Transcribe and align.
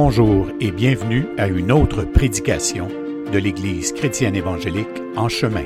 bonjour 0.00 0.46
et 0.60 0.70
bienvenue 0.70 1.26
à 1.38 1.48
une 1.48 1.72
autre 1.72 2.04
prédication 2.04 2.86
de 3.32 3.36
l'Église 3.36 3.90
chrétienne 3.90 4.36
évangélique 4.36 4.86
en 5.16 5.28
chemin. 5.28 5.64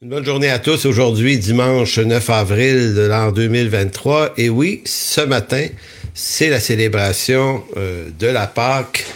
Une 0.00 0.08
bonne 0.08 0.24
journée 0.24 0.50
à 0.50 0.58
tous. 0.58 0.86
Aujourd'hui, 0.86 1.38
dimanche 1.38 2.00
9 2.00 2.30
avril 2.30 2.94
de 2.96 3.02
l'an 3.02 3.30
2023. 3.30 4.32
Et 4.36 4.50
oui, 4.50 4.82
ce 4.86 5.20
matin, 5.20 5.68
c'est 6.12 6.50
la 6.50 6.58
célébration 6.58 7.62
euh, 7.76 8.10
de 8.18 8.26
la 8.26 8.48
Pâque 8.48 9.06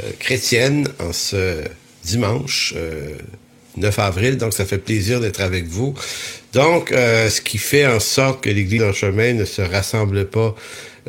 euh, 0.00 0.10
chrétienne 0.18 0.86
en 1.00 1.14
ce 1.14 1.64
dimanche 2.04 2.74
9 3.76 3.98
euh, 3.98 4.02
avril. 4.02 4.36
Donc, 4.36 4.52
ça 4.52 4.64
fait 4.64 4.78
plaisir 4.78 5.20
d'être 5.20 5.40
avec 5.40 5.66
vous. 5.66 5.94
Donc, 6.52 6.92
euh, 6.92 7.28
ce 7.28 7.40
qui 7.40 7.58
fait 7.58 7.86
en 7.86 8.00
sorte 8.00 8.44
que 8.44 8.50
l'Église 8.50 8.82
en 8.82 8.92
chemin 8.92 9.32
ne 9.32 9.44
se 9.44 9.60
rassemble 9.60 10.26
pas 10.26 10.54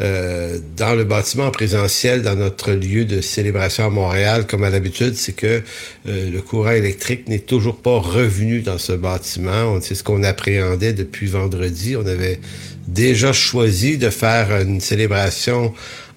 euh, 0.02 0.60
dans 0.76 0.94
le 0.94 1.06
bâtiment 1.06 1.52
présentiel, 1.52 2.22
dans 2.22 2.36
notre 2.36 2.72
lieu 2.74 3.06
de 3.06 3.22
célébration 3.22 3.86
à 3.86 3.90
Montréal, 3.90 4.46
comme 4.46 4.64
à 4.64 4.70
l'habitude, 4.70 5.16
c'est 5.16 5.34
que 5.34 5.62
euh, 6.08 6.30
le 6.32 6.42
courant 6.42 6.72
électrique 6.72 7.30
n'est 7.30 7.40
toujours 7.40 7.78
pas 7.78 8.00
revenu 8.00 8.62
dans 8.62 8.78
ce 8.78 8.92
bâtiment. 8.92 9.80
C'est 9.82 9.96
ce 9.96 10.04
qu'on 10.04 10.24
appréhendait 10.24 10.92
depuis 10.92 11.28
vendredi. 11.28 11.96
On 11.96 12.06
avait 12.06 12.40
déjà 12.88 13.32
choisi 13.32 13.98
de 13.98 14.10
faire 14.10 14.60
une 14.60 14.82
célébration 14.82 15.74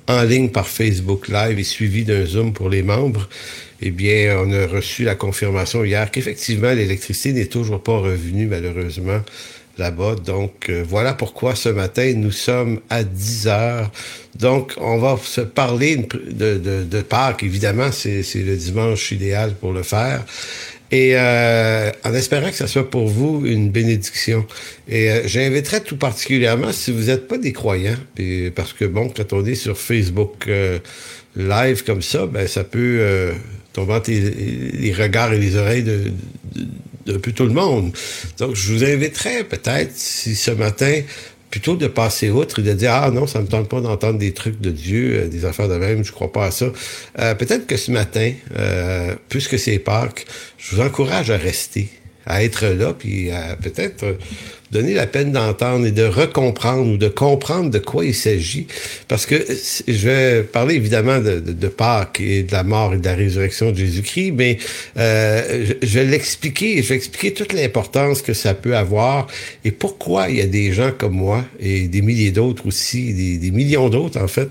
en 0.09 0.23
ligne 0.23 0.49
par 0.49 0.67
Facebook 0.67 1.29
Live 1.29 1.59
et 1.59 1.65
suivi 1.65 2.05
d'un 2.05 2.25
Zoom 2.25 2.53
pour 2.53 2.71
les 2.71 2.83
membres 2.83 3.29
eh 3.81 3.91
bien, 3.91 4.37
on 4.45 4.53
a 4.53 4.67
reçu 4.67 5.05
la 5.05 5.15
confirmation 5.15 5.85
hier 5.85 6.11
qu'effectivement, 6.11 6.73
l'électricité 6.73 7.33
n'est 7.33 7.47
toujours 7.47 7.83
pas 7.83 7.99
revenue, 7.99 8.47
malheureusement, 8.47 9.21
là-bas. 9.79 10.17
Donc, 10.17 10.69
euh, 10.69 10.85
voilà 10.87 11.15
pourquoi 11.15 11.55
ce 11.55 11.69
matin, 11.69 12.13
nous 12.17 12.33
sommes 12.33 12.81
à 12.91 13.05
10 13.05 13.47
heures. 13.47 13.91
Donc, 14.35 14.75
on 14.79 14.99
va 14.99 15.17
se 15.23 15.41
parler 15.43 15.97
de, 15.97 16.59
de, 16.59 16.85
de 16.85 17.03
Pâques. 17.03 17.45
Évidemment, 17.45 17.93
c'est 17.93 18.25
le 18.35 18.57
dimanche 18.57 19.13
idéal 19.13 19.55
pour 19.55 19.73
le 19.73 19.85
faire. 19.85 20.25
Et 20.91 21.13
euh, 21.15 21.93
en 22.05 22.15
espérant 22.15 22.49
que 22.49 22.57
ça 22.57 22.67
soit 22.67 22.91
pour 22.91 23.07
vous 23.09 23.47
une 23.47 23.71
bénédiction. 23.71 24.47
Et 24.89 25.11
euh, 25.11 25.23
j'inviterais 25.27 25.81
tout 25.81 25.99
particulièrement, 25.99 26.73
si 26.73 26.91
vous 26.91 27.05
n'êtes 27.05 27.29
pas 27.29 27.39
des 27.39 27.53
croyants, 27.53 27.99
parce 28.57 28.73
que 28.73 28.87
bon, 28.87 29.09
quand 29.15 29.33
on 29.35 29.45
est 29.45 29.55
sur 29.55 29.79
Facebook 29.79 30.49
live 31.37 31.85
comme 31.85 32.03
ça, 32.03 32.27
ben 32.27 32.49
ça 32.49 32.65
peut 32.65 33.33
tomber 33.87 34.01
les, 34.09 34.93
regards 34.93 35.33
et 35.33 35.39
les 35.39 35.57
oreilles 35.57 35.83
de, 35.83 36.13
tout 37.17 37.45
le 37.45 37.53
monde. 37.53 37.93
Donc, 38.39 38.55
je 38.55 38.73
vous 38.73 38.85
inviterais 38.85 39.45
peut-être, 39.45 39.93
si 39.95 40.35
ce 40.35 40.51
matin, 40.51 41.01
plutôt 41.51 41.77
de 41.77 41.87
passer 41.87 42.31
outre 42.31 42.59
et 42.59 42.63
de 42.63 42.73
dire 42.75 42.93
ah 42.93 43.11
non 43.11 43.27
ça 43.27 43.41
me 43.41 43.47
tente 43.47 43.71
pas 43.71 43.81
d'entendre 43.81 44.19
des 44.19 44.35
trucs 44.35 44.61
de 44.61 44.71
Dieu 44.71 45.15
euh, 45.15 45.29
des 45.29 45.47
affaires 45.47 45.67
de 45.67 45.77
même 45.77 46.05
je 46.05 46.13
crois 46.13 46.31
pas 46.31 46.45
à 46.45 46.51
ça 46.51 46.67
euh, 47.19 47.35
peut-être 47.35 47.67
que 47.67 47.79
ce 47.79 47.91
matin 47.91 48.33
euh, 48.55 49.15
puisque 49.31 49.59
c'est 49.59 49.79
Pâques 49.79 50.27
je 50.59 50.77
vous 50.77 50.83
encourage 50.83 51.31
à 51.31 51.39
rester 51.39 51.89
à 52.27 52.45
être 52.45 52.67
là 52.67 52.93
puis 52.93 53.31
à 53.31 53.57
peut-être 53.57 54.19
donner 54.71 54.95
la 54.95 55.07
peine 55.07 55.33
d'entendre 55.33 55.87
et 55.87 55.91
de 55.91 56.05
recomprendre 56.05 56.93
ou 56.93 56.97
de 56.97 57.09
comprendre 57.09 57.71
de 57.71 57.79
quoi 57.79 58.05
il 58.05 58.15
s'agit. 58.15 58.67
Parce 59.09 59.27
que 59.27 59.35
je 59.87 60.09
vais 60.09 60.43
parler 60.43 60.75
évidemment 60.75 61.19
de, 61.19 61.69
Pâques 61.69 62.21
et 62.21 62.43
de 62.43 62.53
la 62.53 62.65
mort 62.65 62.95
et 62.95 62.99
de 62.99 63.05
la 63.05 63.15
résurrection 63.15 63.71
de 63.71 63.77
Jésus-Christ, 63.77 64.33
mais 64.33 64.59
euh, 64.97 65.73
je, 65.83 65.99
vais 65.99 66.05
l'expliquer, 66.05 66.83
je 66.83 66.89
vais 66.89 66.97
expliquer 66.97 67.35
toute 67.35 67.53
l'importance 67.53 68.23
que 68.23 68.33
ça 68.33 68.55
peut 68.55 68.77
avoir 68.77 69.27
et 69.65 69.71
pourquoi 69.71 70.31
il 70.31 70.37
y 70.37 70.41
a 70.41 70.47
des 70.47 70.73
gens 70.73 70.93
comme 70.97 71.15
moi 71.15 71.45
et 71.61 71.83
des 71.89 72.03
milliers 72.03 72.31
d'autres 72.31 72.67
aussi, 72.67 73.39
des 73.39 73.51
millions 73.51 73.89
d'autres 73.89 74.21
en 74.21 74.29
fait, 74.29 74.49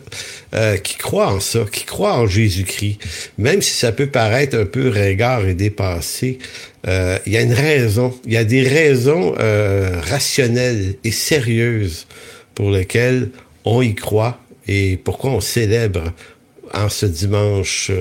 euh, 0.54 0.78
qui 0.78 0.96
croient 0.96 1.34
en 1.34 1.40
ça, 1.40 1.66
qui 1.72 1.84
croient 1.84 2.16
en 2.16 2.26
Jésus-Christ, 2.26 3.00
même 3.38 3.62
si 3.62 3.72
ça 3.72 3.92
peut 3.92 4.08
paraître 4.08 4.58
un 4.58 4.66
peu 4.66 4.90
ringard 4.90 5.46
et 5.46 5.54
dépassé. 5.54 6.40
Euh, 6.88 7.20
il 7.26 7.34
y 7.34 7.38
a 7.38 7.42
une 7.42 7.54
raison, 7.54 8.18
il 8.26 8.32
y 8.32 8.38
a 8.38 8.46
des 8.46 8.64
raisons 8.64 9.36
euh, 9.40 10.00
rationnelles 10.02 10.96
et 11.04 11.12
sérieuses 11.12 12.08
pour 12.56 12.72
lesquelles 12.72 13.30
on 13.66 13.82
y 13.82 13.94
croit 13.94 14.40
et 14.70 14.98
pourquoi 15.04 15.32
on 15.32 15.42
célèbre 15.42 16.14
en 16.74 16.88
ce 16.88 17.06
dimanche 17.06 17.92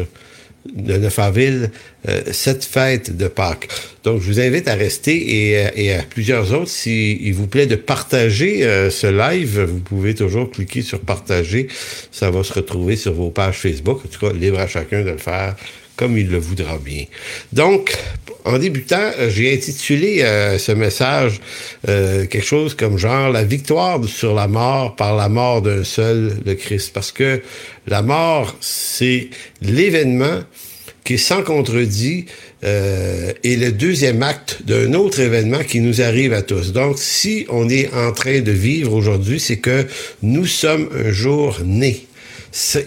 de 0.75 0.97
9 0.97 1.19
avril 1.19 1.71
euh, 2.09 2.23
cette 2.33 2.65
fête 2.65 3.17
de 3.17 3.29
Pâques. 3.29 3.69
Donc, 4.05 4.21
je 4.21 4.27
vous 4.27 4.41
invite 4.41 4.69
à 4.69 4.75
rester 4.75 5.51
et, 5.51 5.93
euh, 5.95 5.99
à 5.99 6.03
plusieurs 6.03 6.53
autres, 6.53 6.71
s'il 6.71 7.35
vous 7.35 7.47
plaît, 7.47 7.67
de 7.67 7.77
partager 7.77 8.65
euh, 8.65 8.91
ce 8.91 9.07
live. 9.07 9.61
Vous 9.61 9.81
pouvez 9.81 10.15
toujours 10.15 10.51
cliquer 10.51 10.83
sur 10.83 11.01
partager. 11.01 11.69
Ça 12.13 12.31
va 12.31 12.45
se 12.45 12.53
retrouver 12.53 12.97
sur 12.97 13.13
vos 13.13 13.31
pages 13.31 13.59
Facebook. 13.59 14.01
En 14.05 14.09
tout 14.09 14.27
cas, 14.27 14.33
libre 14.33 14.61
à 14.61 14.67
chacun 14.67 15.03
de 15.03 15.11
le 15.11 15.19
faire 15.19 15.57
comme 15.97 16.19
il 16.19 16.29
le 16.29 16.39
voudra 16.39 16.79
bien. 16.79 17.05
Donc, 17.53 17.97
en 18.45 18.59
débutant, 18.59 19.11
j'ai 19.29 19.55
intitulé 19.55 20.21
ce 20.59 20.71
message 20.73 21.41
quelque 21.85 22.45
chose 22.45 22.75
comme 22.75 22.97
genre 22.97 23.31
la 23.31 23.43
victoire 23.43 24.05
sur 24.05 24.35
la 24.35 24.47
mort 24.47 24.95
par 24.95 25.17
la 25.17 25.29
mort 25.29 25.63
d'un 25.63 25.83
seul, 25.83 26.37
le 26.45 26.55
Christ. 26.55 26.93
Parce 26.93 27.11
que 27.11 27.43
la 27.89 28.03
mort, 28.03 28.55
c'est 28.61 29.31
l'événement 29.63 30.43
qui 31.07 31.15
est 31.15 31.19
sans 31.19 31.43
contredit 31.43 32.27
euh, 32.65 33.33
est 33.45 33.57
le 33.57 33.71
deuxième 33.71 34.23
acte 34.23 34.59
d'un 34.65 34.93
autre 34.95 35.21
événement 35.21 35.63
qui 35.63 35.81
nous 35.81 36.03
arrive 36.03 36.33
à 36.33 36.43
tous. 36.43 36.73
Donc, 36.73 36.99
si 36.99 37.47
on 37.49 37.69
est 37.69 37.95
en 37.95 38.11
train 38.11 38.41
de 38.41 38.51
vivre 38.51 38.93
aujourd'hui, 38.93 39.39
c'est 39.39 39.59
que 39.59 39.87
nous 40.23 40.47
sommes 40.47 40.89
un 40.93 41.13
jour 41.13 41.59
nés. 41.65 42.07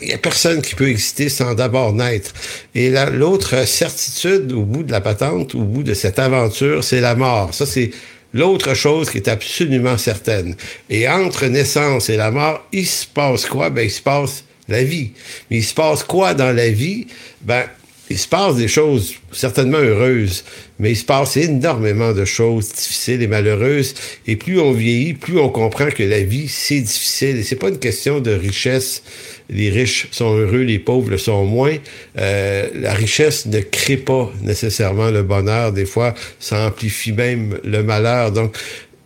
Il 0.02 0.08
n'y 0.08 0.14
a 0.14 0.18
personne 0.18 0.62
qui 0.62 0.76
peut 0.76 0.90
exister 0.90 1.30
sans 1.30 1.54
d'abord 1.54 1.94
naître. 1.94 2.34
Et 2.76 2.92
l'autre 3.12 3.68
certitude 3.68 4.52
au 4.52 4.64
bout 4.64 4.84
de 4.84 4.92
la 4.92 5.02
patente, 5.02 5.56
au 5.56 5.64
bout 5.64 5.84
de 5.84 5.94
cette 5.94 6.20
aventure, 6.20 6.84
c'est 6.84 7.02
la 7.02 7.16
mort. 7.16 7.54
Ça, 7.54 7.66
c'est 7.66 7.92
l'autre 8.34 8.74
chose 8.74 9.10
qui 9.10 9.18
est 9.18 9.28
absolument 9.28 9.98
certaine. 9.98 10.56
Et 10.90 11.08
entre 11.08 11.46
naissance 11.46 12.10
et 12.10 12.18
la 12.18 12.32
mort, 12.32 12.66
il 12.72 12.86
se 12.86 13.06
passe 13.06 13.46
quoi? 13.46 13.70
Ben, 13.70 13.84
il 13.84 13.92
se 13.92 14.02
passe 14.02 14.44
la 14.68 14.84
vie. 14.84 15.12
Mais 15.50 15.58
il 15.58 15.64
se 15.64 15.74
passe 15.74 16.04
quoi 16.04 16.34
dans 16.34 16.52
la 16.52 16.70
vie? 16.70 17.08
Ben, 17.42 17.66
il 18.12 18.18
se 18.18 18.28
passe 18.28 18.56
des 18.56 18.68
choses 18.68 19.14
certainement 19.32 19.78
heureuses, 19.78 20.44
mais 20.80 20.92
il 20.92 20.96
se 20.96 21.06
passe 21.06 21.38
énormément 21.38 22.12
de 22.12 22.26
choses 22.26 22.70
difficiles 22.70 23.22
et 23.22 23.28
malheureuses. 23.28 23.94
Et 24.26 24.36
plus 24.36 24.60
on 24.60 24.72
vieillit, 24.72 25.14
plus 25.14 25.40
on 25.40 25.50
comprend 25.50 25.90
que 25.92 26.02
la 26.02 26.22
vie, 26.22 26.48
c'est 26.48 26.82
difficile. 26.82 27.38
Et 27.38 27.44
c'est 27.44 27.56
pas 27.56 27.70
une 27.70 27.78
question 27.78 28.20
de 28.20 28.32
richesse. 28.32 29.04
Les 29.50 29.70
riches 29.70 30.08
sont 30.12 30.36
heureux, 30.36 30.62
les 30.62 30.80
pauvres 30.80 31.10
le 31.10 31.18
sont 31.18 31.44
moins. 31.46 31.76
Euh, 32.18 32.68
la 32.76 32.94
richesse 32.94 33.48
ne 33.48 33.60
crée 33.60 33.98
pas 33.98 34.32
nécessairement 34.42 35.10
le 35.10 35.24
bonheur. 35.24 35.72
Des 35.72 35.86
fois, 35.86 36.14
ça 36.40 36.68
amplifie 36.68 37.12
même 37.12 37.60
le 37.64 37.82
malheur. 37.82 38.32
Donc, 38.32 38.56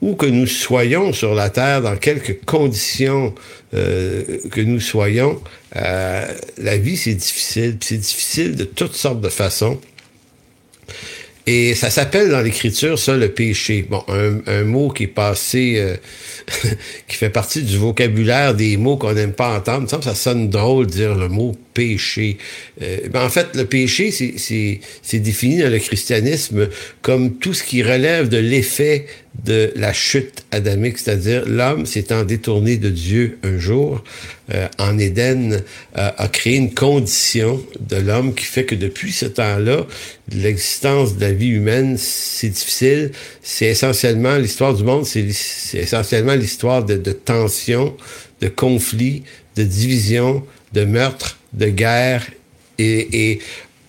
où 0.02 0.16
que 0.16 0.26
nous 0.26 0.48
soyons 0.48 1.14
sur 1.14 1.34
la 1.34 1.50
Terre, 1.50 1.82
dans 1.82 1.96
quelques 1.96 2.44
conditions 2.46 3.34
euh, 3.74 4.22
que 4.52 4.60
nous 4.60 4.82
soyons, 4.82 5.42
euh, 5.78 6.26
la 6.58 6.78
vie, 6.78 6.98
c'est 6.98 7.14
difficile. 7.14 7.78
C'est 7.80 7.98
difficile 7.98 8.56
de 8.56 8.66
toutes 8.66 8.96
sortes 8.96 9.22
de 9.22 9.30
façons. 9.30 9.80
Et 11.46 11.76
ça 11.76 11.90
s'appelle 11.90 12.30
dans 12.30 12.42
l'écriture, 12.42 12.98
ça, 12.98 13.18
le 13.18 13.30
péché. 13.30 13.86
Bon, 13.90 14.04
un, 14.08 14.64
mot 14.64 14.90
qui 14.90 15.04
est 15.04 15.08
passé, 15.08 15.76
euh, 15.78 15.96
qui 17.08 17.18
fait 17.18 17.30
partie 17.30 17.62
du 17.62 17.78
vocabulaire 17.78 18.54
des 18.54 18.78
mots 18.78 18.98
qu'on 18.98 19.14
n'aime 19.14 19.34
pas 19.34 19.58
entendre. 19.58 19.90
Ça, 19.90 20.02
ça 20.02 20.16
sonne 20.16 20.50
drôle 20.50 20.88
de 20.88 20.92
dire 20.92 21.16
le 21.16 21.30
mot 21.30 21.56
péché. 21.74 22.38
Euh, 22.82 22.98
ben, 23.12 23.24
en 23.24 23.30
fait, 23.30 23.56
le 23.56 23.66
péché, 23.66 24.12
c'est 24.12 25.20
défini 25.20 25.60
dans 25.60 25.70
le 25.70 25.80
christianisme 25.80 26.70
comme 27.02 27.36
tout 27.36 27.54
ce 27.54 27.64
qui 27.64 27.84
relève 27.84 28.30
de 28.30 28.38
l'effet 28.38 29.06
de 29.44 29.74
la 29.76 29.94
chute 29.94 30.46
adamique, 30.52 31.00
c'est-à-dire 31.00 31.44
l'homme 31.48 31.88
s'étant 31.88 32.24
détourné 32.24 32.78
de 32.78 32.90
Dieu 32.90 33.40
un 33.44 33.58
jour 33.58 34.04
euh, 34.54 34.68
en 34.78 35.00
Éden 35.00 35.64
euh, 35.98 36.12
a 36.18 36.28
créé 36.28 36.56
une 36.56 36.74
condition 36.74 37.64
de 37.80 37.96
l'homme 37.96 38.36
qui 38.36 38.46
fait 38.46 38.66
que 38.66 38.76
depuis 38.76 39.12
ce 39.12 39.26
temps-là, 39.26 39.88
l'existence 40.32 41.18
de 41.18 41.22
la 41.22 41.34
vie 41.34 41.48
humaine, 41.48 41.96
c'est 41.98 42.50
difficile. 42.50 43.12
C'est 43.42 43.66
essentiellement 43.66 44.36
l'histoire 44.36 44.74
du 44.76 44.84
monde, 44.84 45.06
c'est 45.06 45.28
essentiellement 45.74 46.33
l'histoire 46.36 46.84
de, 46.84 46.98
tensions, 47.12 47.96
de 48.42 48.48
conflits, 48.48 49.24
de 49.56 49.64
divisions, 49.64 50.44
de 50.74 50.86
meurtres, 50.86 51.38
de 51.54 51.68
guerre 51.68 52.26
et, 52.80 53.32
et 53.32 53.40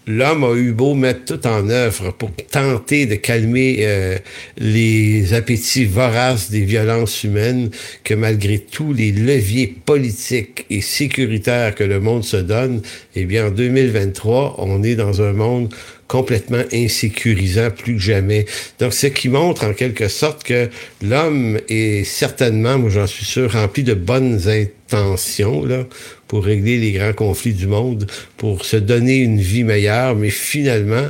l'homme 0.06 0.44
a 0.44 0.54
eu 0.54 0.72
beau 0.72 0.94
mettre 0.94 1.24
tout 1.24 1.46
en 1.46 1.68
œuvre 1.68 2.10
pour 2.12 2.30
tenter 2.50 3.06
de 3.06 3.14
calmer 3.14 3.78
euh, 3.80 4.18
les 4.58 5.32
appétits 5.34 5.86
voraces 5.86 6.50
des 6.50 6.60
violences 6.60 7.24
humaines, 7.24 7.70
que 8.02 8.14
malgré 8.14 8.58
tous 8.58 8.92
les 8.92 9.12
leviers 9.12 9.66
politiques 9.84 10.66
et 10.70 10.80
sécuritaires 10.80 11.74
que 11.74 11.84
le 11.84 12.00
monde 12.00 12.24
se 12.24 12.36
donne, 12.36 12.82
eh 13.14 13.24
bien, 13.24 13.46
en 13.46 13.50
2023, 13.50 14.56
on 14.58 14.82
est 14.82 14.96
dans 14.96 15.22
un 15.22 15.32
monde 15.32 15.72
complètement 16.14 16.62
insécurisant 16.72 17.72
plus 17.72 17.96
que 17.96 18.00
jamais. 18.00 18.46
Donc, 18.78 18.94
ce 18.94 19.08
qui 19.08 19.28
montre 19.28 19.64
en 19.64 19.72
quelque 19.72 20.06
sorte 20.06 20.44
que 20.44 20.70
l'homme 21.02 21.58
est 21.68 22.04
certainement, 22.04 22.78
moi 22.78 22.88
j'en 22.88 23.08
suis 23.08 23.24
sûr, 23.24 23.50
rempli 23.50 23.82
de 23.82 23.94
bonnes 23.94 24.40
intentions 24.46 25.64
là, 25.64 25.82
pour 26.28 26.44
régler 26.44 26.78
les 26.78 26.92
grands 26.92 27.14
conflits 27.14 27.52
du 27.52 27.66
monde, 27.66 28.06
pour 28.36 28.64
se 28.64 28.76
donner 28.76 29.16
une 29.16 29.40
vie 29.40 29.64
meilleure, 29.64 30.14
mais 30.14 30.30
finalement, 30.30 31.08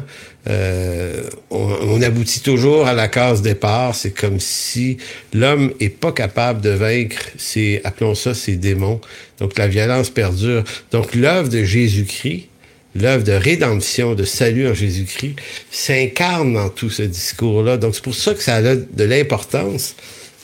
euh, 0.49 1.23
on, 1.51 2.01
aboutit 2.01 2.41
toujours 2.41 2.87
à 2.87 2.95
la 2.95 3.09
case 3.09 3.43
départ. 3.43 3.95
C'est 3.95 4.13
comme 4.19 4.41
si 4.41 4.97
l'homme 5.35 5.75
est 5.81 5.91
pas 5.91 6.13
capable 6.13 6.63
de 6.63 6.71
vaincre 6.71 7.27
ses, 7.37 7.83
appelons 7.85 8.15
ça, 8.15 8.33
ses 8.33 8.57
démons. 8.57 9.03
Donc 9.39 9.59
la 9.59 9.69
violence 9.69 10.09
perdure. 10.09 10.65
Donc 10.93 11.15
l'œuvre 11.15 11.51
de 11.51 11.63
Jésus-Christ, 11.63 12.49
l'œuvre 12.95 13.25
de 13.25 13.33
rédemption, 13.33 14.15
de 14.15 14.25
salut 14.25 14.69
en 14.69 14.75
Jésus-Christ, 14.75 15.37
s'incarne 15.71 16.55
dans 16.55 16.69
tout 16.69 16.91
ce 16.91 17.03
discours-là. 17.03 17.77
Donc 17.77 17.95
c'est 17.95 18.05
pour 18.05 18.15
ça 18.15 18.35
que 18.35 18.43
ça 18.43 18.57
a 18.57 18.77
de 18.77 19.05
l'importance 19.05 19.97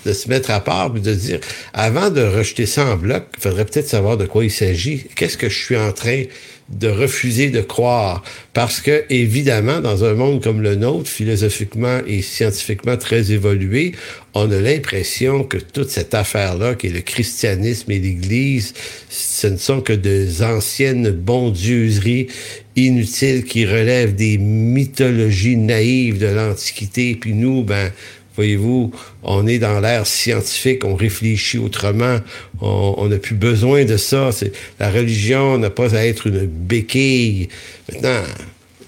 de 0.06 0.12
se 0.12 0.29
mettre 0.29 0.50
à 0.50 0.61
part 0.61 0.93
et 0.97 1.00
de 1.00 1.14
dire, 1.14 1.41
avant 1.73 2.11
de 2.11 2.23
rejeter 2.23 2.67
ça 2.67 2.87
en 2.87 2.97
bloc, 2.97 3.25
il 3.37 3.43
faudrait 3.43 3.64
peut-être 3.64 3.88
savoir 3.88 4.17
de 4.17 4.26
quoi 4.26 4.44
il 4.44 4.50
s'agit. 4.50 5.05
Qu'est-ce 5.14 5.37
que 5.37 5.49
je 5.49 5.58
suis 5.58 5.76
en 5.76 5.93
train 5.93 6.25
de 6.69 6.88
refuser 6.88 7.50
de 7.50 7.61
croire? 7.61 8.23
Parce 8.52 8.81
que, 8.81 9.05
évidemment, 9.11 9.81
dans 9.81 10.05
un 10.05 10.14
monde 10.14 10.43
comme 10.43 10.62
le 10.62 10.76
nôtre, 10.76 11.08
philosophiquement 11.08 12.00
et 12.06 12.23
scientifiquement 12.23 12.97
très 12.97 13.32
évolué, 13.32 13.93
on 14.35 14.50
a 14.50 14.61
l'impression 14.61 15.43
que 15.43 15.56
toute 15.56 15.91
cette 15.91 16.14
affaire-là, 16.14 16.75
qui 16.76 16.87
est 16.87 16.91
le 16.91 17.00
christianisme 17.00 17.91
et 17.91 17.99
l'Église, 17.99 18.75
ce 19.08 19.49
ne 19.49 19.56
sont 19.56 19.81
que 19.81 19.93
des 19.93 20.43
anciennes 20.43 21.11
bondieuseries 21.11 22.29
inutiles 22.76 23.44
qui 23.44 23.67
relèvent 23.67 24.14
des 24.14 24.38
mythologies 24.38 25.56
naïves 25.56 26.19
de 26.19 26.26
l'Antiquité. 26.26 27.17
Puis 27.20 27.35
nous, 27.35 27.64
ben, 27.64 27.91
Voyez-vous, 28.40 28.90
on 29.22 29.46
est 29.46 29.58
dans 29.58 29.81
l'ère 29.81 30.06
scientifique, 30.06 30.87
on 30.87 30.94
réfléchit 30.94 31.58
autrement, 31.58 32.20
on 32.62 33.06
n'a 33.06 33.19
plus 33.19 33.34
besoin 33.34 33.84
de 33.84 33.98
ça. 33.98 34.31
La 34.78 34.90
religion 34.90 35.58
n'a 35.58 35.69
pas 35.69 35.94
à 35.94 36.06
être 36.06 36.26
une 36.26 36.46
béquille. 36.46 37.50
Maintenant, 37.92 38.22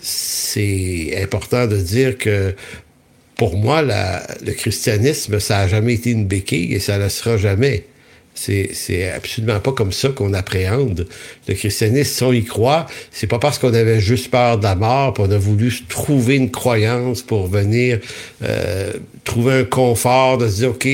c'est 0.00 1.18
important 1.22 1.66
de 1.66 1.76
dire 1.76 2.16
que 2.16 2.54
pour 3.36 3.58
moi, 3.58 3.82
le 3.82 4.52
christianisme, 4.52 5.38
ça 5.38 5.58
n'a 5.58 5.68
jamais 5.68 5.92
été 5.92 6.12
une 6.12 6.24
béquille 6.24 6.72
et 6.72 6.80
ça 6.80 6.96
ne 6.96 7.02
le 7.02 7.08
sera 7.10 7.36
jamais. 7.36 7.84
C'est 8.34 9.12
absolument 9.12 9.60
pas 9.60 9.72
comme 9.72 9.92
ça 9.92 10.08
qu'on 10.08 10.32
appréhende 10.32 11.06
le 11.46 11.54
christianisme. 11.54 12.12
Si 12.12 12.22
on 12.24 12.32
y 12.32 12.44
croit, 12.44 12.86
c'est 13.10 13.26
pas 13.26 13.38
parce 13.38 13.58
qu'on 13.58 13.72
avait 13.74 14.00
juste 14.00 14.30
peur 14.30 14.58
de 14.58 14.64
la 14.64 14.74
mort, 14.74 15.14
qu'on 15.14 15.30
a 15.30 15.38
voulu 15.38 15.72
trouver 15.88 16.36
une 16.36 16.50
croyance 16.50 17.22
pour 17.22 17.46
venir 17.46 18.00
euh, 18.42 18.92
trouver 19.24 19.60
un 19.60 19.64
confort, 19.64 20.38
de 20.38 20.48
se 20.48 20.56
dire, 20.56 20.70
OK, 20.70 20.88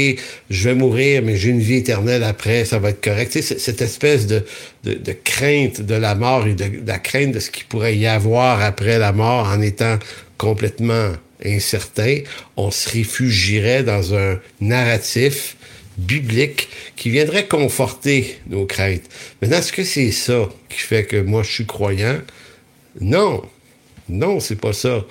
je 0.51 0.69
vais 0.69 0.75
mourir, 0.75 1.23
mais 1.23 1.37
j'ai 1.37 1.51
une 1.51 1.61
vie 1.61 1.77
éternelle 1.77 2.25
après, 2.25 2.65
ça 2.65 2.79
va 2.79 2.91
être 2.91 3.03
correct. 3.03 3.33
Tu 3.33 3.41
sais, 3.41 3.59
cette 3.59 3.81
espèce 3.81 4.27
de, 4.27 4.45
de, 4.85 4.95
de, 4.95 5.13
crainte 5.13 5.81
de 5.81 5.95
la 5.95 6.15
mort 6.15 6.47
et 6.47 6.55
de, 6.55 6.81
de 6.81 6.87
la 6.87 6.99
crainte 6.99 7.33
de 7.33 7.41
ce 7.41 7.51
qu'il 7.51 7.65
pourrait 7.65 7.97
y 7.97 8.07
avoir 8.07 8.61
après 8.63 8.99
la 8.99 9.13
mort 9.13 9.47
en 9.47 9.63
étant 9.63 9.99
complètement 10.37 11.13
incertain, 11.45 12.19
on 12.57 12.71
se 12.71 12.91
réfugierait 12.91 13.85
dans 13.85 14.15
un 14.15 14.39
narratif 14.61 15.57
biblique 15.99 16.69
qui 16.97 17.11
viendrait 17.11 17.47
conforter 17.47 18.39
nos 18.49 18.65
craintes. 18.65 19.03
Maintenant, 19.43 19.59
est-ce 19.59 19.73
que 19.73 19.85
c'est 19.85 20.13
ça 20.13 20.49
qui 20.69 20.79
fait 20.79 21.05
que 21.05 21.17
moi 21.17 21.43
je 21.43 21.51
suis 21.51 21.67
croyant? 21.67 22.21
Non. 23.01 23.43
Non, 24.09 24.41
c'est 24.41 24.59
pas 24.61 24.73
ça 24.73 25.05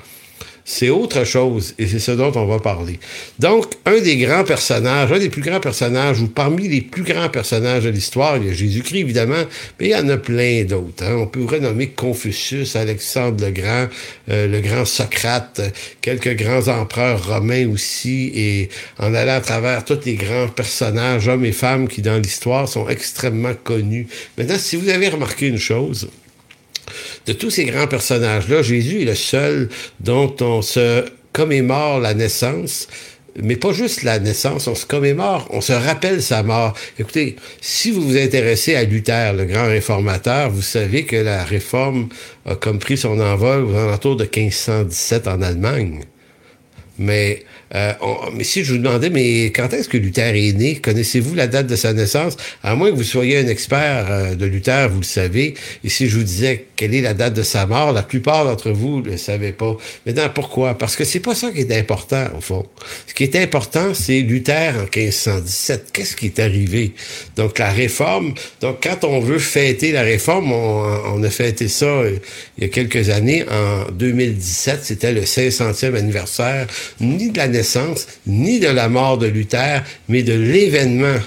c'est 0.69 0.89
autre 0.89 1.23
chose 1.23 1.73
et 1.79 1.87
c'est 1.87 1.97
ce 1.97 2.11
dont 2.11 2.33
on 2.35 2.45
va 2.45 2.59
parler. 2.59 2.99
Donc, 3.39 3.67
un 3.85 3.99
des 4.01 4.17
grands 4.17 4.43
personnages, 4.43 5.09
un 5.13 5.17
des 5.17 5.29
plus 5.29 5.41
grands 5.41 5.61
personnages, 5.61 6.19
ou 6.19 6.27
parmi 6.27 6.67
les 6.67 6.81
plus 6.81 7.03
grands 7.03 7.29
personnages 7.29 7.85
de 7.85 7.89
l'histoire, 7.89 8.35
il 8.35 8.47
y 8.47 8.49
a 8.49 8.53
Jésus-Christ 8.53 8.99
évidemment, 8.99 9.45
mais 9.79 9.87
il 9.87 9.91
y 9.91 9.95
en 9.95 10.09
a 10.09 10.17
plein 10.17 10.65
d'autres. 10.65 11.05
Hein. 11.05 11.15
On 11.19 11.27
pourrait 11.27 11.61
nommer 11.61 11.87
Confucius, 11.87 12.75
Alexandre 12.75 13.45
le 13.45 13.51
Grand, 13.51 13.87
euh, 14.29 14.47
le 14.47 14.59
grand 14.59 14.83
Socrate, 14.83 15.61
quelques 16.01 16.35
grands 16.35 16.67
empereurs 16.67 17.25
romains 17.25 17.69
aussi, 17.69 18.33
et 18.35 18.69
en 18.99 19.13
allant 19.13 19.35
à 19.35 19.41
travers 19.41 19.85
tous 19.85 19.99
les 20.03 20.15
grands 20.15 20.49
personnages, 20.49 21.29
hommes 21.29 21.45
et 21.45 21.53
femmes 21.53 21.87
qui 21.87 22.01
dans 22.01 22.21
l'histoire 22.21 22.67
sont 22.67 22.89
extrêmement 22.89 23.53
connus. 23.63 24.07
Maintenant, 24.37 24.57
si 24.57 24.75
vous 24.75 24.89
avez 24.89 25.07
remarqué 25.07 25.47
une 25.47 25.59
chose, 25.59 26.09
de 27.27 27.33
tous 27.33 27.51
ces 27.51 27.65
grands 27.65 27.87
personnages-là, 27.87 28.61
Jésus 28.61 29.01
est 29.01 29.05
le 29.05 29.15
seul 29.15 29.69
dont 29.99 30.33
on 30.39 30.61
se 30.61 31.05
commémore 31.33 31.99
la 31.99 32.13
naissance, 32.13 32.87
mais 33.41 33.57
pas 33.57 33.73
juste 33.73 34.03
la 34.03 34.17
naissance, 34.17 34.67
on 34.67 34.75
se 34.75 34.85
commémore, 34.85 35.47
on 35.51 35.61
se 35.61 35.73
rappelle 35.73 36.21
sa 36.21 36.41
mort. 36.41 36.73
Écoutez, 36.97 37.35
si 37.61 37.91
vous 37.91 38.01
vous 38.01 38.17
intéressez 38.17 38.75
à 38.75 38.83
Luther, 38.83 39.33
le 39.33 39.45
grand 39.45 39.67
réformateur, 39.67 40.49
vous 40.49 40.61
savez 40.61 41.03
que 41.03 41.17
la 41.17 41.43
réforme 41.43 42.07
a 42.45 42.55
comme 42.55 42.79
pris 42.79 42.97
son 42.97 43.19
envol 43.19 43.65
aux 43.65 43.75
alentours 43.75 44.15
de 44.15 44.23
1517 44.23 45.27
en 45.27 45.41
Allemagne. 45.41 46.05
Mais 46.97 47.43
euh, 47.75 47.93
mais 48.33 48.43
si 48.43 48.63
je 48.63 48.73
vous 48.73 48.77
demandais, 48.77 49.09
mais 49.09 49.45
quand 49.45 49.73
est-ce 49.73 49.89
que 49.89 49.97
Luther 49.97 50.35
est 50.35 50.53
né? 50.53 50.75
Connaissez-vous 50.75 51.35
la 51.35 51.47
date 51.47 51.67
de 51.67 51.75
sa 51.75 51.93
naissance? 51.93 52.37
À 52.63 52.75
moins 52.75 52.91
que 52.91 52.95
vous 52.95 53.03
soyez 53.03 53.37
un 53.37 53.47
expert 53.47 54.07
euh, 54.09 54.35
de 54.35 54.45
Luther, 54.45 54.89
vous 54.89 54.99
le 54.99 55.05
savez. 55.05 55.55
Et 55.83 55.89
si 55.89 56.07
je 56.07 56.17
vous 56.17 56.23
disais 56.23 56.65
quelle 56.75 56.93
est 56.93 57.01
la 57.01 57.13
date 57.13 57.33
de 57.33 57.43
sa 57.43 57.65
mort, 57.65 57.91
la 57.91 58.03
plupart 58.03 58.45
d'entre 58.45 58.71
vous 58.71 59.01
ne 59.01 59.11
le 59.11 59.17
savaient 59.17 59.51
pas. 59.51 59.75
Maintenant, 60.05 60.29
pourquoi? 60.33 60.77
Parce 60.77 60.95
que 60.95 61.03
c'est 61.03 61.19
pas 61.19 61.35
ça 61.35 61.51
qui 61.51 61.61
est 61.61 61.77
important, 61.77 62.25
au 62.37 62.41
fond. 62.41 62.65
Ce 63.07 63.13
qui 63.13 63.23
est 63.23 63.35
important, 63.35 63.93
c'est 63.93 64.21
Luther 64.21 64.73
en 64.77 64.83
1517. 64.83 65.91
Qu'est-ce 65.91 66.15
qui 66.15 66.27
est 66.27 66.39
arrivé? 66.39 66.93
Donc, 67.35 67.59
la 67.59 67.71
réforme. 67.71 68.33
Donc, 68.61 68.77
quand 68.83 69.03
on 69.03 69.19
veut 69.19 69.39
fêter 69.39 69.91
la 69.91 70.03
réforme, 70.03 70.51
on, 70.51 71.15
on 71.15 71.23
a 71.23 71.29
fêté 71.29 71.67
ça 71.67 71.85
euh, 71.85 72.17
il 72.57 72.63
y 72.63 72.67
a 72.67 72.69
quelques 72.69 73.09
années. 73.09 73.43
En 73.49 73.91
2017, 73.91 74.79
c'était 74.83 75.13
le 75.13 75.21
500e 75.21 75.95
anniversaire, 75.95 76.67
ni 76.99 77.31
de 77.31 77.37
la 77.37 77.47
ni 78.25 78.59
de 78.59 78.67
la 78.67 78.89
mort 78.89 79.17
de 79.17 79.27
Luther, 79.27 79.83
mais 80.07 80.23
de 80.23 80.33
l'événement 80.33 81.17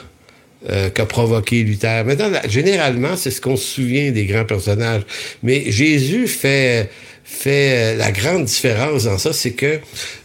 euh, 0.68 0.90
qu'a 0.90 1.06
provoqué 1.06 1.62
Luther. 1.62 2.04
Maintenant, 2.04 2.30
généralement, 2.48 3.16
c'est 3.16 3.30
ce 3.30 3.40
qu'on 3.40 3.56
se 3.56 3.66
souvient 3.66 4.10
des 4.10 4.26
grands 4.26 4.44
personnages. 4.44 5.02
Mais 5.42 5.70
Jésus 5.70 6.26
fait, 6.26 6.90
fait 7.24 7.96
la 7.96 8.12
grande 8.12 8.44
différence 8.44 9.04
dans 9.04 9.18
ça, 9.18 9.32
c'est 9.32 9.52
que 9.52 9.78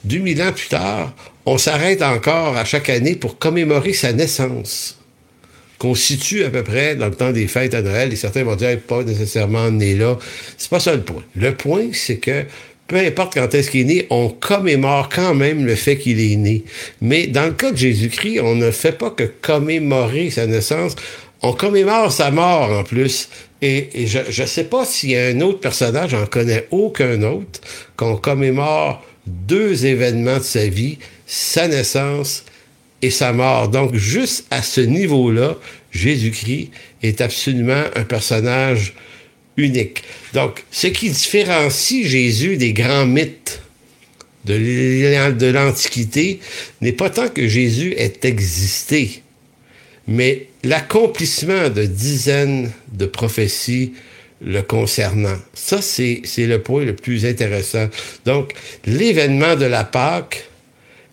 2000 0.04 0.42
ans 0.42 0.52
plus 0.52 0.68
tard, 0.68 1.16
on 1.46 1.57
s'arrête 1.57 2.02
encore 2.02 2.58
à 2.58 2.66
chaque 2.66 2.90
année 2.90 3.16
pour 3.16 3.38
commémorer 3.38 3.94
sa 3.94 4.13
naissance 4.13 4.98
qu'on 5.77 5.96
situe 5.96 6.44
à 6.44 6.50
peu 6.50 6.63
près 6.63 6.96
dans 6.96 7.08
le 7.08 7.15
temps 7.15 7.32
des 7.32 7.48
fêtes 7.48 7.74
à 7.74 7.82
Noël, 7.82 8.12
et 8.12 8.15
certains 8.15 8.44
vont 8.44 8.56
dire 8.56 8.79
pas 8.79 9.03
nécessairement 9.03 9.72
né 9.72 9.94
là. 9.94 10.18
C'est 10.58 10.70
pas 10.70 10.79
ça 10.79 10.94
le 10.96 11.01
point. 11.01 11.24
Le 11.36 11.53
point, 11.53 11.89
c'est 11.94 12.18
que 12.18 12.46
peu 12.88 12.98
importe 12.98 13.34
quand 13.34 13.54
est-ce 13.54 13.72
qu'il 13.72 13.82
est 13.82 13.96
né, 13.96 14.08
on 14.10 14.30
commémore 14.30 15.10
quand 15.10 15.34
même 15.34 15.65
le 15.65 15.75
fait 15.75 15.98
qu'il 15.98 16.20
est 16.20 16.36
né. 16.36 16.63
Mais 17.01 17.27
dans 17.27 17.46
le 17.46 17.54
cas 17.54 17.72
de 17.72 17.77
Jésus-Christ, 17.77 18.42
on 18.42 18.56
ne 18.56 18.72
fait 18.72 18.92
pas 18.92 19.10
que 19.10 19.24
commémorer 19.24 20.30
sa 20.30 20.46
naissance, 20.46 20.96
on 21.42 21.54
commémore 21.54 22.12
sa 22.12 22.32
mort 22.32 22.72
en 22.72 22.84
plus. 22.84 23.30
Et, 23.62 23.89
je 24.06 24.42
ne 24.42 24.48
sais 24.48 24.65
pas 24.65 24.86
s'il 24.86 25.12
y 25.12 25.18
a 25.18 25.27
un 25.27 25.42
autre 25.42 25.60
personnage, 25.60 26.12
j'en 26.12 26.27
connais 26.27 26.68
aucun 26.72 27.24
autre, 27.24 27.60
qu'on 27.96 28.18
commémore 28.18 29.04
deux 29.25 29.86
événements 29.86 30.38
de 30.38 30.44
sa 30.44 30.68
vie, 30.68 31.00
sa 31.25 31.68
naissance 31.68 32.46
et 33.01 33.10
sa 33.10 33.34
mort. 33.34 33.70
Donc, 33.70 33.96
juste 33.96 34.46
à 34.51 34.62
ce 34.62 34.82
niveau-là, 34.82 35.56
Jésus-Christ 35.92 36.70
est 37.01 37.22
absolument 37.22 37.84
un 37.96 38.04
personnage 38.04 38.94
unique. 39.57 40.03
Donc, 40.33 40.63
ce 40.71 40.88
qui 40.88 41.09
différencie 41.09 42.07
Jésus 42.07 42.57
des 42.57 42.74
grands 42.74 43.05
mythes 43.05 43.62
de 44.45 45.51
l'Antiquité 45.51 46.39
n'est 46.81 46.91
pas 46.91 47.09
tant 47.09 47.29
que 47.29 47.47
Jésus 47.47 47.93
ait 47.97 48.19
existé, 48.24 49.24
mais 50.07 50.47
l'accomplissement 50.63 51.69
de 51.69 51.85
dizaines 51.85 52.71
de 52.91 53.05
prophéties 53.05 53.93
le 54.41 54.62
concernant. 54.62 55.38
Ça, 55.53 55.81
c'est 55.81 56.21
le 56.38 56.62
point 56.62 56.83
le 56.85 56.95
plus 56.95 57.25
intéressant. 57.25 57.88
Donc, 58.25 58.53
l'événement 58.85 59.55
de 59.55 59.65
la 59.65 59.83
Pâque 59.83 60.47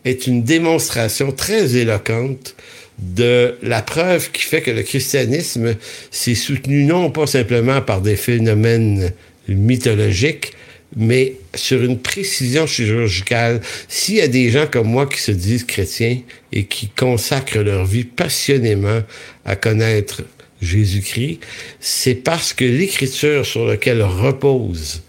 est 0.04 0.26
une 0.26 0.42
démonstration 0.42 1.32
très 1.32 1.76
éloquente 1.76 2.54
de 3.02 3.56
la 3.62 3.82
preuve 3.82 4.30
qui 4.30 4.42
fait 4.42 4.62
que 4.62 4.70
le 4.70 4.82
christianisme 4.82 5.74
s'est 6.10 6.34
soutenu 6.34 6.84
non 6.84 7.10
pas 7.10 7.26
simplement 7.26 7.80
par 7.80 8.00
des 8.00 8.16
phénomènes 8.16 9.12
mythologiques, 9.48 10.52
mais 10.94 11.34
sur 11.54 11.82
une 11.82 11.98
précision 11.98 12.66
chirurgicale. 12.66 13.60
S'il 13.88 14.16
y 14.16 14.20
a 14.20 14.28
des 14.28 14.50
gens 14.50 14.66
comme 14.70 14.88
moi 14.88 15.06
qui 15.06 15.20
se 15.20 15.32
disent 15.32 15.64
chrétiens 15.64 16.20
et 16.52 16.64
qui 16.64 16.88
consacrent 16.88 17.60
leur 17.60 17.84
vie 17.84 18.04
passionnément 18.04 19.00
à 19.44 19.56
connaître 19.56 20.22
Jésus-Christ, 20.60 21.40
c'est 21.80 22.14
parce 22.14 22.52
que 22.52 22.64
l'écriture 22.64 23.44
sur 23.44 23.66
laquelle 23.66 24.02
repose 24.02 25.02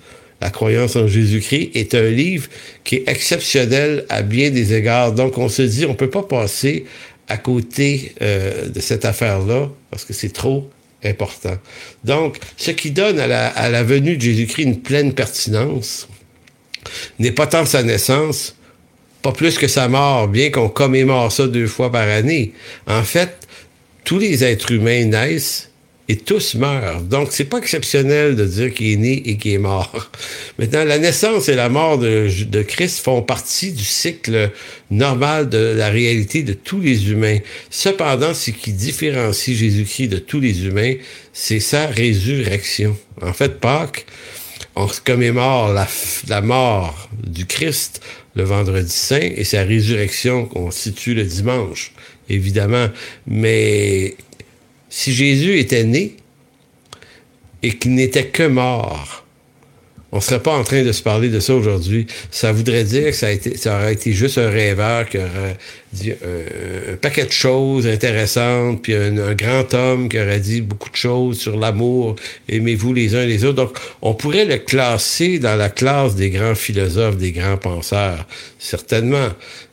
la 0.44 0.50
croyance 0.50 0.98
en 0.98 1.08
Jésus-Christ, 1.08 1.72
est 1.74 1.96
un 1.96 2.10
livre 2.10 2.50
qui 2.84 2.98
est 2.98 3.08
exceptionnel 3.08 4.06
à 4.10 4.24
bien 4.24 4.50
des 4.50 4.74
égards. 4.74 5.14
Donc, 5.14 5.38
on 5.38 5.48
se 5.48 5.62
dit, 5.62 5.86
on 5.86 5.96
peut 5.96 6.10
pas 6.10 6.24
passer 6.24 6.84
à 7.28 7.38
côté 7.38 8.14
euh, 8.22 8.68
de 8.68 8.80
cette 8.80 9.06
affaire-là 9.06 9.70
parce 9.90 10.06
que 10.06 10.14
c'est 10.14 10.34
trop 10.34 10.70
important. 11.04 11.58
Donc, 12.04 12.38
ce 12.58 12.72
qui 12.72 12.92
donne 12.92 13.20
à 13.20 13.28
la, 13.28 13.48
à 13.48 13.70
la 13.70 13.84
venue 13.84 14.18
de 14.18 14.22
Jésus-Christ 14.22 14.64
une 14.64 14.82
pleine 14.82 15.14
pertinence 15.14 16.08
n'est 17.20 17.32
pas 17.32 17.48
tant 17.48 17.66
sa 17.66 17.84
naissance, 17.84 18.56
pas 19.22 19.32
plus 19.32 19.58
que 19.58 19.68
sa 19.68 19.88
mort, 19.88 20.28
bien 20.28 20.50
qu'on 20.52 20.70
commémore 20.70 21.32
ça 21.32 21.48
deux 21.48 21.68
fois 21.68 21.92
par 21.92 22.08
année. 22.08 22.54
En 22.88 23.04
fait, 23.04 23.48
tous 24.04 24.20
les 24.20 24.44
êtres 24.44 24.72
humains 24.72 25.06
naissent 25.06 25.70
et 26.10 26.18
tous 26.18 26.56
meurent. 26.56 27.02
Donc, 27.02 27.30
c'est 27.32 27.46
pas 27.46 27.60
exceptionnel 27.60 28.36
de 28.36 28.46
dire 28.46 28.74
qu'il 28.74 28.92
est 28.92 28.98
né 28.98 29.30
et 29.30 29.38
qu'il 29.38 29.54
est 29.54 29.58
mort. 29.58 30.12
Maintenant, 30.60 30.84
la 30.84 31.00
naissance 31.00 31.48
et 31.48 31.56
la 31.56 31.70
mort 31.70 31.98
de, 31.98 32.30
Christ 32.68 33.00
font 33.00 33.22
partie 33.22 33.72
du 33.72 33.86
cycle 33.86 34.52
normal 34.92 35.50
de 35.50 35.58
la 35.58 35.90
réalité 35.90 36.44
de 36.44 36.54
tous 36.54 36.82
les 36.82 37.10
humains. 37.10 37.40
Cependant, 37.70 38.34
ce 38.34 38.52
qui 38.52 38.74
différencie 38.74 39.58
Jésus-Christ 39.58 40.10
de 40.10 40.18
tous 40.18 40.42
les 40.42 40.66
humains, 40.66 40.96
c'est 41.32 41.62
sa 41.62 41.88
résurrection. 41.88 42.98
En 43.22 43.34
fait, 43.34 43.60
Pâques, 43.60 44.06
on 44.76 44.88
commémore 45.06 45.72
la, 45.72 45.88
la 46.28 46.42
mort 46.42 47.10
du 47.26 47.46
Christ 47.46 48.02
le 48.36 48.44
vendredi 48.44 48.92
saint 48.92 49.20
et 49.20 49.44
sa 49.44 49.64
résurrection 49.64 50.46
qu'on 50.46 50.72
situe 50.72 51.14
le 51.14 51.24
dimanche, 51.24 51.92
évidemment. 52.30 52.88
Mais 53.28 54.16
si 54.96 55.12
Jésus 55.12 55.58
était 55.58 55.86
né 55.86 56.18
et 57.64 57.76
qu'il 57.76 57.96
n'était 57.96 58.28
que 58.28 58.44
mort, 58.44 59.26
on 60.12 60.22
serait 60.22 60.40
pas 60.40 60.56
en 60.56 60.64
train 60.64 60.84
de 60.84 60.92
se 60.92 61.02
parler 61.02 61.30
de 61.30 61.40
ça 61.40 61.56
aujourd'hui. 61.56 62.06
Ça 62.30 62.52
voudrait 62.52 62.84
dire 62.84 63.06
que 63.06 63.14
ça, 63.14 63.76
aurait 63.76 63.94
été 63.94 64.14
juste 64.14 64.38
un 64.38 64.52
rêveur 64.52 65.10
qui 65.10 65.18
aurait 65.18 65.58
dit 65.94 66.12
un, 66.12 66.96
paquet 66.98 67.26
de 67.26 67.32
choses 67.32 67.88
intéressantes, 67.88 68.84
puis 68.84 68.94
un, 68.94 69.34
grand 69.34 69.74
homme 69.74 70.10
qui 70.10 70.20
aurait 70.20 70.40
dit 70.40 70.62
beaucoup 70.62 70.92
de 70.92 70.96
choses 70.96 71.40
sur 71.40 71.58
l'amour, 71.58 72.16
aimez-vous 72.48 72.94
les 72.94 73.16
uns 73.16 73.26
les 73.26 73.46
autres. 73.46 73.56
Donc, 73.56 73.76
on 74.04 74.14
pourrait 74.14 74.46
le 74.46 74.60
classer 74.60 75.40
dans 75.40 75.56
la 75.56 75.70
classe 75.70 76.14
des 76.14 76.30
grands 76.30 76.54
philosophes, 76.54 77.18
des 77.18 77.32
grands 77.32 77.58
penseurs, 77.58 78.28
certainement. 78.60 79.30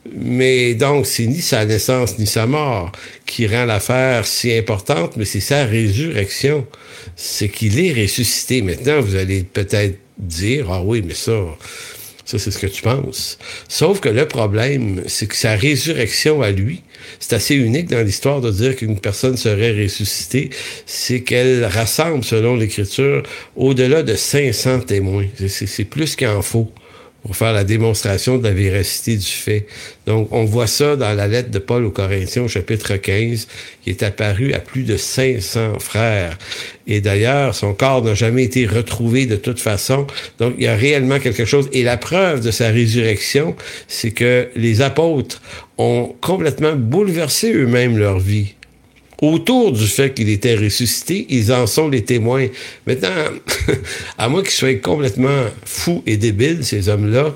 Mais 0.09 0.73
donc, 0.73 1.05
c'est 1.05 1.27
ni 1.27 1.41
sa 1.41 1.65
naissance 1.65 2.17
ni 2.17 2.25
sa 2.25 2.47
mort 2.47 2.91
qui 3.25 3.45
rend 3.47 3.65
l'affaire 3.65 4.25
si 4.25 4.51
importante, 4.51 5.15
mais 5.15 5.25
c'est 5.25 5.39
sa 5.39 5.65
résurrection. 5.65 6.65
C'est 7.15 7.49
qu'il 7.49 7.79
est 7.79 7.93
ressuscité. 7.93 8.61
Maintenant, 8.61 9.01
vous 9.01 9.15
allez 9.15 9.43
peut-être 9.43 9.97
dire, 10.17 10.71
ah 10.71 10.81
oui, 10.83 11.03
mais 11.05 11.13
ça, 11.13 11.33
ça 12.25 12.39
c'est 12.39 12.49
ce 12.49 12.57
que 12.57 12.67
tu 12.67 12.81
penses. 12.81 13.37
Sauf 13.67 13.99
que 13.99 14.09
le 14.09 14.27
problème, 14.27 15.03
c'est 15.05 15.27
que 15.27 15.35
sa 15.35 15.55
résurrection 15.55 16.41
à 16.41 16.49
lui, 16.49 16.81
c'est 17.19 17.33
assez 17.33 17.55
unique 17.55 17.89
dans 17.89 18.03
l'histoire 18.03 18.41
de 18.41 18.51
dire 18.51 18.75
qu'une 18.75 18.99
personne 18.99 19.37
serait 19.37 19.83
ressuscitée, 19.83 20.49
c'est 20.85 21.21
qu'elle 21.21 21.65
rassemble, 21.65 22.23
selon 22.23 22.55
l'Écriture, 22.55 23.23
au-delà 23.55 24.01
de 24.01 24.15
500 24.15 24.81
témoins. 24.81 25.27
C'est 25.47 25.85
plus 25.85 26.15
qu'en 26.15 26.41
faut 26.41 26.71
pour 27.23 27.35
faire 27.35 27.53
la 27.53 27.63
démonstration 27.63 28.37
de 28.37 28.43
la 28.43 28.53
véracité 28.53 29.15
du 29.15 29.25
fait. 29.25 29.67
Donc, 30.07 30.29
on 30.31 30.43
voit 30.43 30.67
ça 30.67 30.95
dans 30.95 31.13
la 31.13 31.27
lettre 31.27 31.51
de 31.51 31.59
Paul 31.59 31.85
aux 31.85 31.91
Corinthiens 31.91 32.47
chapitre 32.47 32.95
15, 32.95 33.47
qui 33.83 33.89
est 33.89 34.03
apparu 34.03 34.53
à 34.53 34.59
plus 34.59 34.83
de 34.83 34.97
500 34.97 35.79
frères. 35.79 36.37
Et 36.87 36.99
d'ailleurs, 36.99 37.53
son 37.53 37.73
corps 37.73 38.03
n'a 38.03 38.15
jamais 38.15 38.43
été 38.43 38.65
retrouvé 38.65 39.27
de 39.27 39.35
toute 39.35 39.59
façon. 39.59 40.07
Donc, 40.39 40.55
il 40.57 40.63
y 40.63 40.67
a 40.67 40.75
réellement 40.75 41.19
quelque 41.19 41.45
chose. 41.45 41.69
Et 41.73 41.83
la 41.83 41.97
preuve 41.97 42.41
de 42.41 42.51
sa 42.51 42.69
résurrection, 42.69 43.55
c'est 43.87 44.11
que 44.11 44.49
les 44.55 44.81
apôtres 44.81 45.41
ont 45.77 46.15
complètement 46.21 46.75
bouleversé 46.75 47.53
eux-mêmes 47.53 47.97
leur 47.97 48.19
vie 48.19 48.55
autour 49.21 49.71
du 49.71 49.85
fait 49.85 50.13
qu'il 50.13 50.29
était 50.29 50.55
ressuscité, 50.55 51.27
ils 51.29 51.53
en 51.53 51.67
sont 51.67 51.87
les 51.87 52.03
témoins. 52.03 52.47
Maintenant, 52.87 53.09
à 54.17 54.27
moins 54.27 54.41
qu'ils 54.41 54.51
soient 54.51 54.73
complètement 54.75 55.45
fous 55.63 56.03
et 56.07 56.17
débiles, 56.17 56.65
ces 56.65 56.89
hommes-là, 56.89 57.35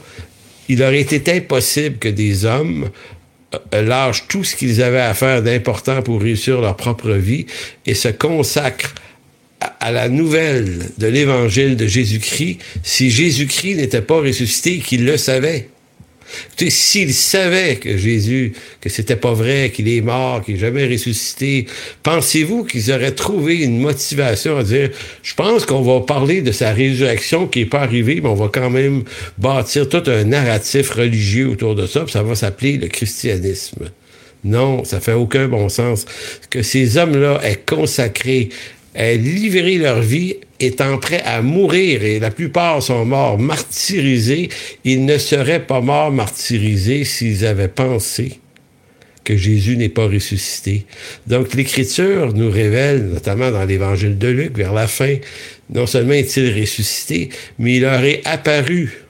il 0.67 0.81
aurait 0.81 1.01
été 1.01 1.31
impossible 1.31 1.97
que 1.97 2.09
des 2.09 2.45
hommes 2.45 2.89
euh, 3.73 3.81
lâchent 3.83 4.27
tout 4.27 4.43
ce 4.43 4.55
qu'ils 4.55 4.81
avaient 4.81 4.99
à 4.99 5.13
faire 5.13 5.43
d'important 5.43 6.01
pour 6.01 6.21
réussir 6.21 6.59
leur 6.59 6.75
propre 6.75 7.11
vie 7.11 7.45
et 7.85 7.93
se 7.93 8.07
consacrent 8.07 8.95
à 9.79 9.91
la 9.91 10.09
nouvelle 10.09 10.79
de 10.97 11.07
l'évangile 11.07 11.75
de 11.75 11.87
Jésus-Christ 11.87 12.59
si 12.83 13.09
Jésus-Christ 13.09 13.75
n'était 13.75 14.01
pas 14.01 14.19
ressuscité 14.19 14.75
et 14.75 14.79
qu'il 14.79 15.05
le 15.05 15.17
savait. 15.17 15.69
S'ils 16.57 17.13
savaient 17.13 17.75
que 17.77 17.97
Jésus, 17.97 18.53
que 18.81 18.89
c'était 18.89 19.15
pas 19.15 19.33
vrai, 19.33 19.71
qu'il 19.73 19.87
est 19.87 20.01
mort, 20.01 20.43
qu'il 20.43 20.55
n'est 20.55 20.59
jamais 20.59 20.87
ressuscité, 20.87 21.67
pensez-vous 22.03 22.63
qu'ils 22.63 22.91
auraient 22.91 23.11
trouvé 23.11 23.57
une 23.63 23.79
motivation 23.79 24.57
à 24.57 24.63
dire, 24.63 24.89
je 25.21 25.33
pense 25.35 25.65
qu'on 25.65 25.81
va 25.81 26.01
parler 26.01 26.41
de 26.41 26.51
sa 26.51 26.71
résurrection 26.71 27.47
qui 27.47 27.61
est 27.61 27.65
pas 27.65 27.81
arrivée, 27.81 28.21
mais 28.21 28.29
on 28.29 28.35
va 28.35 28.49
quand 28.51 28.69
même 28.69 29.03
bâtir 29.37 29.87
tout 29.87 30.03
un 30.07 30.23
narratif 30.23 30.91
religieux 30.91 31.49
autour 31.49 31.75
de 31.75 31.87
ça, 31.87 32.01
puis 32.01 32.11
ça 32.11 32.23
va 32.23 32.35
s'appeler 32.35 32.77
le 32.77 32.87
christianisme. 32.87 33.89
Non, 34.45 34.83
ça 34.83 34.99
fait 34.99 35.13
aucun 35.13 35.47
bon 35.47 35.69
sens. 35.69 36.05
Que 36.51 36.61
ces 36.61 36.97
hommes-là 36.97 37.39
aient 37.43 37.63
consacré 37.65 38.49
livrer 38.95 39.77
leur 39.77 40.01
vie 40.01 40.37
étant 40.59 40.97
prêts 40.97 41.21
à 41.25 41.41
mourir, 41.41 42.03
et 42.03 42.19
la 42.19 42.31
plupart 42.31 42.81
sont 42.81 43.05
morts 43.05 43.37
martyrisés, 43.37 44.49
ils 44.83 45.05
ne 45.05 45.17
seraient 45.17 45.65
pas 45.65 45.81
morts 45.81 46.11
martyrisés 46.11 47.03
s'ils 47.03 47.45
avaient 47.45 47.67
pensé 47.67 48.39
que 49.23 49.35
Jésus 49.35 49.75
n'est 49.75 49.89
pas 49.89 50.07
ressuscité. 50.07 50.85
Donc 51.27 51.55
l'Écriture 51.55 52.33
nous 52.33 52.49
révèle, 52.49 53.05
notamment 53.05 53.51
dans 53.51 53.65
l'Évangile 53.65 54.17
de 54.17 54.27
Luc, 54.27 54.55
vers 54.55 54.71
la 54.71 54.87
fin, 54.87 55.15
non 55.73 55.87
seulement 55.87 56.13
est-il 56.13 56.57
ressuscité, 56.57 57.29
mais 57.59 57.75
il 57.75 57.81
leur 57.81 58.03
est 58.03 58.21
apparu 58.23 59.04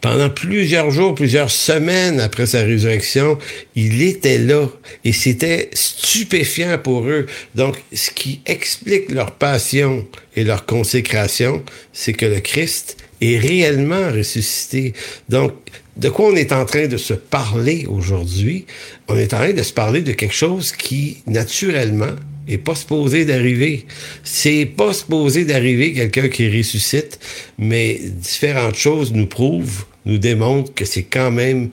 pendant 0.00 0.30
plusieurs 0.30 0.90
jours, 0.90 1.14
plusieurs 1.14 1.50
semaines 1.50 2.20
après 2.20 2.46
sa 2.46 2.62
résurrection, 2.62 3.38
il 3.74 4.02
était 4.02 4.38
là 4.38 4.68
et 5.04 5.12
c'était 5.12 5.70
stupéfiant 5.72 6.78
pour 6.78 7.04
eux. 7.06 7.26
Donc, 7.54 7.76
ce 7.92 8.10
qui 8.10 8.40
explique 8.46 9.10
leur 9.10 9.32
passion 9.32 10.06
et 10.36 10.44
leur 10.44 10.66
consécration, 10.66 11.62
c'est 11.92 12.12
que 12.12 12.26
le 12.26 12.40
Christ 12.40 12.96
est 13.20 13.38
réellement 13.38 14.10
ressuscité. 14.10 14.92
Donc, 15.28 15.52
de 15.96 16.08
quoi 16.08 16.26
on 16.26 16.36
est 16.36 16.52
en 16.52 16.64
train 16.64 16.88
de 16.88 16.96
se 16.96 17.14
parler 17.14 17.86
aujourd'hui? 17.88 18.66
On 19.08 19.16
est 19.16 19.32
en 19.32 19.38
train 19.38 19.52
de 19.52 19.62
se 19.62 19.72
parler 19.72 20.00
de 20.00 20.12
quelque 20.12 20.34
chose 20.34 20.72
qui, 20.72 21.22
naturellement, 21.26 22.16
est 22.48 22.58
pas 22.58 22.74
supposé 22.74 23.24
d'arriver. 23.24 23.86
C'est 24.22 24.66
pas 24.66 24.92
supposé 24.92 25.44
d'arriver 25.44 25.92
quelqu'un 25.92 26.28
qui 26.28 26.48
ressuscite, 26.56 27.18
mais 27.58 28.00
différentes 28.02 28.76
choses 28.76 29.12
nous 29.12 29.26
prouvent, 29.26 29.84
nous 30.04 30.18
démontrent 30.18 30.74
que 30.74 30.84
c'est 30.84 31.04
quand 31.04 31.30
même 31.30 31.70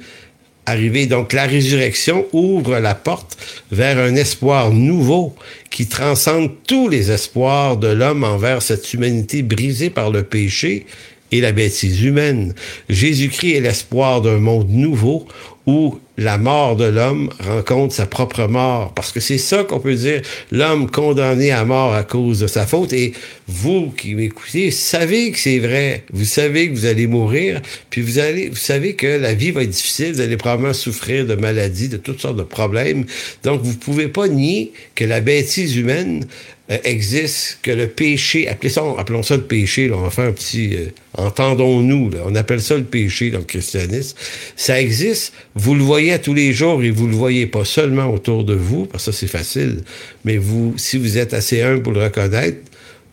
arrivé. 0.66 1.06
Donc 1.08 1.34
la 1.34 1.46
résurrection 1.46 2.26
ouvre 2.34 2.80
la 2.80 2.96
porte 2.96 3.38
vers 3.72 3.98
un 3.98 4.16
espoir 4.16 4.72
nouveau 4.72 5.36
qui 5.70 5.88
transcende 5.88 6.52
tous 6.68 6.90
les 6.90 7.12
espoirs 7.12 7.78
de 7.78 7.88
l'homme 7.88 8.24
envers 8.24 8.62
cette 8.62 8.94
humanité 8.94 9.42
brisée 9.42 9.90
par 9.90 10.12
le 10.12 10.24
péché 10.24 10.86
et 11.32 11.42
la 11.42 11.52
bêtise 11.52 12.04
humaine. 12.04 12.54
Jésus-Christ 12.90 13.56
est 13.56 13.62
l'espoir 13.62 14.22
d'un 14.22 14.40
monde 14.40 14.70
nouveau 14.70 15.28
où 15.66 16.00
la 16.18 16.38
mort 16.38 16.76
de 16.76 16.86
l'homme 16.86 17.30
rencontre 17.40 17.94
sa 17.94 18.06
propre 18.06 18.48
mort. 18.48 18.94
Parce 18.94 19.12
que 19.12 19.20
c'est 19.20 19.38
ça 19.38 19.64
qu'on 19.64 19.80
peut 19.80 19.96
dire, 19.96 20.22
l'homme 20.52 20.90
condamné 20.90 21.52
à 21.52 21.66
mort 21.66 21.94
à 21.94 22.04
cause 22.04 22.40
de 22.40 22.48
sa 22.48 22.68
faute. 22.68 22.94
Et 22.94 23.14
vous 23.48 23.92
qui 23.92 24.16
m'écoutez, 24.16 24.72
savez 24.72 25.32
que 25.32 25.40
c'est 25.40 25.60
vrai. 25.60 26.04
Vous 26.12 26.26
savez 26.26 26.70
que 26.70 26.76
vous 26.76 26.86
allez 26.86 27.08
mourir, 27.08 27.62
puis 27.90 28.02
vous 28.02 28.20
allez, 28.20 28.50
vous 28.50 28.56
savez 28.56 28.96
que 28.96 29.08
la 29.08 29.34
vie 29.34 29.52
va 29.52 29.64
être 29.64 29.70
difficile, 29.70 30.14
vous 30.14 30.22
allez 30.22 30.38
probablement 30.38 30.74
souffrir 30.74 31.26
de 31.26 31.36
maladies, 31.36 31.90
de 31.90 31.98
toutes 31.98 32.22
sortes 32.22 32.38
de 32.38 32.44
problèmes. 32.44 33.06
Donc, 33.44 33.62
vous 33.62 33.76
pouvez 33.76 34.08
pas 34.08 34.28
nier 34.28 34.74
que 34.96 35.06
la 35.06 35.22
bêtise 35.22 35.76
humaine 35.76 36.26
euh, 36.72 36.78
existe, 36.84 37.60
que 37.64 37.72
le 37.72 37.88
péché, 37.88 38.48
appelons 38.48 39.24
ça, 39.24 39.36
le 39.36 39.44
péché, 39.44 39.90
là, 39.90 39.96
on 39.98 40.02
va 40.02 40.10
faire 40.10 40.30
un 40.30 40.32
petit, 40.32 40.76
euh, 40.76 40.86
entendons-nous, 41.18 42.12
on 42.24 42.36
appelle 42.36 42.62
ça 42.62 42.78
le 42.78 42.84
péché 42.84 43.30
dans 43.30 43.40
le 43.40 43.44
christianisme, 43.44 44.16
ça 44.56 44.80
existe, 44.80 45.34
vous 45.56 45.76
le 45.76 45.84
voyez 45.84 46.14
à 46.14 46.20
tous 46.20 46.34
les 46.34 46.54
jours 46.54 46.82
et 46.84 46.92
vous 46.92 47.08
le 47.08 47.16
voyez 47.16 47.46
pas 47.46 47.66
seulement 47.66 48.14
autour 48.14 48.44
de 48.44 48.54
vous, 48.54 48.86
parce 48.86 49.06
que 49.06 49.12
ça 49.12 49.18
c'est 49.18 49.28
facile, 49.28 49.82
mais 50.24 50.38
vous, 50.38 50.74
si 50.78 50.98
vous 50.98 51.18
êtes 51.18 51.34
assez 51.34 51.62
humble 51.62 51.84
pour 51.84 51.94
le 51.94 52.04
reconnaître, 52.04 52.60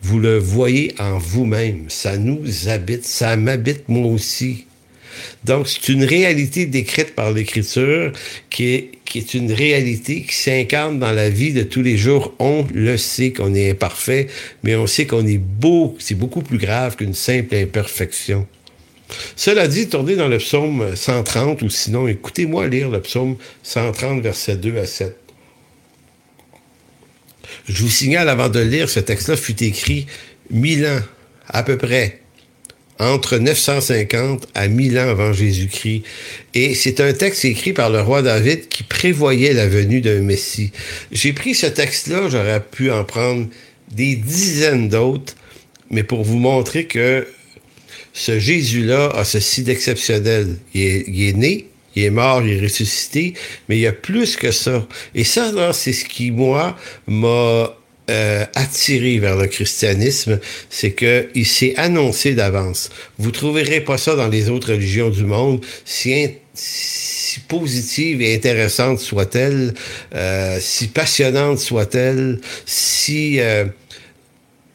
vous 0.01 0.19
le 0.19 0.37
voyez 0.37 0.93
en 0.99 1.17
vous-même, 1.17 1.85
ça 1.89 2.17
nous 2.17 2.69
habite, 2.69 3.03
ça 3.05 3.35
m'habite 3.35 3.89
moi 3.89 4.07
aussi. 4.07 4.65
Donc, 5.43 5.67
c'est 5.67 5.89
une 5.89 6.03
réalité 6.03 6.65
décrite 6.65 7.13
par 7.15 7.31
l'Écriture 7.31 8.13
qui 8.49 8.73
est, 8.73 8.91
qui 9.03 9.19
est 9.19 9.33
une 9.33 9.51
réalité 9.51 10.21
qui 10.21 10.35
s'incarne 10.35 10.99
dans 10.99 11.11
la 11.11 11.29
vie 11.29 11.51
de 11.51 11.63
tous 11.63 11.81
les 11.81 11.97
jours. 11.97 12.33
On 12.39 12.65
le 12.73 12.95
sait 12.95 13.33
qu'on 13.33 13.53
est 13.53 13.71
imparfait, 13.71 14.27
mais 14.63 14.75
on 14.75 14.87
sait 14.87 15.05
qu'on 15.05 15.25
est 15.27 15.37
beau, 15.37 15.97
c'est 15.99 16.15
beaucoup 16.15 16.41
plus 16.41 16.57
grave 16.57 16.95
qu'une 16.95 17.13
simple 17.13 17.55
imperfection. 17.55 18.47
Cela 19.35 19.67
dit, 19.67 19.87
tournez 19.87 20.15
dans 20.15 20.27
le 20.27 20.37
psaume 20.37 20.95
130 20.95 21.61
ou 21.61 21.69
sinon 21.69 22.07
écoutez-moi 22.07 22.67
lire 22.67 22.89
le 22.89 23.01
psaume 23.01 23.37
130, 23.63 24.21
versets 24.21 24.57
2 24.57 24.77
à 24.77 24.85
7. 24.85 25.15
Je 27.67 27.83
vous 27.83 27.89
signale 27.89 28.29
avant 28.29 28.49
de 28.49 28.59
lire, 28.59 28.89
ce 28.89 28.99
texte-là 28.99 29.35
fut 29.35 29.63
écrit 29.63 30.07
mille 30.49 30.85
ans, 30.85 31.01
à 31.47 31.63
peu 31.63 31.77
près, 31.77 32.21
entre 32.99 33.37
950 33.37 34.47
à 34.55 34.67
1000 34.67 34.99
ans 34.99 35.09
avant 35.09 35.33
Jésus-Christ. 35.33 36.03
Et 36.53 36.75
c'est 36.75 36.99
un 36.99 37.13
texte 37.13 37.45
écrit 37.45 37.73
par 37.73 37.89
le 37.89 38.01
roi 38.01 38.21
David 38.21 38.67
qui 38.67 38.83
prévoyait 38.83 39.53
la 39.53 39.67
venue 39.67 40.01
d'un 40.01 40.21
Messie. 40.21 40.71
J'ai 41.11 41.33
pris 41.33 41.55
ce 41.55 41.67
texte-là, 41.67 42.27
j'aurais 42.29 42.61
pu 42.61 42.91
en 42.91 43.03
prendre 43.05 43.47
des 43.91 44.15
dizaines 44.15 44.89
d'autres, 44.89 45.35
mais 45.89 46.03
pour 46.03 46.23
vous 46.23 46.37
montrer 46.37 46.85
que 46.85 47.27
ce 48.19 48.37
Jésus-là 48.37 49.11
a 49.15 49.23
ceci 49.23 49.63
d'exceptionnel. 49.63 50.57
Il 50.73 50.81
est, 50.81 51.05
il 51.07 51.29
est 51.29 51.37
né, 51.37 51.67
il 51.95 52.03
est 52.03 52.09
mort, 52.09 52.45
il 52.45 52.57
est 52.57 52.61
ressuscité, 52.61 53.33
mais 53.69 53.77
il 53.77 53.79
y 53.79 53.87
a 53.87 53.93
plus 53.93 54.35
que 54.35 54.51
ça. 54.51 54.85
Et 55.15 55.23
ça, 55.23 55.71
c'est 55.71 55.93
ce 55.93 56.03
qui, 56.03 56.29
moi, 56.29 56.77
m'a 57.07 57.73
euh, 58.09 58.45
attiré 58.55 59.19
vers 59.19 59.37
le 59.37 59.47
christianisme, 59.47 60.37
c'est 60.69 60.91
que 60.91 61.29
il 61.33 61.45
s'est 61.45 61.75
annoncé 61.77 62.33
d'avance. 62.33 62.89
Vous 63.19 63.31
trouverez 63.31 63.79
pas 63.79 63.97
ça 63.97 64.17
dans 64.17 64.27
les 64.27 64.49
autres 64.49 64.73
religions 64.73 65.09
du 65.09 65.23
monde, 65.23 65.63
si, 65.85 66.27
si 66.53 67.39
positive 67.47 68.21
et 68.21 68.35
intéressante 68.35 68.99
soit-elle, 68.99 69.73
euh, 70.13 70.57
si 70.59 70.87
passionnante 70.87 71.59
soit-elle, 71.59 72.41
si 72.65 73.39
euh, 73.39 73.63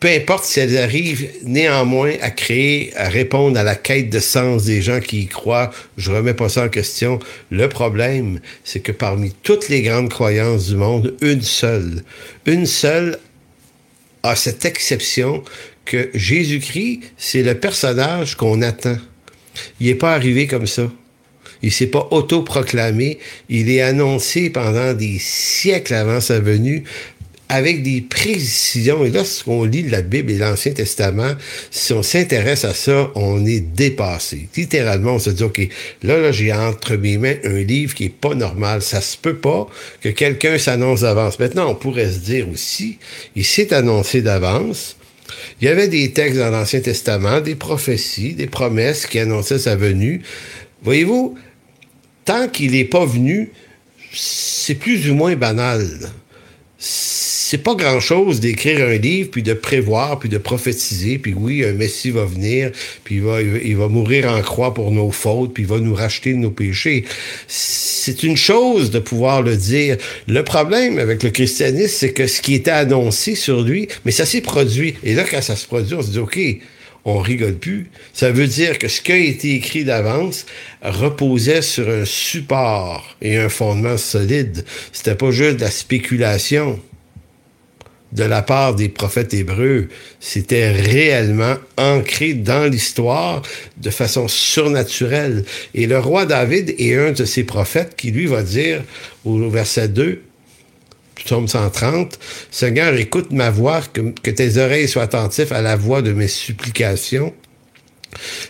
peu 0.00 0.08
importe 0.08 0.44
si 0.44 0.60
elles 0.60 0.76
arrivent 0.76 1.30
néanmoins 1.44 2.12
à 2.20 2.30
créer, 2.30 2.92
à 2.96 3.08
répondre 3.08 3.58
à 3.58 3.62
la 3.62 3.74
quête 3.74 4.10
de 4.10 4.18
sens 4.18 4.64
des 4.64 4.82
gens 4.82 5.00
qui 5.00 5.22
y 5.22 5.26
croient, 5.26 5.70
je 5.96 6.10
remets 6.10 6.34
pas 6.34 6.48
ça 6.48 6.64
en 6.64 6.68
question. 6.68 7.18
Le 7.50 7.68
problème, 7.68 8.40
c'est 8.64 8.80
que 8.80 8.92
parmi 8.92 9.32
toutes 9.42 9.68
les 9.68 9.82
grandes 9.82 10.10
croyances 10.10 10.68
du 10.68 10.76
monde, 10.76 11.14
une 11.22 11.42
seule, 11.42 12.02
une 12.44 12.66
seule 12.66 13.18
a 14.22 14.36
cette 14.36 14.64
exception 14.64 15.42
que 15.84 16.10
Jésus-Christ, 16.14 17.00
c'est 17.16 17.42
le 17.42 17.54
personnage 17.54 18.36
qu'on 18.36 18.62
attend. 18.62 18.96
Il 19.80 19.86
n'est 19.86 19.94
pas 19.94 20.14
arrivé 20.14 20.46
comme 20.46 20.66
ça. 20.66 20.90
Il 21.62 21.72
s'est 21.72 21.86
pas 21.86 22.08
autoproclamé. 22.10 23.18
Il 23.48 23.70
est 23.70 23.80
annoncé 23.80 24.50
pendant 24.50 24.92
des 24.92 25.18
siècles 25.18 25.94
avant 25.94 26.20
sa 26.20 26.38
venue 26.38 26.84
avec 27.48 27.82
des 27.82 28.00
précisions. 28.00 29.04
Et 29.04 29.10
lorsqu'on 29.10 29.64
lit 29.64 29.82
la 29.82 30.02
Bible 30.02 30.30
et 30.30 30.38
l'Ancien 30.38 30.72
Testament, 30.72 31.34
si 31.70 31.92
on 31.92 32.02
s'intéresse 32.02 32.64
à 32.64 32.74
ça, 32.74 33.10
on 33.14 33.44
est 33.44 33.60
dépassé. 33.60 34.48
Littéralement, 34.56 35.14
on 35.14 35.18
se 35.18 35.30
dit, 35.30 35.42
OK, 35.42 35.60
là, 36.02 36.18
là 36.18 36.32
j'ai 36.32 36.52
entre 36.52 36.96
mes 36.96 37.18
mains 37.18 37.36
un 37.44 37.60
livre 37.60 37.94
qui 37.94 38.04
est 38.04 38.08
pas 38.08 38.34
normal. 38.34 38.82
Ça 38.82 39.00
se 39.00 39.16
peut 39.16 39.36
pas 39.36 39.68
que 40.00 40.08
quelqu'un 40.08 40.58
s'annonce 40.58 41.02
d'avance. 41.02 41.38
Maintenant, 41.38 41.70
on 41.70 41.74
pourrait 41.74 42.10
se 42.10 42.18
dire 42.18 42.48
aussi, 42.48 42.98
il 43.36 43.44
s'est 43.44 43.72
annoncé 43.74 44.22
d'avance. 44.22 44.96
Il 45.60 45.66
y 45.66 45.68
avait 45.68 45.88
des 45.88 46.12
textes 46.12 46.38
dans 46.38 46.50
l'Ancien 46.50 46.80
Testament, 46.80 47.40
des 47.40 47.54
prophéties, 47.54 48.34
des 48.34 48.46
promesses 48.46 49.06
qui 49.06 49.18
annonçaient 49.18 49.58
sa 49.58 49.76
venue. 49.76 50.22
Voyez-vous, 50.82 51.36
tant 52.24 52.48
qu'il 52.48 52.72
n'est 52.72 52.84
pas 52.84 53.04
venu, 53.04 53.50
c'est 54.12 54.74
plus 54.74 55.10
ou 55.10 55.14
moins 55.14 55.34
banal 55.34 56.10
c'est 57.54 57.62
pas 57.62 57.76
grand-chose 57.76 58.40
d'écrire 58.40 58.84
un 58.84 58.96
livre, 58.96 59.30
puis 59.30 59.44
de 59.44 59.54
prévoir, 59.54 60.18
puis 60.18 60.28
de 60.28 60.38
prophétiser, 60.38 61.18
puis 61.18 61.34
oui, 61.34 61.64
un 61.64 61.72
Messie 61.72 62.10
va 62.10 62.24
venir, 62.24 62.72
puis 63.04 63.14
il 63.14 63.22
va, 63.22 63.40
il 63.40 63.76
va 63.76 63.86
mourir 63.86 64.28
en 64.28 64.40
croix 64.42 64.74
pour 64.74 64.90
nos 64.90 65.12
fautes, 65.12 65.54
puis 65.54 65.62
il 65.62 65.68
va 65.68 65.78
nous 65.78 65.94
racheter 65.94 66.32
de 66.32 66.38
nos 66.38 66.50
péchés. 66.50 67.04
C'est 67.46 68.24
une 68.24 68.36
chose 68.36 68.90
de 68.90 68.98
pouvoir 68.98 69.42
le 69.42 69.56
dire. 69.56 69.98
Le 70.26 70.42
problème 70.42 70.98
avec 70.98 71.22
le 71.22 71.30
christianisme, 71.30 71.94
c'est 71.96 72.12
que 72.12 72.26
ce 72.26 72.42
qui 72.42 72.54
était 72.54 72.72
annoncé 72.72 73.36
sur 73.36 73.62
lui, 73.62 73.86
mais 74.04 74.10
ça 74.10 74.26
s'est 74.26 74.40
produit. 74.40 74.96
Et 75.04 75.14
là, 75.14 75.22
quand 75.22 75.40
ça 75.40 75.54
se 75.54 75.68
produit, 75.68 75.94
on 75.94 76.02
se 76.02 76.10
dit, 76.10 76.18
OK, 76.18 76.40
on 77.04 77.18
rigole 77.18 77.54
plus. 77.54 77.88
Ça 78.14 78.32
veut 78.32 78.48
dire 78.48 78.80
que 78.80 78.88
ce 78.88 79.00
qui 79.00 79.12
a 79.12 79.16
été 79.16 79.54
écrit 79.54 79.84
d'avance 79.84 80.44
reposait 80.82 81.62
sur 81.62 81.88
un 81.88 82.04
support 82.04 83.14
et 83.22 83.36
un 83.36 83.48
fondement 83.48 83.96
solide. 83.96 84.64
C'était 84.92 85.14
pas 85.14 85.30
juste 85.30 85.58
de 85.58 85.60
la 85.60 85.70
spéculation 85.70 86.80
de 88.14 88.24
la 88.24 88.42
part 88.42 88.74
des 88.74 88.88
prophètes 88.88 89.34
hébreux, 89.34 89.88
c'était 90.20 90.70
réellement 90.70 91.56
ancré 91.76 92.34
dans 92.34 92.70
l'histoire 92.70 93.42
de 93.76 93.90
façon 93.90 94.28
surnaturelle. 94.28 95.44
Et 95.74 95.86
le 95.86 95.98
roi 95.98 96.24
David 96.24 96.74
est 96.78 96.94
un 96.94 97.10
de 97.10 97.24
ces 97.24 97.42
prophètes 97.44 97.94
qui, 97.96 98.12
lui, 98.12 98.26
va 98.26 98.42
dire 98.42 98.82
au 99.24 99.50
verset 99.50 99.88
2, 99.88 100.22
psaume 101.16 101.48
130, 101.48 102.18
Seigneur, 102.50 102.94
écoute 102.94 103.32
ma 103.32 103.50
voix, 103.50 103.82
que, 103.92 104.00
que 104.22 104.30
tes 104.30 104.58
oreilles 104.58 104.88
soient 104.88 105.02
attentives 105.02 105.52
à 105.52 105.60
la 105.60 105.74
voix 105.74 106.00
de 106.00 106.12
mes 106.12 106.28
supplications. 106.28 107.34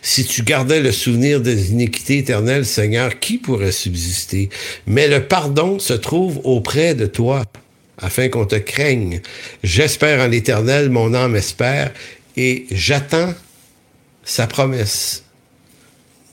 Si 0.02 0.26
tu 0.26 0.42
gardais 0.42 0.80
le 0.80 0.92
souvenir 0.92 1.40
des 1.40 1.70
iniquités 1.70 2.18
éternelles, 2.18 2.66
Seigneur, 2.66 3.18
qui 3.18 3.38
pourrait 3.38 3.72
subsister? 3.72 4.50
Mais 4.86 5.08
le 5.08 5.26
pardon 5.26 5.78
se 5.78 5.94
trouve 5.94 6.40
auprès 6.44 6.94
de 6.94 7.06
toi 7.06 7.44
afin 7.98 8.28
qu'on 8.28 8.46
te 8.46 8.56
craigne. 8.56 9.20
J'espère 9.62 10.20
en 10.20 10.28
l'Éternel, 10.28 10.90
mon 10.90 11.14
âme 11.14 11.36
espère, 11.36 11.92
et 12.36 12.66
j'attends 12.70 13.34
sa 14.24 14.46
promesse. 14.46 15.24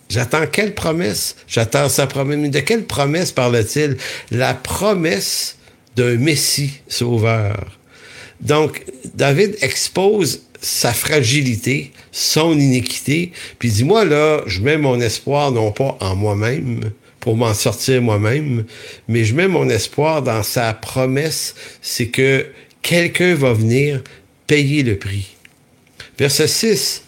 J'attends 0.09 0.45
quelle 0.47 0.73
promesse? 0.73 1.35
J'attends 1.47 1.87
sa 1.87 2.05
promesse. 2.07 2.37
Mais 2.37 2.49
de 2.49 2.59
quelle 2.59 2.85
promesse 2.85 3.31
parle-t-il? 3.31 3.97
La 4.29 4.53
promesse 4.53 5.57
d'un 5.95 6.17
Messie 6.17 6.81
sauveur. 6.87 7.79
Donc, 8.41 8.83
David 9.13 9.55
expose 9.61 10.41
sa 10.61 10.93
fragilité, 10.93 11.91
son 12.11 12.57
iniquité, 12.59 13.31
puis 13.57 13.69
dit, 13.69 13.83
moi, 13.83 14.05
là, 14.05 14.41
je 14.47 14.61
mets 14.61 14.77
mon 14.77 14.99
espoir 14.99 15.51
non 15.51 15.71
pas 15.71 15.97
en 15.99 16.15
moi-même, 16.15 16.91
pour 17.21 17.37
m'en 17.37 17.53
sortir 17.53 18.01
moi-même, 18.01 18.65
mais 19.07 19.23
je 19.23 19.33
mets 19.33 19.47
mon 19.47 19.69
espoir 19.69 20.21
dans 20.21 20.43
sa 20.43 20.73
promesse, 20.73 21.55
c'est 21.81 22.07
que 22.07 22.47
quelqu'un 22.81 23.35
va 23.35 23.53
venir 23.53 24.03
payer 24.47 24.83
le 24.83 24.97
prix. 24.97 25.35
Verset 26.19 26.47
6. 26.47 27.03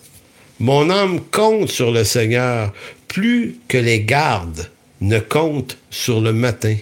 Mon 0.60 0.89
âme 0.89 1.19
compte 1.32 1.69
sur 1.69 1.91
le 1.91 2.04
Seigneur 2.04 2.71
plus 3.08 3.58
que 3.67 3.78
les 3.78 4.02
gardes 4.02 4.69
ne 5.02 5.19
comptent 5.19 5.78
sur 5.89 6.21
le 6.21 6.32
matin. 6.32 6.78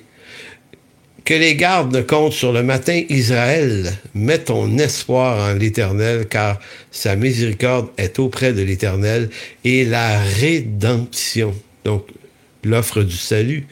Que 1.24 1.34
les 1.34 1.56
gardes 1.56 1.96
ne 1.96 2.02
comptent 2.02 2.34
sur 2.34 2.52
le 2.52 2.63
matin, 2.63 3.02
Israël, 3.10 3.94
mets 4.13 4.39
ton 4.39 4.78
espoir 4.78 5.50
en 5.50 5.54
l'Éternel, 5.54 6.28
car 6.28 6.60
sa 6.91 7.15
miséricorde 7.15 7.89
est 7.98 8.20
auprès 8.20 8.54
de 8.54 8.62
l'Éternel 8.62 9.30
et 9.63 9.86
la 9.86 10.20
rédemption. 10.20 11.56
Donc, 11.86 12.06
l'offre 12.63 13.04
du 13.04 13.17
salut 13.17 13.65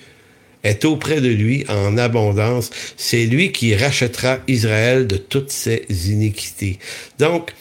est 0.64 0.86
auprès 0.86 1.22
de 1.22 1.30
lui 1.30 1.66
en 1.70 1.98
abondance. 1.98 2.70
C'est 2.98 3.26
lui 3.26 3.52
qui 3.52 3.76
rachètera 3.76 4.40
Israël 4.48 5.08
de 5.08 5.18
toutes 5.18 5.52
ses 5.52 5.86
iniquités. 6.10 6.80
Donc, 7.18 7.54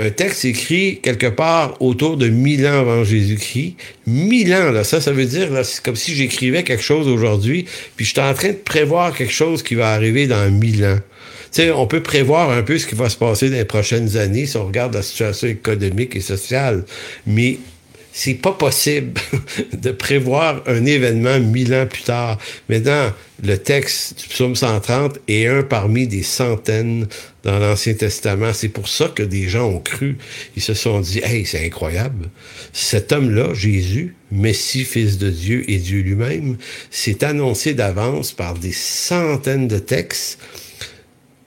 un 0.00 0.10
texte 0.10 0.44
écrit 0.44 1.00
quelque 1.02 1.26
part 1.26 1.76
autour 1.80 2.16
de 2.16 2.28
1000 2.28 2.66
ans 2.68 2.80
avant 2.80 3.02
Jésus-Christ. 3.02 3.74
1000 4.06 4.54
ans, 4.54 4.70
là, 4.70 4.84
ça, 4.84 5.00
ça 5.00 5.10
veut 5.10 5.26
dire, 5.26 5.50
là, 5.50 5.64
c'est 5.64 5.82
comme 5.82 5.96
si 5.96 6.14
j'écrivais 6.14 6.62
quelque 6.62 6.82
chose 6.82 7.08
aujourd'hui, 7.08 7.66
puis 7.96 8.06
je 8.06 8.12
suis 8.12 8.20
en 8.20 8.32
train 8.32 8.50
de 8.50 8.54
prévoir 8.54 9.16
quelque 9.16 9.32
chose 9.32 9.62
qui 9.64 9.74
va 9.74 9.92
arriver 9.92 10.28
dans 10.28 10.48
1000 10.50 10.84
ans. 10.84 10.98
Tu 11.50 11.62
sais, 11.62 11.70
on 11.72 11.86
peut 11.86 12.02
prévoir 12.02 12.50
un 12.50 12.62
peu 12.62 12.78
ce 12.78 12.86
qui 12.86 12.94
va 12.94 13.08
se 13.08 13.16
passer 13.16 13.50
dans 13.50 13.56
les 13.56 13.64
prochaines 13.64 14.16
années 14.16 14.46
si 14.46 14.56
on 14.56 14.66
regarde 14.66 14.94
la 14.94 15.02
situation 15.02 15.48
économique 15.48 16.14
et 16.14 16.20
sociale, 16.20 16.84
mais 17.26 17.58
c'est 18.18 18.34
pas 18.34 18.50
possible 18.50 19.12
de 19.74 19.92
prévoir 19.92 20.64
un 20.66 20.84
événement 20.86 21.38
mille 21.38 21.72
ans 21.72 21.86
plus 21.86 22.02
tard. 22.02 22.36
Maintenant, 22.68 23.12
le 23.44 23.56
texte 23.56 24.18
du 24.18 24.26
psaume 24.26 24.56
130 24.56 25.20
est 25.28 25.46
un 25.46 25.62
parmi 25.62 26.08
des 26.08 26.24
centaines 26.24 27.06
dans 27.44 27.60
l'Ancien 27.60 27.94
Testament. 27.94 28.52
C'est 28.52 28.70
pour 28.70 28.88
ça 28.88 29.06
que 29.06 29.22
des 29.22 29.48
gens 29.48 29.68
ont 29.68 29.78
cru. 29.78 30.18
Ils 30.56 30.62
se 30.62 30.74
sont 30.74 30.98
dit, 30.98 31.20
hey, 31.22 31.46
c'est 31.46 31.64
incroyable. 31.64 32.28
Cet 32.72 33.12
homme-là, 33.12 33.54
Jésus, 33.54 34.16
Messie, 34.32 34.84
fils 34.84 35.18
de 35.18 35.30
Dieu 35.30 35.62
et 35.70 35.78
Dieu 35.78 36.00
lui-même, 36.00 36.56
s'est 36.90 37.22
annoncé 37.22 37.72
d'avance 37.72 38.32
par 38.32 38.54
des 38.54 38.72
centaines 38.72 39.68
de 39.68 39.78
textes. 39.78 40.40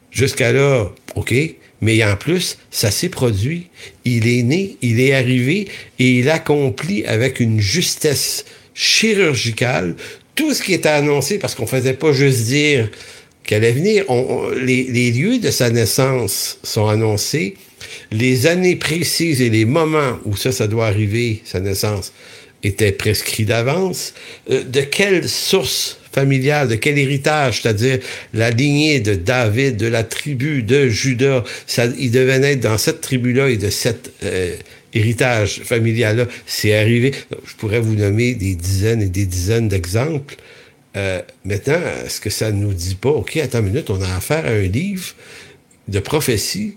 Jusqu'à 0.09 0.53
là, 0.53 0.89
OK, 1.15 1.33
mais 1.81 2.03
en 2.03 2.15
plus, 2.15 2.57
ça 2.69 2.91
s'est 2.91 3.09
produit. 3.09 3.67
Il 4.05 4.27
est 4.27 4.43
né, 4.43 4.77
il 4.81 4.99
est 4.99 5.13
arrivé 5.13 5.67
et 5.99 6.19
il 6.19 6.29
accomplit 6.29 7.03
avec 7.05 7.39
une 7.39 7.59
justesse 7.59 8.45
chirurgicale 8.73 9.95
tout 10.35 10.53
ce 10.53 10.63
qui 10.63 10.73
était 10.73 10.89
annoncé 10.89 11.39
parce 11.39 11.55
qu'on 11.55 11.67
faisait 11.67 11.93
pas 11.93 12.13
juste 12.13 12.45
dire 12.45 12.89
qu'elle 13.43 13.63
allait 13.63 13.73
venir. 13.73 14.05
les, 14.61 14.83
les 14.83 15.11
lieux 15.11 15.39
de 15.39 15.51
sa 15.51 15.69
naissance 15.69 16.59
sont 16.63 16.87
annoncés, 16.87 17.55
les 18.11 18.47
années 18.47 18.75
précises 18.75 19.41
et 19.41 19.49
les 19.49 19.65
moments 19.65 20.19
où 20.25 20.35
ça, 20.35 20.51
ça 20.51 20.67
doit 20.67 20.87
arriver, 20.87 21.41
sa 21.43 21.59
naissance, 21.59 22.13
étaient 22.63 22.91
prescrits 22.91 23.45
d'avance. 23.45 24.13
Euh, 24.49 24.63
de 24.63 24.81
quelle 24.81 25.27
source 25.27 25.97
familiale, 26.11 26.67
de 26.67 26.75
quel 26.75 26.97
héritage, 26.97 27.61
c'est-à-dire 27.61 27.99
la 28.33 28.49
lignée 28.49 28.99
de 28.99 29.15
David, 29.15 29.77
de 29.77 29.87
la 29.87 30.03
tribu 30.03 30.63
de 30.63 30.87
Judas, 30.87 31.43
ça, 31.67 31.85
il 31.97 32.11
devait 32.11 32.39
naître 32.39 32.61
dans 32.61 32.77
cette 32.77 33.01
tribu-là 33.01 33.49
et 33.49 33.57
de 33.57 33.69
cet 33.69 34.11
euh, 34.23 34.55
héritage 34.93 35.61
familial-là. 35.63 36.25
C'est 36.45 36.75
arrivé. 36.75 37.13
Je 37.45 37.55
pourrais 37.55 37.79
vous 37.79 37.95
nommer 37.95 38.33
des 38.33 38.55
dizaines 38.55 39.01
et 39.01 39.09
des 39.09 39.25
dizaines 39.25 39.67
d'exemples. 39.67 40.35
Euh, 40.97 41.21
maintenant, 41.45 41.79
est-ce 42.05 42.19
que 42.19 42.29
ça 42.29 42.51
ne 42.51 42.61
nous 42.61 42.73
dit 42.73 42.95
pas, 42.95 43.09
OK, 43.09 43.37
attends 43.37 43.59
une 43.59 43.67
minute, 43.67 43.89
on 43.89 44.01
a 44.01 44.15
affaire 44.15 44.45
à 44.45 44.49
un 44.49 44.63
livre 44.63 45.15
de 45.87 45.99
prophétie 45.99 46.75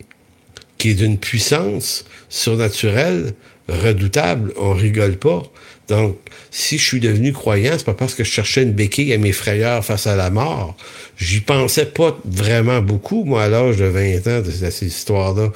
qui 0.79 0.91
est 0.91 0.95
d'une 0.95 1.19
puissance 1.19 2.05
surnaturelle, 2.29 3.35
redoutable, 3.69 4.53
on 4.57 4.73
rigole 4.73 5.17
pas. 5.17 5.43
Donc, 5.89 6.17
si 6.51 6.79
je 6.79 6.85
suis 6.85 7.01
devenu 7.01 7.33
croyant, 7.33 7.75
c'est 7.77 7.85
pas 7.85 7.95
parce 7.95 8.15
que 8.15 8.25
je 8.25 8.31
cherchais 8.31 8.63
une 8.63 8.73
béquille 8.73 9.13
à 9.13 9.19
mes 9.19 9.33
frayeurs 9.33 9.85
face 9.85 10.07
à 10.07 10.17
la 10.17 10.31
mort. 10.31 10.77
J'y 11.19 11.41
pensais 11.41 11.87
pas 11.87 12.19
vraiment 12.25 12.81
beaucoup, 12.81 13.25
moi, 13.25 13.45
à 13.45 13.49
l'âge 13.49 13.77
de 13.77 13.85
20 13.85 14.27
ans, 14.29 14.41
de, 14.41 14.51
cette 14.51 14.83
histoire-là. 14.83 15.53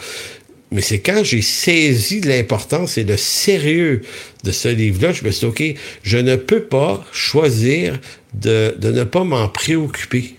Mais 0.71 0.83
c'est 0.83 0.99
quand 0.99 1.25
j'ai 1.25 1.41
saisi 1.41 2.21
l'importance 2.21 2.99
et 2.99 3.05
le 3.05 3.17
sérieux 3.17 4.03
de 4.45 4.53
ce 4.53 4.69
livre-là, 4.69 5.13
je 5.13 5.25
me 5.25 5.31
suis 5.31 5.47
dit, 5.47 5.75
OK, 5.75 5.81
je 6.03 6.19
ne 6.19 6.37
peux 6.37 6.63
pas 6.63 7.03
choisir 7.13 7.99
de, 8.35 8.75
de 8.79 8.93
ne 8.93 9.05
pas 9.05 9.25
m'en 9.25 9.49
préoccuper 9.49 10.38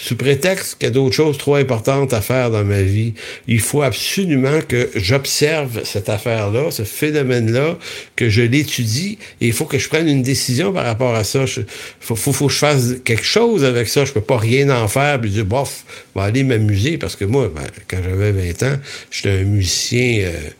sous 0.00 0.16
prétexte 0.16 0.78
qu'il 0.78 0.88
y 0.88 0.90
a 0.90 0.94
d'autres 0.94 1.14
choses 1.14 1.36
trop 1.36 1.56
importantes 1.56 2.14
à 2.14 2.22
faire 2.22 2.50
dans 2.50 2.64
ma 2.64 2.80
vie. 2.80 3.12
Il 3.46 3.60
faut 3.60 3.82
absolument 3.82 4.60
que 4.66 4.88
j'observe 4.96 5.84
cette 5.84 6.08
affaire-là, 6.08 6.70
ce 6.70 6.84
phénomène-là, 6.84 7.76
que 8.16 8.30
je 8.30 8.40
l'étudie, 8.40 9.18
et 9.40 9.48
il 9.48 9.52
faut 9.52 9.66
que 9.66 9.78
je 9.78 9.88
prenne 9.88 10.08
une 10.08 10.22
décision 10.22 10.72
par 10.72 10.84
rapport 10.84 11.14
à 11.14 11.22
ça. 11.22 11.44
Il 11.44 11.66
faut, 12.00 12.16
faut, 12.16 12.46
que 12.46 12.52
je 12.52 12.58
fasse 12.58 12.94
quelque 13.04 13.24
chose 13.24 13.62
avec 13.62 13.88
ça. 13.88 14.06
Je 14.06 14.12
peux 14.12 14.22
pas 14.22 14.38
rien 14.38 14.70
en 14.70 14.88
faire, 14.88 15.20
puis 15.20 15.30
dire, 15.30 15.44
bof, 15.44 15.84
je 16.16 16.20
aller 16.20 16.44
m'amuser, 16.44 16.96
parce 16.96 17.14
que 17.14 17.26
moi, 17.26 17.50
ben, 17.54 17.66
quand 17.86 17.98
j'avais 18.02 18.32
20 18.32 18.62
ans, 18.62 18.76
j'étais 19.10 19.30
un 19.30 19.44
musicien... 19.44 20.22
Euh, 20.24 20.50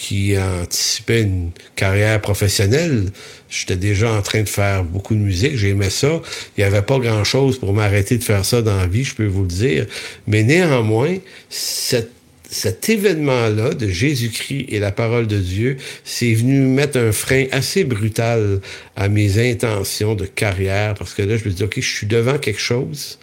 qui 0.00 0.34
anticipait 0.38 1.20
une 1.20 1.50
carrière 1.76 2.22
professionnelle. 2.22 3.10
J'étais 3.50 3.76
déjà 3.76 4.10
en 4.10 4.22
train 4.22 4.40
de 4.40 4.48
faire 4.48 4.82
beaucoup 4.82 5.14
de 5.14 5.20
musique, 5.20 5.56
j'aimais 5.56 5.90
ça. 5.90 6.22
Il 6.56 6.60
n'y 6.60 6.64
avait 6.64 6.80
pas 6.80 6.98
grand-chose 6.98 7.58
pour 7.58 7.74
m'arrêter 7.74 8.16
de 8.16 8.24
faire 8.24 8.46
ça 8.46 8.62
dans 8.62 8.78
la 8.78 8.86
vie, 8.86 9.04
je 9.04 9.14
peux 9.14 9.26
vous 9.26 9.42
le 9.42 9.48
dire. 9.48 9.86
Mais 10.26 10.42
néanmoins, 10.42 11.18
cet 11.50 12.88
événement-là 12.88 13.74
de 13.74 13.88
Jésus-Christ 13.88 14.68
et 14.70 14.78
la 14.78 14.90
parole 14.90 15.26
de 15.26 15.38
Dieu, 15.38 15.76
c'est 16.02 16.32
venu 16.32 16.60
mettre 16.60 16.98
un 16.98 17.12
frein 17.12 17.44
assez 17.52 17.84
brutal 17.84 18.60
à 18.96 19.10
mes 19.10 19.50
intentions 19.50 20.14
de 20.14 20.24
carrière, 20.24 20.94
parce 20.94 21.12
que 21.12 21.20
là, 21.20 21.36
je 21.36 21.44
me 21.44 21.50
dis, 21.50 21.62
OK, 21.62 21.74
je 21.76 21.94
suis 21.96 22.06
devant 22.06 22.38
quelque 22.38 22.60
chose 22.60 23.18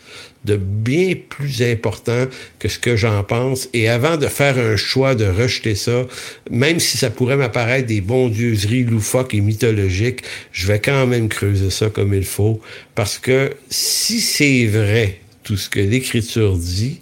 de 0.48 0.56
bien 0.56 1.14
plus 1.30 1.62
important 1.62 2.26
que 2.58 2.68
ce 2.70 2.80
que 2.80 2.96
j'en 2.96 3.24
pense. 3.24 3.70
Et 3.74 3.90
avant 3.90 4.18
de 4.18 4.28
faire 4.28 4.58
un 4.58 4.78
choix 4.78 5.14
de 5.14 5.26
rejeter 5.26 5.76
ça, 5.76 6.08
même 6.50 6.80
si 6.80 6.98
ça 6.98 7.10
pourrait 7.10 7.36
m'apparaître 7.36 7.88
des 7.88 8.02
bondieuseries 8.02 8.84
loufoques 8.84 9.34
et 9.34 9.42
mythologiques, 9.42 10.24
je 10.52 10.68
vais 10.68 10.80
quand 10.80 11.06
même 11.06 11.30
creuser 11.30 11.70
ça 11.70 11.90
comme 11.90 12.14
il 12.14 12.26
faut. 12.26 12.60
Parce 12.96 13.20
que 13.20 13.54
si 13.70 14.20
c'est 14.22 14.66
vrai, 14.66 15.20
tout 15.44 15.58
ce 15.58 15.70
que 15.70 15.80
l'Écriture 15.80 16.58
dit, 16.58 17.02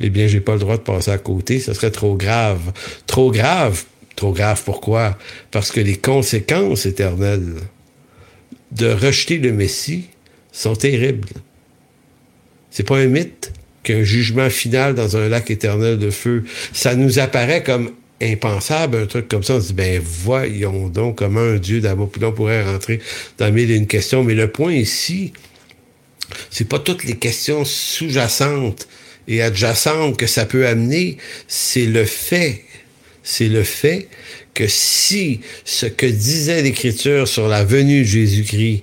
eh 0.00 0.10
bien, 0.10 0.26
j'ai 0.26 0.40
pas 0.40 0.54
le 0.54 0.60
droit 0.60 0.78
de 0.78 0.82
passer 0.82 1.10
à 1.10 1.18
côté. 1.18 1.60
Ce 1.60 1.74
serait 1.74 1.90
trop 1.90 2.16
grave. 2.16 2.72
Trop 3.06 3.30
grave. 3.30 3.84
Trop 4.16 4.32
grave 4.32 4.62
pourquoi? 4.64 5.16
Parce 5.50 5.70
que 5.70 5.80
les 5.80 5.96
conséquences 5.96 6.86
éternelles 6.86 7.54
de 8.72 8.88
rejeter 8.88 9.38
le 9.38 9.52
Messie 9.52 10.06
sont 10.50 10.74
terribles. 10.74 11.28
C'est 12.72 12.86
pas 12.86 12.96
un 12.96 13.06
mythe 13.06 13.52
qu'un 13.84 14.02
jugement 14.02 14.50
final 14.50 14.94
dans 14.94 15.16
un 15.16 15.28
lac 15.28 15.50
éternel 15.50 15.98
de 15.98 16.10
feu. 16.10 16.44
Ça 16.72 16.94
nous 16.94 17.18
apparaît 17.18 17.62
comme 17.62 17.92
impensable, 18.20 18.96
un 18.96 19.06
truc 19.06 19.28
comme 19.28 19.42
ça. 19.42 19.54
On 19.54 19.60
se 19.60 19.68
dit, 19.68 19.72
ben 19.74 20.00
voyons 20.02 20.88
donc 20.88 21.18
comment 21.18 21.40
un 21.40 21.58
Dieu 21.58 21.80
d'amour. 21.80 22.10
Pourrait 22.10 22.64
rentrer 22.64 23.00
dans 23.38 23.52
mille 23.52 23.70
et 23.70 23.76
une 23.76 23.86
questions. 23.86 24.24
Mais 24.24 24.34
le 24.34 24.48
point 24.48 24.72
ici, 24.72 25.32
c'est 26.50 26.68
pas 26.68 26.78
toutes 26.78 27.04
les 27.04 27.16
questions 27.16 27.64
sous-jacentes 27.64 28.88
et 29.28 29.42
adjacentes 29.42 30.16
que 30.16 30.26
ça 30.26 30.46
peut 30.46 30.66
amener, 30.66 31.18
c'est 31.46 31.86
le 31.86 32.04
fait. 32.04 32.64
C'est 33.22 33.48
le 33.48 33.62
fait 33.62 34.08
que 34.54 34.66
si 34.66 35.40
ce 35.64 35.86
que 35.86 36.06
disait 36.06 36.62
l'Écriture 36.62 37.28
sur 37.28 37.48
la 37.48 37.64
venue 37.64 38.00
de 38.00 38.06
Jésus-Christ 38.06 38.82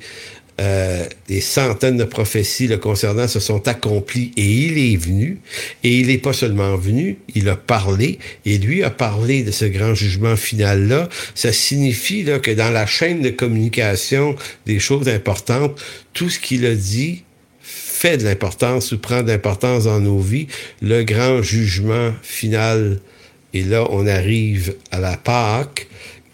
euh, 0.59 1.05
des 1.29 1.39
centaines 1.39 1.95
de 1.95 2.03
prophéties 2.03 2.67
le 2.67 2.77
concernant 2.77 3.29
se 3.29 3.39
sont 3.39 3.67
accomplies 3.69 4.31
et 4.35 4.43
il 4.43 4.77
est 4.77 4.97
venu. 4.97 5.39
Et 5.83 5.99
il 5.99 6.07
n'est 6.07 6.17
pas 6.17 6.33
seulement 6.33 6.75
venu, 6.75 7.17
il 7.33 7.47
a 7.47 7.55
parlé 7.55 8.19
et 8.45 8.57
lui 8.57 8.83
a 8.83 8.89
parlé 8.89 9.43
de 9.43 9.51
ce 9.51 9.63
grand 9.63 9.93
jugement 9.93 10.35
final-là. 10.35 11.07
Ça 11.33 11.53
signifie 11.53 12.23
là, 12.23 12.39
que 12.39 12.51
dans 12.51 12.71
la 12.71 12.85
chaîne 12.85 13.21
de 13.21 13.29
communication 13.29 14.35
des 14.65 14.79
choses 14.79 15.07
importantes, 15.07 15.81
tout 16.13 16.29
ce 16.29 16.39
qu'il 16.39 16.65
a 16.65 16.75
dit 16.75 17.23
fait 17.61 18.17
de 18.17 18.25
l'importance 18.25 18.91
ou 18.91 18.97
prend 18.97 19.23
de 19.23 19.29
l'importance 19.29 19.85
dans 19.85 19.99
nos 19.99 20.19
vies. 20.19 20.47
Le 20.81 21.03
grand 21.03 21.41
jugement 21.41 22.13
final. 22.21 22.99
Et 23.53 23.63
là, 23.63 23.87
on 23.91 24.05
arrive 24.07 24.75
à 24.91 24.99
la 24.99 25.15
Pâque 25.15 25.87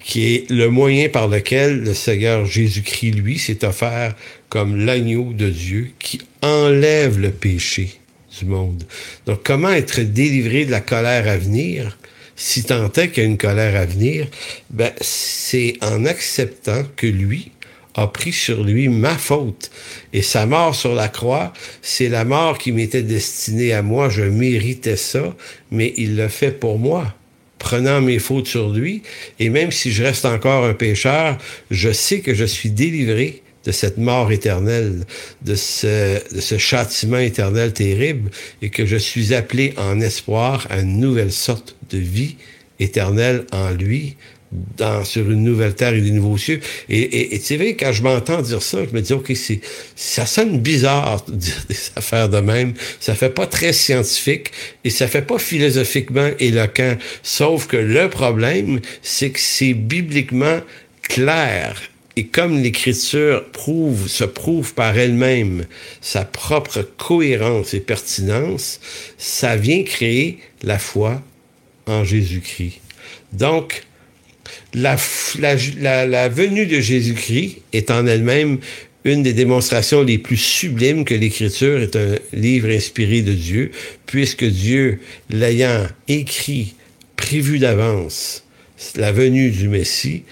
qui 0.06 0.36
est 0.36 0.52
le 0.52 0.70
moyen 0.70 1.10
par 1.10 1.28
lequel 1.28 1.82
le 1.82 1.96
Seigneur 1.96 2.46
Jésus-Christ, 2.46 3.12
lui, 3.14 3.40
s'est 3.40 3.66
offert 3.66 4.16
comme 4.50 4.86
l'agneau 4.86 5.34
de 5.34 5.50
Dieu 5.50 5.90
qui 5.98 6.22
enlève 6.44 7.20
le 7.20 7.32
péché 7.32 7.96
du 8.40 8.46
monde. 8.46 8.84
Donc, 9.26 9.42
comment 9.44 9.72
être 9.72 10.02
délivré 10.02 10.66
de 10.66 10.72
la 10.72 10.82
colère 10.82 11.28
à 11.28 11.38
venir? 11.38 11.98
Si 12.36 12.64
tant 12.64 12.92
est 12.94 13.10
qu'il 13.10 13.24
y 13.24 13.26
a 13.26 13.30
une 13.30 13.40
colère 13.40 13.76
à 13.76 13.86
venir, 13.86 14.28
ben, 14.70 14.92
c'est 15.02 15.74
en 15.82 16.06
acceptant 16.06 16.84
que 16.96 17.08
lui 17.08 17.52
a 17.96 18.06
pris 18.08 18.34
sur 18.34 18.64
lui 18.64 18.90
ma 18.90 19.18
faute. 19.18 19.72
Et 20.14 20.22
sa 20.22 20.46
mort 20.46 20.76
sur 20.76 20.94
la 20.94 21.08
croix, 21.08 21.52
c'est 21.82 22.10
la 22.10 22.26
mort 22.26 22.60
qui 22.60 22.72
m'était 22.74 23.04
destinée 23.04 23.74
à 23.74 23.82
moi. 23.82 24.10
Je 24.10 24.24
méritais 24.24 24.98
ça, 24.98 25.36
mais 25.72 25.94
il 25.98 26.16
l'a 26.16 26.30
fait 26.30 26.52
pour 26.52 26.78
moi 26.78 27.16
prenant 27.60 28.02
mes 28.02 28.20
fautes 28.20 28.48
sur 28.48 28.70
lui. 28.70 29.02
Et 29.40 29.50
même 29.50 29.72
si 29.72 29.92
je 29.92 30.04
reste 30.04 30.26
encore 30.26 30.66
un 30.66 30.74
pécheur, 30.74 31.38
je 31.72 31.92
sais 31.92 32.20
que 32.20 32.34
je 32.34 32.46
suis 32.46 32.70
délivré 32.70 33.42
de 33.66 33.72
cette 33.72 33.98
mort 33.98 34.32
éternelle, 34.32 35.06
de 35.42 35.56
ce, 35.56 36.20
châtiment 36.58 37.18
éternel 37.18 37.74
terrible, 37.74 38.30
et 38.62 38.70
que 38.70 38.86
je 38.86 38.96
suis 38.98 39.34
appelé 39.34 39.74
en 39.78 40.00
espoir 40.02 40.68
à 40.70 40.80
une 40.80 41.00
nouvelle 41.00 41.32
sorte 41.32 41.76
de 41.90 41.98
vie 41.98 42.36
éternelle 42.80 43.46
en 43.52 43.72
lui, 43.72 44.18
dans, 44.78 45.04
sur 45.04 45.30
une 45.30 45.44
nouvelle 45.44 45.76
terre 45.76 45.94
et 45.94 46.02
des 46.02 46.12
nouveaux 46.12 46.38
cieux. 46.38 46.60
Et, 46.90 47.30
tu 47.40 47.58
sais, 47.58 47.76
quand 47.76 47.92
je 47.92 48.04
m'entends 48.04 48.42
dire 48.42 48.62
ça, 48.62 48.80
je 48.90 48.96
me 48.96 49.02
dis, 49.02 49.14
OK, 49.14 49.32
c'est, 49.36 49.62
ça 49.96 50.26
sonne 50.26 50.60
bizarre 50.60 51.24
de 51.28 51.36
dire 51.36 51.66
des 51.70 51.78
affaires 51.96 52.30
de 52.30 52.40
même. 52.40 52.74
Ça 53.00 53.16
fait 53.16 53.30
pas 53.30 53.48
très 53.48 53.74
scientifique 53.74 54.52
et 54.84 54.90
ça 54.90 55.08
fait 55.08 55.22
pas 55.22 55.40
philosophiquement 55.40 56.30
éloquent. 56.40 56.98
Sauf 57.24 57.68
que 57.68 57.78
le 57.78 58.10
problème, 58.10 58.80
c'est 59.02 59.32
que 59.32 59.40
c'est 59.40 59.74
bibliquement 59.74 60.60
clair. 61.02 61.76
Et 62.18 62.28
comme 62.28 62.62
l'Écriture 62.62 63.44
prouve, 63.52 64.08
se 64.08 64.24
prouve 64.24 64.74
par 64.74 64.98
elle-même 64.98 65.66
sa 66.00 66.24
propre 66.24 66.82
cohérence 66.98 67.74
et 67.74 67.82
pertinence, 67.82 68.80
ça 69.18 69.58
vient 69.58 69.84
créer 69.84 70.40
la 70.64 70.80
foi 70.80 71.22
en 71.88 72.06
Jésus-Christ. 72.06 72.80
Donc, 73.34 73.84
la, 74.76 76.30
venue 76.30 76.66
de 76.66 76.80
Jésus-Christ 76.80 77.58
est 77.74 77.92
en 77.92 78.06
elle-même 78.06 78.60
une 79.04 79.24
des 79.24 79.34
démonstrations 79.34 80.02
les 80.02 80.18
plus 80.18 80.38
sublimes 80.38 81.06
que 81.06 81.14
l'Écriture 81.14 81.80
est 81.80 81.96
un 81.96 82.16
livre 82.34 82.70
inspiré 82.70 83.22
de 83.22 83.34
Dieu, 83.34 83.72
puisque 84.08 84.44
Dieu, 84.44 85.00
l'ayant 85.30 85.86
écrit, 86.08 86.74
prévu 87.16 87.60
d'avance, 87.60 88.44
la 88.96 89.12
venue 89.12 89.52
du 89.52 89.70
Messie, 89.70 90.24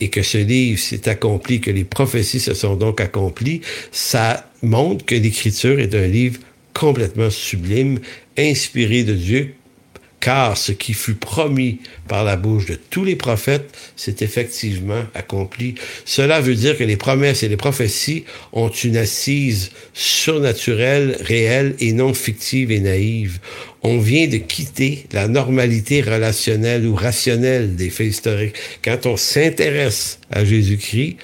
et 0.00 0.08
que 0.08 0.22
ce 0.22 0.38
livre 0.38 0.80
s'est 0.80 1.08
accompli, 1.08 1.60
que 1.60 1.70
les 1.70 1.84
prophéties 1.84 2.40
se 2.40 2.54
sont 2.54 2.74
donc 2.74 3.00
accomplies, 3.00 3.60
ça 3.92 4.50
montre 4.62 5.04
que 5.04 5.14
l'Écriture 5.14 5.78
est 5.78 5.94
un 5.94 6.06
livre 6.06 6.40
complètement 6.72 7.30
sublime, 7.30 7.98
inspiré 8.38 9.04
de 9.04 9.12
Dieu, 9.12 9.54
car 10.20 10.56
ce 10.56 10.72
qui 10.72 10.92
fut 10.92 11.14
promis 11.14 11.80
par 12.06 12.24
la 12.24 12.36
bouche 12.36 12.66
de 12.66 12.78
tous 12.90 13.04
les 13.04 13.16
prophètes 13.16 13.74
s'est 13.96 14.16
effectivement 14.20 15.02
accompli. 15.14 15.74
Cela 16.04 16.40
veut 16.40 16.54
dire 16.54 16.76
que 16.76 16.84
les 16.84 16.98
promesses 16.98 17.42
et 17.42 17.48
les 17.48 17.56
prophéties 17.56 18.24
ont 18.52 18.68
une 18.68 18.98
assise 18.98 19.70
surnaturelle, 19.94 21.16
réelle 21.20 21.74
et 21.80 21.92
non 21.92 22.12
fictive 22.12 22.70
et 22.70 22.80
naïve. 22.80 23.38
On 23.82 23.98
vient 23.98 24.28
de 24.28 24.36
quitter 24.36 25.06
la 25.12 25.26
normalité 25.26 26.02
relationnelle 26.02 26.86
ou 26.86 26.94
rationnelle 26.94 27.76
des 27.76 27.88
faits 27.88 28.08
historiques. 28.08 28.56
Quand 28.84 29.06
on 29.06 29.16
s'intéresse 29.16 30.20
à 30.30 30.44
Jésus-Christ, 30.44 31.16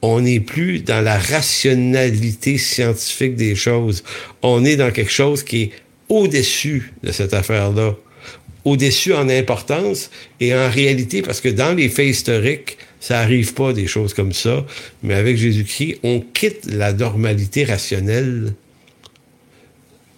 on 0.00 0.20
n'est 0.20 0.40
plus 0.40 0.80
dans 0.80 1.00
la 1.00 1.18
rationalité 1.18 2.58
scientifique 2.58 3.34
des 3.34 3.56
choses. 3.56 4.04
On 4.42 4.64
est 4.64 4.76
dans 4.76 4.92
quelque 4.92 5.10
chose 5.10 5.42
qui 5.42 5.62
est 5.62 5.70
au-dessus 6.08 6.92
de 7.02 7.10
cette 7.10 7.34
affaire-là 7.34 7.96
au-dessus 8.64 9.14
en 9.14 9.28
importance 9.28 10.10
et 10.40 10.54
en 10.54 10.70
réalité, 10.70 11.22
parce 11.22 11.40
que 11.40 11.48
dans 11.48 11.74
les 11.76 11.88
faits 11.88 12.08
historiques, 12.08 12.78
ça 13.00 13.20
arrive 13.20 13.54
pas 13.54 13.72
des 13.72 13.86
choses 13.86 14.14
comme 14.14 14.32
ça, 14.32 14.64
mais 15.02 15.14
avec 15.14 15.36
Jésus-Christ, 15.36 15.98
on 16.02 16.20
quitte 16.20 16.64
la 16.66 16.92
normalité 16.92 17.64
rationnelle 17.64 18.54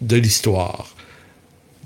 de 0.01 0.17
l'histoire. 0.17 0.95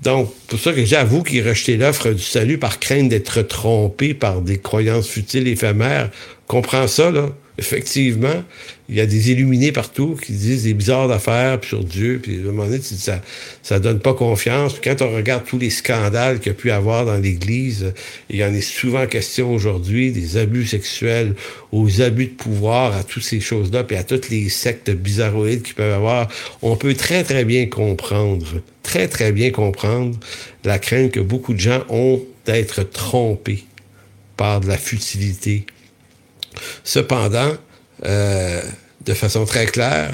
Donc, 0.03 0.33
pour 0.47 0.59
ça 0.59 0.73
que 0.73 0.83
j'avoue 0.83 1.23
qu'il 1.23 1.47
rejetait 1.47 1.77
l'offre 1.77 2.11
du 2.11 2.21
salut 2.21 2.57
par 2.57 2.79
crainte 2.79 3.09
d'être 3.09 3.41
trompé 3.43 4.13
par 4.13 4.41
des 4.41 4.57
croyances 4.57 5.07
futiles 5.07 5.47
éphémères. 5.47 6.09
Comprends 6.47 6.87
ça, 6.87 7.11
là? 7.11 7.29
Effectivement, 7.57 8.43
il 8.89 8.95
y 8.95 9.01
a 9.01 9.05
des 9.05 9.31
illuminés 9.31 9.71
partout 9.71 10.17
qui 10.21 10.33
disent 10.33 10.63
des 10.63 10.73
bizarres 10.73 11.07
d'affaires 11.07 11.59
sur 11.63 11.83
Dieu, 11.83 12.19
puis 12.21 12.37
à 12.37 12.39
un 12.39 12.43
moment 12.43 12.65
donné, 12.65 12.81
ça, 12.81 13.21
ça 13.63 13.79
donne 13.79 13.99
pas 13.99 14.13
confiance. 14.13 14.75
Quand 14.83 15.01
on 15.01 15.15
regarde 15.15 15.45
tous 15.45 15.57
les 15.57 15.69
scandales 15.69 16.39
qu'il 16.39 16.51
y 16.51 16.55
a 16.55 16.57
pu 16.57 16.71
avoir 16.71 17.05
dans 17.05 17.17
l'Église, 17.17 17.93
il 18.29 18.37
y 18.37 18.43
en 18.43 18.53
est 18.53 18.61
souvent 18.61 19.05
question 19.07 19.53
aujourd'hui, 19.53 20.11
des 20.11 20.37
abus 20.37 20.65
sexuels, 20.65 21.35
aux 21.71 22.01
abus 22.01 22.27
de 22.27 22.33
pouvoir, 22.33 22.95
à 22.95 23.03
toutes 23.03 23.23
ces 23.23 23.39
choses-là, 23.39 23.83
puis 23.83 23.95
à 23.95 24.03
toutes 24.03 24.29
les 24.29 24.49
sectes 24.49 24.91
bizarroïdes 24.91 25.61
qui 25.61 25.73
peuvent 25.73 25.93
avoir, 25.93 26.27
on 26.61 26.75
peut 26.75 26.93
très, 26.93 27.23
très 27.23 27.45
bien 27.45 27.67
comprendre, 27.67 28.61
très, 28.83 29.07
très 29.07 29.31
bien 29.31 29.51
comprendre 29.51 30.19
la 30.63 30.79
crainte 30.79 31.11
que 31.11 31.19
beaucoup 31.19 31.53
de 31.53 31.59
gens 31.59 31.83
ont 31.89 32.21
d'être 32.45 32.83
trompés 32.83 33.63
par 34.35 34.59
de 34.59 34.67
la 34.67 34.77
futilité, 34.77 35.65
Cependant, 36.83 37.53
euh, 38.05 38.61
de 39.05 39.13
façon 39.13 39.45
très 39.45 39.65
claire, 39.65 40.13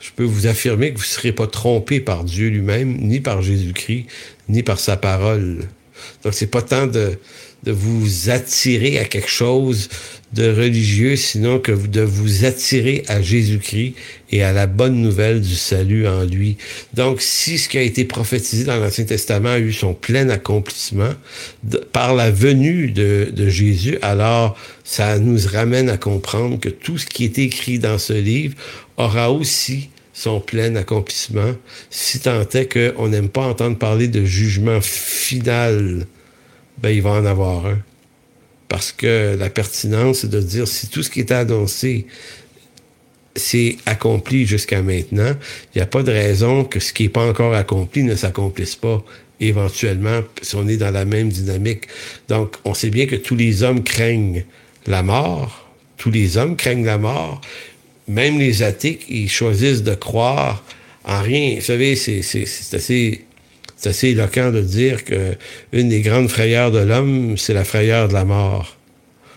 je 0.00 0.10
peux 0.14 0.24
vous 0.24 0.46
affirmer 0.46 0.92
que 0.92 0.98
vous 0.98 1.04
ne 1.04 1.08
serez 1.08 1.32
pas 1.32 1.46
trompé 1.46 2.00
par 2.00 2.24
Dieu 2.24 2.48
lui-même, 2.48 2.96
ni 2.98 3.20
par 3.20 3.42
Jésus-Christ, 3.42 4.06
ni 4.48 4.62
par 4.62 4.78
sa 4.78 4.96
parole. 4.96 5.68
Donc, 6.22 6.34
c'est 6.34 6.46
pas 6.46 6.62
tant 6.62 6.86
de, 6.86 7.18
de 7.64 7.72
vous 7.72 8.30
attirer 8.30 8.98
à 8.98 9.04
quelque 9.04 9.30
chose 9.30 9.88
de 10.32 10.48
religieux, 10.48 11.16
sinon 11.16 11.58
que 11.58 11.72
de 11.72 12.00
vous 12.00 12.44
attirer 12.44 13.04
à 13.08 13.22
Jésus-Christ 13.22 13.94
et 14.30 14.42
à 14.42 14.52
la 14.52 14.66
bonne 14.66 15.00
nouvelle 15.00 15.40
du 15.40 15.54
salut 15.54 16.06
en 16.06 16.24
lui. 16.24 16.56
Donc, 16.94 17.20
si 17.20 17.58
ce 17.58 17.68
qui 17.68 17.78
a 17.78 17.82
été 17.82 18.04
prophétisé 18.04 18.64
dans 18.64 18.76
l'Ancien 18.76 19.04
Testament 19.04 19.50
a 19.50 19.58
eu 19.58 19.72
son 19.72 19.94
plein 19.94 20.28
accomplissement 20.28 21.12
par 21.92 22.14
la 22.14 22.30
venue 22.30 22.90
de, 22.90 23.32
de 23.34 23.48
Jésus, 23.48 23.98
alors 24.02 24.58
ça 24.84 25.18
nous 25.18 25.38
ramène 25.46 25.88
à 25.88 25.96
comprendre 25.96 26.58
que 26.58 26.68
tout 26.68 26.98
ce 26.98 27.06
qui 27.06 27.24
est 27.24 27.38
écrit 27.38 27.78
dans 27.78 27.98
ce 27.98 28.12
livre 28.12 28.54
aura 28.96 29.30
aussi 29.30 29.90
son 30.12 30.40
plein 30.40 30.74
accomplissement, 30.76 31.54
si 31.90 32.20
tant 32.20 32.40
est 32.40 32.72
qu'on 32.72 33.08
n'aime 33.08 33.28
pas 33.28 33.42
entendre 33.42 33.76
parler 33.76 34.08
de 34.08 34.24
jugement 34.24 34.80
final, 34.80 36.06
ben 36.78 36.90
il 36.90 37.02
va 37.02 37.10
en 37.10 37.24
avoir 37.24 37.66
un. 37.66 37.78
Parce 38.68 38.92
que 38.92 39.36
la 39.38 39.50
pertinence, 39.50 40.20
c'est 40.20 40.30
de 40.30 40.40
dire 40.40 40.66
si 40.66 40.88
tout 40.88 41.02
ce 41.02 41.10
qui 41.10 41.20
est 41.20 41.32
annoncé 41.32 42.06
s'est 43.36 43.76
accompli 43.86 44.46
jusqu'à 44.46 44.82
maintenant, 44.82 45.32
il 45.74 45.78
n'y 45.78 45.82
a 45.82 45.86
pas 45.86 46.02
de 46.02 46.10
raison 46.10 46.64
que 46.64 46.80
ce 46.80 46.92
qui 46.92 47.04
n'est 47.04 47.08
pas 47.10 47.26
encore 47.26 47.54
accompli 47.54 48.02
ne 48.02 48.16
s'accomplisse 48.16 48.76
pas 48.76 49.04
éventuellement 49.40 50.20
si 50.40 50.56
on 50.56 50.66
est 50.66 50.78
dans 50.78 50.90
la 50.90 51.04
même 51.04 51.28
dynamique. 51.28 51.88
Donc, 52.28 52.56
on 52.64 52.74
sait 52.74 52.90
bien 52.90 53.06
que 53.06 53.16
tous 53.16 53.36
les 53.36 53.62
hommes 53.62 53.84
craignent 53.84 54.44
la 54.86 55.02
mort. 55.02 55.68
Tous 55.98 56.10
les 56.10 56.38
hommes 56.38 56.56
craignent 56.56 56.86
la 56.86 56.98
mort. 56.98 57.40
Même 58.08 58.38
les 58.38 58.62
athées, 58.62 59.00
ils 59.08 59.30
choisissent 59.30 59.82
de 59.82 59.94
croire 59.94 60.64
en 61.04 61.20
rien. 61.20 61.56
Vous 61.56 61.64
savez, 61.64 61.96
c'est 61.96 62.74
assez 62.74 63.25
c'est 63.76 63.90
assez 63.90 64.08
éloquent 64.08 64.50
de 64.50 64.60
dire 64.60 65.04
que 65.04 65.34
une 65.72 65.88
des 65.88 66.00
grandes 66.00 66.28
frayeurs 66.28 66.70
de 66.70 66.78
l'homme, 66.78 67.36
c'est 67.36 67.54
la 67.54 67.64
frayeur 67.64 68.08
de 68.08 68.14
la 68.14 68.24
mort. 68.24 68.76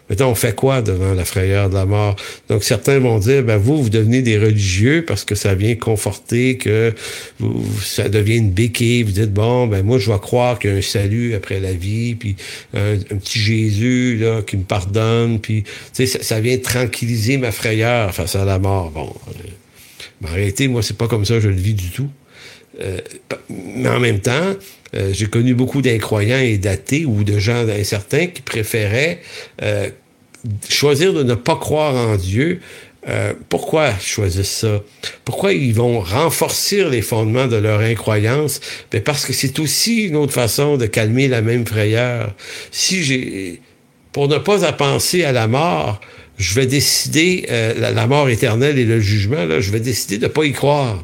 Maintenant, 0.10 0.32
on 0.32 0.36
fait 0.36 0.56
quoi 0.56 0.82
devant 0.82 1.14
la 1.14 1.24
frayeur 1.24 1.70
de 1.70 1.76
la 1.76 1.86
mort? 1.86 2.16
Donc, 2.50 2.64
certains 2.64 2.98
vont 2.98 3.20
dire, 3.20 3.44
ben, 3.44 3.58
vous, 3.58 3.84
vous 3.84 3.90
devenez 3.90 4.24
des 4.24 4.40
religieux 4.40 5.06
parce 5.06 5.24
que 5.24 5.36
ça 5.36 5.54
vient 5.54 5.76
conforter, 5.76 6.58
que 6.58 6.96
ça 7.84 8.10
devient 8.10 8.38
une 8.38 8.50
béquille. 8.50 9.04
Vous 9.04 9.12
dites, 9.12 9.32
bon, 9.32 9.68
ben, 9.68 9.86
moi, 9.86 10.00
je 10.00 10.12
vais 10.12 10.18
croire 10.18 10.58
qu'il 10.58 10.72
y 10.72 10.74
a 10.74 10.78
un 10.78 10.82
salut 10.82 11.36
après 11.36 11.60
la 11.60 11.74
vie, 11.74 12.16
puis 12.16 12.36
un, 12.74 12.98
petit 12.98 13.40
Jésus, 13.40 14.18
là, 14.18 14.42
qui 14.42 14.58
me 14.58 14.64
pardonne, 14.64 15.40
puis, 15.40 15.64
ça, 15.94 16.04
ça, 16.08 16.40
vient 16.40 16.58
tranquilliser 16.58 17.38
ma 17.38 17.52
frayeur 17.52 18.14
face 18.16 18.36
à 18.36 18.46
la 18.46 18.58
mort. 18.58 18.90
Bon. 18.90 19.14
Euh, 19.28 19.48
mais 20.22 20.30
en 20.30 20.34
réalité, 20.34 20.68
moi, 20.68 20.82
c'est 20.82 20.98
pas 20.98 21.08
comme 21.08 21.24
ça 21.24 21.36
que 21.36 21.42
je 21.42 21.50
le 21.50 21.56
vis 21.56 21.76
du 21.76 21.92
tout. 21.92 22.10
Euh, 22.82 23.00
mais 23.50 23.90
en 23.90 24.00
même 24.00 24.20
temps, 24.20 24.56
euh, 24.96 25.10
j'ai 25.12 25.28
connu 25.28 25.54
beaucoup 25.54 25.82
d'incroyants 25.82 26.40
et 26.40 26.58
d'athées 26.58 27.06
ou 27.06 27.24
de 27.24 27.38
gens 27.38 27.68
incertains 27.68 28.28
qui 28.28 28.42
préféraient 28.42 29.20
euh, 29.62 29.90
choisir 30.70 31.14
de 31.14 31.24
ne 31.24 31.36
pas 31.36 31.56
croire 31.56 31.96
en 31.96 32.16
Dieu. 32.16 32.62
pourquoi 33.50 33.92
ils 34.00 34.06
choisissent 34.06 34.60
ça? 34.60 34.84
Pourquoi 35.26 35.54
ils 35.54 35.74
vont 35.74 36.00
renforcer 36.00 36.84
les 36.90 37.02
fondements 37.02 37.48
de 37.48 37.56
leur 37.56 37.80
incroyance? 37.80 38.60
Ben 38.92 39.02
parce 39.02 39.26
que 39.26 39.34
c'est 39.34 39.58
aussi 39.60 40.04
une 40.04 40.16
autre 40.16 40.34
façon 40.34 40.78
de 40.78 40.86
calmer 40.86 41.28
la 41.28 41.42
même 41.42 41.66
frayeur. 41.66 42.34
Si 42.72 43.04
j'ai, 43.04 43.62
pour 44.12 44.28
ne 44.28 44.38
pas 44.38 44.72
penser 44.74 45.24
à 45.24 45.32
la 45.32 45.48
mort, 45.48 46.00
je 46.38 46.54
vais 46.54 46.68
décider, 46.68 47.46
la, 47.50 47.92
la, 47.92 48.08
mort 48.08 48.30
éternelle 48.30 48.78
et 48.78 48.86
le 48.86 49.00
jugement, 49.00 49.46
là, 49.46 49.60
je 49.60 49.72
vais 49.72 49.80
décider 49.80 50.18
de 50.18 50.26
ne 50.26 50.32
pas 50.32 50.46
y 50.46 50.52
croire 50.52 51.04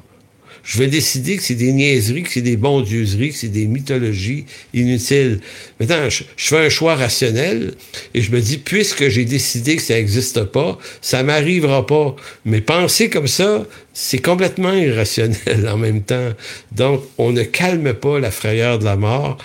je 0.65 0.79
vais 0.79 0.87
décider 0.87 1.37
que 1.37 1.43
c'est 1.43 1.53
des 1.55 1.71
niaiseries, 1.71 2.23
que 2.23 2.31
c'est 2.31 2.41
des 2.41 2.57
bondieuseries, 2.57 3.29
que 3.29 3.37
c'est 3.37 3.49
des 3.49 3.67
mythologies 3.67 4.45
inutiles. 4.73 5.39
Maintenant, 5.79 6.09
je, 6.09 6.23
fais 6.37 6.65
un 6.65 6.69
choix 6.69 6.95
rationnel 6.95 7.75
et 8.15 8.21
je 8.21 8.31
me 8.31 8.41
dis, 8.41 8.57
puisque 8.57 9.07
j'ai 9.07 9.25
décidé 9.25 9.75
que 9.75 9.83
ça 9.83 9.93
n'existe 9.93 10.43
pas, 10.45 10.79
ça 11.01 11.21
m'arrivera 11.21 11.85
pas. 11.85 12.15
Mais 12.45 12.61
penser 12.61 13.11
comme 13.11 13.27
ça, 13.27 13.63
c'est 13.93 14.17
complètement 14.17 14.73
irrationnel 14.73 15.69
en 15.71 15.77
même 15.77 16.01
temps. 16.01 16.31
Donc, 16.71 17.03
on 17.19 17.31
ne 17.31 17.43
calme 17.43 17.93
pas 17.93 18.19
la 18.19 18.31
frayeur 18.31 18.79
de 18.79 18.85
la 18.85 18.95
mort 18.95 19.37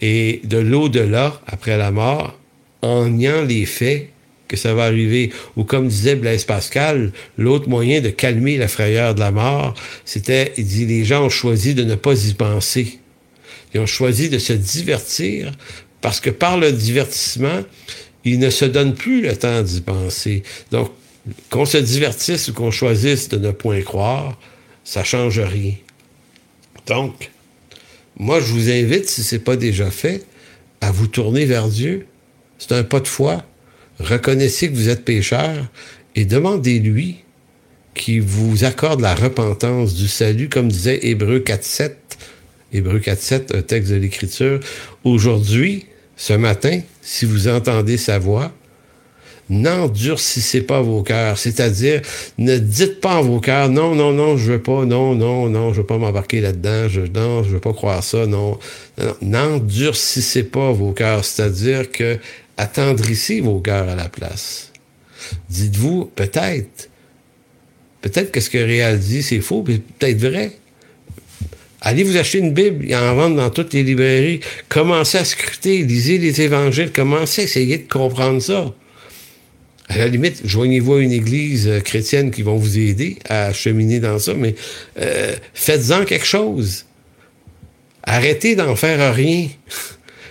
et 0.00 0.40
de 0.44 0.56
l'au-delà, 0.56 1.38
après 1.46 1.76
la 1.76 1.90
mort, 1.90 2.38
en 2.80 3.08
niant 3.08 3.42
les 3.42 3.66
faits 3.66 4.08
que 4.52 4.58
ça 4.58 4.74
va 4.74 4.84
arriver. 4.84 5.32
Ou 5.56 5.64
comme 5.64 5.88
disait 5.88 6.14
Blaise 6.14 6.44
Pascal, 6.44 7.12
l'autre 7.38 7.68
moyen 7.68 8.00
de 8.00 8.10
calmer 8.10 8.58
la 8.58 8.68
frayeur 8.68 9.14
de 9.14 9.20
la 9.20 9.30
mort, 9.30 9.74
c'était, 10.04 10.52
il 10.58 10.66
dit, 10.66 10.86
les 10.86 11.04
gens 11.04 11.24
ont 11.24 11.30
choisi 11.30 11.74
de 11.74 11.82
ne 11.82 11.94
pas 11.94 12.14
y 12.26 12.34
penser. 12.34 12.98
Ils 13.72 13.80
ont 13.80 13.86
choisi 13.86 14.28
de 14.28 14.38
se 14.38 14.52
divertir 14.52 15.52
parce 16.02 16.20
que 16.20 16.28
par 16.28 16.58
le 16.58 16.70
divertissement, 16.70 17.62
ils 18.24 18.38
ne 18.38 18.50
se 18.50 18.66
donnent 18.66 18.94
plus 18.94 19.22
le 19.22 19.34
temps 19.34 19.62
d'y 19.62 19.80
penser. 19.80 20.42
Donc, 20.70 20.92
qu'on 21.48 21.64
se 21.64 21.78
divertisse 21.78 22.48
ou 22.48 22.52
qu'on 22.52 22.70
choisisse 22.70 23.28
de 23.30 23.38
ne 23.38 23.52
point 23.52 23.80
croire, 23.80 24.38
ça 24.84 25.02
change 25.02 25.40
rien. 25.40 25.72
Donc, 26.86 27.30
moi, 28.18 28.40
je 28.40 28.52
vous 28.52 28.70
invite, 28.70 29.08
si 29.08 29.22
ce 29.22 29.36
n'est 29.36 29.40
pas 29.40 29.56
déjà 29.56 29.90
fait, 29.90 30.24
à 30.82 30.90
vous 30.90 31.06
tourner 31.06 31.46
vers 31.46 31.68
Dieu. 31.68 32.06
C'est 32.58 32.72
un 32.72 32.84
pas 32.84 33.00
de 33.00 33.08
foi 33.08 33.44
reconnaissez 34.02 34.70
que 34.70 34.74
vous 34.74 34.88
êtes 34.88 35.04
pécheur 35.04 35.66
et 36.14 36.24
demandez-lui 36.24 37.18
qu'il 37.94 38.22
vous 38.22 38.64
accorde 38.64 39.00
la 39.00 39.14
repentance 39.14 39.94
du 39.94 40.08
salut, 40.08 40.48
comme 40.48 40.68
disait 40.68 41.00
Hébreu 41.02 41.38
4.7. 41.38 41.92
Hébreu 42.72 42.98
4.7, 42.98 43.56
un 43.56 43.62
texte 43.62 43.90
de 43.90 43.96
l'Écriture. 43.96 44.60
Aujourd'hui, 45.04 45.86
ce 46.16 46.32
matin, 46.32 46.80
si 47.02 47.26
vous 47.26 47.48
entendez 47.48 47.98
sa 47.98 48.18
voix, 48.18 48.52
n'endurcissez 49.50 50.62
pas 50.62 50.80
vos 50.80 51.02
cœurs. 51.02 51.36
C'est-à-dire, 51.36 52.00
ne 52.38 52.56
dites 52.58 53.00
pas 53.00 53.16
en 53.16 53.22
vos 53.22 53.40
cœurs, 53.40 53.68
non, 53.68 53.94
non, 53.94 54.12
non, 54.12 54.36
je 54.36 54.52
veux 54.52 54.62
pas, 54.62 54.84
non, 54.84 55.14
non, 55.14 55.48
non, 55.48 55.72
je 55.72 55.80
veux 55.80 55.86
pas 55.86 55.98
m'embarquer 55.98 56.40
là-dedans, 56.40 56.88
je, 56.88 57.00
non, 57.00 57.42
je 57.42 57.50
veux 57.50 57.60
pas 57.60 57.72
croire 57.72 58.02
ça, 58.02 58.26
non. 58.26 58.58
N'endurcissez 59.20 60.44
pas 60.44 60.72
vos 60.72 60.92
cœurs. 60.92 61.24
C'est-à-dire 61.24 61.90
que 61.90 62.18
attendrissez 62.56 63.40
vos 63.40 63.60
cœurs 63.60 63.88
à 63.88 63.94
la 63.94 64.08
place. 64.08 64.72
Dites-vous, 65.48 66.06
peut-être, 66.14 66.90
peut-être 68.00 68.32
que 68.32 68.40
ce 68.40 68.50
que 68.50 68.58
Réal 68.58 68.98
dit, 68.98 69.22
c'est 69.22 69.40
faux, 69.40 69.64
mais 69.66 69.78
peut-être 69.78 70.18
vrai. 70.18 70.52
Allez 71.80 72.04
vous 72.04 72.16
acheter 72.16 72.38
une 72.38 72.52
Bible, 72.52 72.84
il 72.84 72.94
en 72.94 73.14
vendent 73.14 73.36
dans 73.36 73.50
toutes 73.50 73.72
les 73.72 73.82
librairies. 73.82 74.40
Commencez 74.68 75.18
à 75.18 75.24
scruter, 75.24 75.82
lisez 75.82 76.18
les 76.18 76.40
évangiles, 76.40 76.92
commencez 76.92 77.42
à 77.42 77.44
essayer 77.44 77.78
de 77.78 77.88
comprendre 77.88 78.40
ça. 78.40 78.72
À 79.88 79.98
la 79.98 80.06
limite, 80.06 80.42
joignez-vous 80.44 80.94
à 80.94 81.00
une 81.02 81.12
église 81.12 81.68
euh, 81.68 81.80
chrétienne 81.80 82.30
qui 82.30 82.42
vont 82.42 82.56
vous 82.56 82.78
aider 82.78 83.18
à 83.28 83.52
cheminer 83.52 83.98
dans 83.98 84.18
ça, 84.18 84.32
mais 84.32 84.54
euh, 84.98 85.34
faites-en 85.54 86.04
quelque 86.04 86.24
chose. 86.24 86.86
Arrêtez 88.04 88.54
d'en 88.54 88.76
faire 88.76 89.14
rien. 89.14 89.48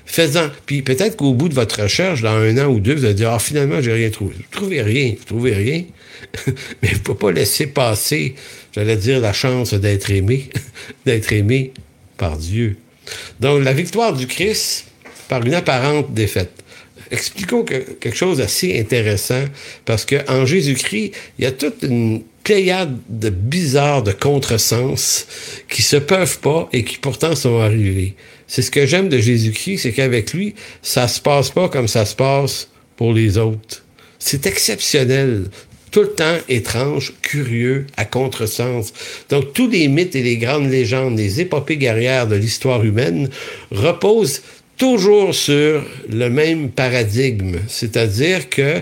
Faites-en. 0.05 0.49
Puis 0.65 0.81
peut-être 0.81 1.17
qu'au 1.17 1.33
bout 1.33 1.49
de 1.49 1.53
votre 1.53 1.83
recherche, 1.83 2.21
dans 2.21 2.35
un 2.35 2.57
an 2.57 2.67
ou 2.67 2.79
deux, 2.79 2.95
vous 2.95 3.05
allez 3.05 3.13
dire 3.13 3.31
Ah, 3.31 3.39
finalement, 3.39 3.81
j'ai 3.81 3.93
rien 3.93 4.09
trouvé. 4.09 4.35
Vous 4.35 4.43
trouvez 4.57 4.81
rien. 4.81 5.15
Vous 5.17 5.25
trouvez 5.25 5.53
rien. 5.53 5.83
mais 6.81 6.89
il 6.89 6.97
ne 6.97 7.03
faut 7.03 7.15
pas 7.15 7.31
laisser 7.31 7.67
passer, 7.67 8.35
j'allais 8.73 8.95
dire, 8.95 9.19
la 9.19 9.33
chance 9.33 9.73
d'être 9.73 10.11
aimé, 10.11 10.49
d'être 11.05 11.33
aimé 11.33 11.71
par 12.17 12.37
Dieu. 12.37 12.77
Donc, 13.39 13.63
la 13.63 13.73
victoire 13.73 14.13
du 14.13 14.27
Christ 14.27 14.85
par 15.27 15.45
une 15.45 15.53
apparente 15.53 16.13
défaite 16.13 16.61
expliquons 17.11 17.63
quelque 17.63 18.15
chose 18.15 18.37
d'assez 18.37 18.79
intéressant, 18.79 19.43
parce 19.85 20.05
qu'en 20.05 20.45
Jésus-Christ, 20.45 21.11
il 21.37 21.43
y 21.43 21.45
a 21.45 21.51
toute 21.51 21.83
une 21.83 22.23
pléiade 22.43 22.97
de 23.09 23.29
bizarres, 23.29 24.01
de 24.01 24.13
contresens 24.13 25.27
qui 25.69 25.81
se 25.81 25.97
peuvent 25.97 26.39
pas 26.39 26.69
et 26.71 26.83
qui 26.83 26.97
pourtant 26.97 27.35
sont 27.35 27.59
arrivés. 27.59 28.15
C'est 28.51 28.63
ce 28.63 28.69
que 28.69 28.85
j'aime 28.85 29.07
de 29.07 29.17
Jésus-Christ, 29.17 29.77
c'est 29.77 29.93
qu'avec 29.93 30.33
lui, 30.33 30.55
ça 30.81 31.07
se 31.07 31.21
passe 31.21 31.51
pas 31.51 31.69
comme 31.69 31.87
ça 31.87 32.03
se 32.03 32.17
passe 32.17 32.67
pour 32.97 33.13
les 33.13 33.37
autres. 33.37 33.85
C'est 34.19 34.45
exceptionnel 34.45 35.45
tout 35.89 36.01
le 36.01 36.11
temps 36.11 36.35
étrange, 36.49 37.13
curieux, 37.21 37.87
à 37.95 38.03
contresens. 38.03 38.91
Donc 39.29 39.53
tous 39.53 39.69
les 39.69 39.87
mythes 39.87 40.17
et 40.17 40.21
les 40.21 40.35
grandes 40.35 40.69
légendes, 40.69 41.17
les 41.17 41.39
épopées 41.39 41.77
guerrières 41.77 42.27
de 42.27 42.35
l'histoire 42.35 42.83
humaine 42.83 43.29
reposent 43.71 44.41
toujours 44.75 45.33
sur 45.33 45.85
le 46.09 46.29
même 46.29 46.71
paradigme, 46.71 47.55
c'est-à-dire 47.69 48.49
que 48.49 48.81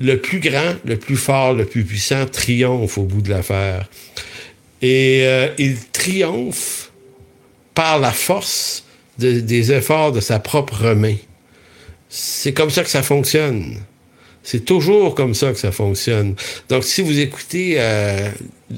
le 0.00 0.18
plus 0.18 0.40
grand, 0.40 0.74
le 0.84 0.96
plus 0.96 1.16
fort, 1.16 1.54
le 1.54 1.66
plus 1.66 1.84
puissant 1.84 2.26
triomphe 2.26 2.98
au 2.98 3.04
bout 3.04 3.22
de 3.22 3.30
l'affaire. 3.30 3.88
Et 4.82 5.20
euh, 5.22 5.46
il 5.56 5.76
triomphe 5.92 6.89
par 7.74 7.98
la 7.98 8.12
force 8.12 8.84
des 9.18 9.72
efforts 9.72 10.12
de 10.12 10.20
sa 10.20 10.38
propre 10.38 10.94
main. 10.94 11.16
C'est 12.08 12.52
comme 12.52 12.70
ça 12.70 12.82
que 12.82 12.90
ça 12.90 13.02
fonctionne. 13.02 13.76
C'est 14.42 14.64
toujours 14.64 15.14
comme 15.14 15.34
ça 15.34 15.52
que 15.52 15.58
ça 15.58 15.70
fonctionne. 15.70 16.34
Donc, 16.70 16.84
si 16.84 17.02
vous 17.02 17.20
écoutez 17.20 17.74
euh, 17.76 18.30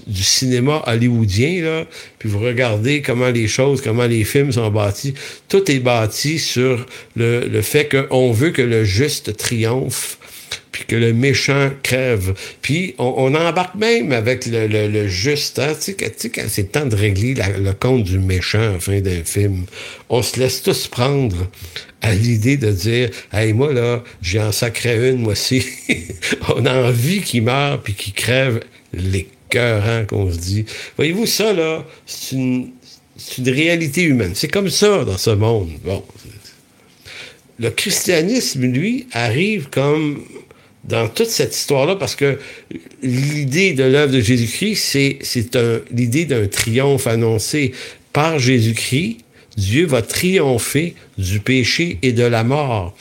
du 0.09 0.23
cinéma 0.23 0.83
hollywoodien, 0.87 1.63
là, 1.63 1.87
puis 2.19 2.29
vous 2.29 2.41
regardez 2.41 3.01
comment 3.01 3.29
les 3.29 3.47
choses, 3.47 3.81
comment 3.81 4.07
les 4.07 4.25
films 4.25 4.51
sont 4.51 4.69
bâtis, 4.71 5.15
tout 5.49 5.71
est 5.71 5.79
bâti 5.79 6.41
sur 6.41 6.85
le, 7.15 7.47
le 7.47 7.63
fait 7.63 7.89
qu'on 7.89 8.33
veut 8.33 8.51
que 8.51 8.63
le 8.63 8.85
juste 8.85 9.37
triomphe 9.37 10.19
puis 10.73 10.85
que 10.87 10.97
le 10.97 11.13
méchant 11.13 11.71
crève. 11.83 12.35
Puis 12.63 12.95
on, 12.99 13.35
embarque 13.35 13.75
même 13.75 14.11
avec 14.11 14.47
le, 14.47 14.67
le, 14.67 15.07
juste. 15.07 15.59
Hein? 15.59 15.75
Tu 15.79 15.95
sais, 15.95 16.31
quand 16.31 16.45
c'est 16.49 16.73
temps 16.73 16.87
de 16.87 16.97
régler 16.97 17.35
le 17.35 17.73
compte 17.73 18.05
du 18.05 18.19
méchant 18.19 18.77
en 18.77 18.81
fin 18.81 19.01
d'un 19.01 19.23
film, 19.23 19.67
on 20.09 20.23
se 20.23 20.41
laisse 20.41 20.63
tous 20.63 20.89
prendre 20.89 21.37
à 22.01 22.15
l'idée 22.15 22.57
de 22.57 22.71
dire 22.71 23.11
Hey, 23.33 23.53
moi, 23.53 23.73
là, 23.73 24.03
j'ai 24.23 24.41
en 24.41 24.51
sacré 24.51 25.11
une, 25.11 25.19
moi 25.19 25.33
aussi. 25.33 25.65
on 26.57 26.65
a 26.65 26.75
envie 26.89 27.21
qu'il 27.21 27.43
meure 27.43 27.81
puis 27.83 27.95
qu'il 27.95 28.15
crève 28.15 28.61
les 28.95 29.29
cœurs, 29.51 29.87
hein, 29.87 30.05
qu'on 30.07 30.33
se 30.33 30.39
dit. 30.39 30.65
Voyez-vous, 30.97 31.27
ça, 31.27 31.53
là, 31.53 31.85
c'est 32.07 32.35
une, 32.35 32.71
une 33.39 33.51
réalité 33.51 34.03
humaine. 34.03 34.33
C'est 34.35 34.49
comme 34.49 34.71
ça 34.71 35.05
dans 35.05 35.19
ce 35.19 35.31
monde. 35.31 35.71
Bon. 35.85 36.03
Le 37.59 37.71
christianisme, 37.71 38.65
lui, 38.65 39.07
arrive 39.13 39.69
comme 39.69 40.25
dans 40.85 41.09
toute 41.09 41.29
cette 41.29 41.55
histoire-là, 41.55 41.97
parce 41.97 42.17
que 42.17 42.39
l'idée 43.03 43.73
de 43.73 43.85
l'œuvre 43.85 44.13
de 44.13 44.21
Jésus-Christ, 44.21 44.77
c'est, 44.77 45.57
l'idée 45.93 46.25
d'un 46.25 46.47
triomphe 46.47 47.07
annoncé 47.07 47.73
par 48.13 48.39
Jésus-Christ. 48.39 49.19
Dieu 49.57 49.87
va 49.87 50.01
triompher 50.01 50.95
du 51.19 51.39
péché 51.39 51.99
et 52.03 52.13
de 52.13 52.25
la 52.25 52.43
mort 52.43 52.97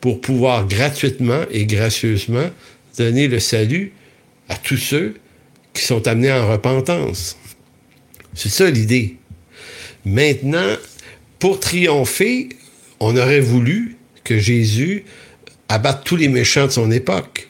pour 0.00 0.20
pouvoir 0.20 0.66
gratuitement 0.66 1.42
et 1.50 1.66
gracieusement 1.66 2.48
donner 2.96 3.26
le 3.26 3.40
salut 3.40 3.92
à 4.48 4.54
tous 4.54 4.76
ceux 4.76 5.16
qui 5.74 5.82
sont 5.82 6.06
amenés 6.06 6.32
en 6.32 6.48
repentance. 6.48 7.36
C'est 8.34 8.48
ça 8.48 8.70
l'idée. 8.70 9.16
Maintenant, 10.04 10.76
pour 11.38 11.58
triompher, 11.58 12.50
on 13.00 13.16
aurait 13.16 13.40
voulu 13.40 13.96
que 14.24 14.38
Jésus 14.38 15.04
abattre 15.68 16.02
tous 16.02 16.16
les 16.16 16.28
méchants 16.28 16.66
de 16.66 16.72
son 16.72 16.90
époque. 16.90 17.48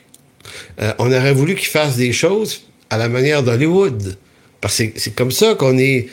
Euh, 0.81 0.93
on 0.99 1.13
aurait 1.13 1.33
voulu 1.33 1.55
qu'il 1.55 1.69
fasse 1.69 1.97
des 1.97 2.13
choses 2.13 2.63
à 2.91 2.99
la 2.99 3.09
manière 3.09 3.43
d'Hollywood. 3.43 4.17
Parce 4.61 4.79
que 4.79 4.85
c'est 4.97 5.15
comme 5.15 5.31
ça 5.31 5.55
qu'on 5.55 5.79
est 5.79 6.09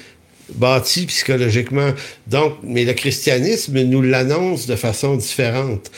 bâti 0.55 1.05
psychologiquement. 1.05 1.91
Donc, 2.27 2.55
mais 2.63 2.85
le 2.85 2.93
christianisme 2.93 3.81
nous 3.81 4.01
l'annonce 4.01 4.67
de 4.67 4.75
façon 4.75 5.15
différente. 5.15 5.91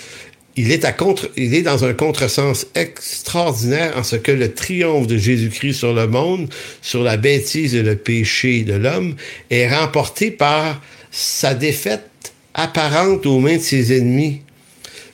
Il 0.57 0.71
est, 0.71 0.85
à 0.85 0.93
contre, 0.93 1.29
il 1.35 1.53
est 1.53 1.63
dans 1.63 1.83
un 1.83 1.93
contresens 1.93 2.67
extraordinaire 2.75 3.97
en 3.97 4.03
ce 4.03 4.15
que 4.15 4.31
le 4.31 4.53
triomphe 4.53 5.05
de 5.05 5.17
Jésus-Christ 5.17 5.73
sur 5.73 5.93
le 5.93 6.07
monde, 6.07 6.47
sur 6.81 7.03
la 7.03 7.17
bêtise 7.17 7.75
et 7.75 7.83
le 7.83 7.97
péché 7.97 8.63
de 8.63 8.73
l'homme, 8.73 9.15
est 9.49 9.67
remporté 9.67 10.31
par 10.31 10.81
sa 11.11 11.55
défaite 11.55 12.09
apparente 12.53 13.25
aux 13.25 13.39
mains 13.39 13.57
de 13.57 13.61
ses 13.61 13.97
ennemis. 13.97 14.43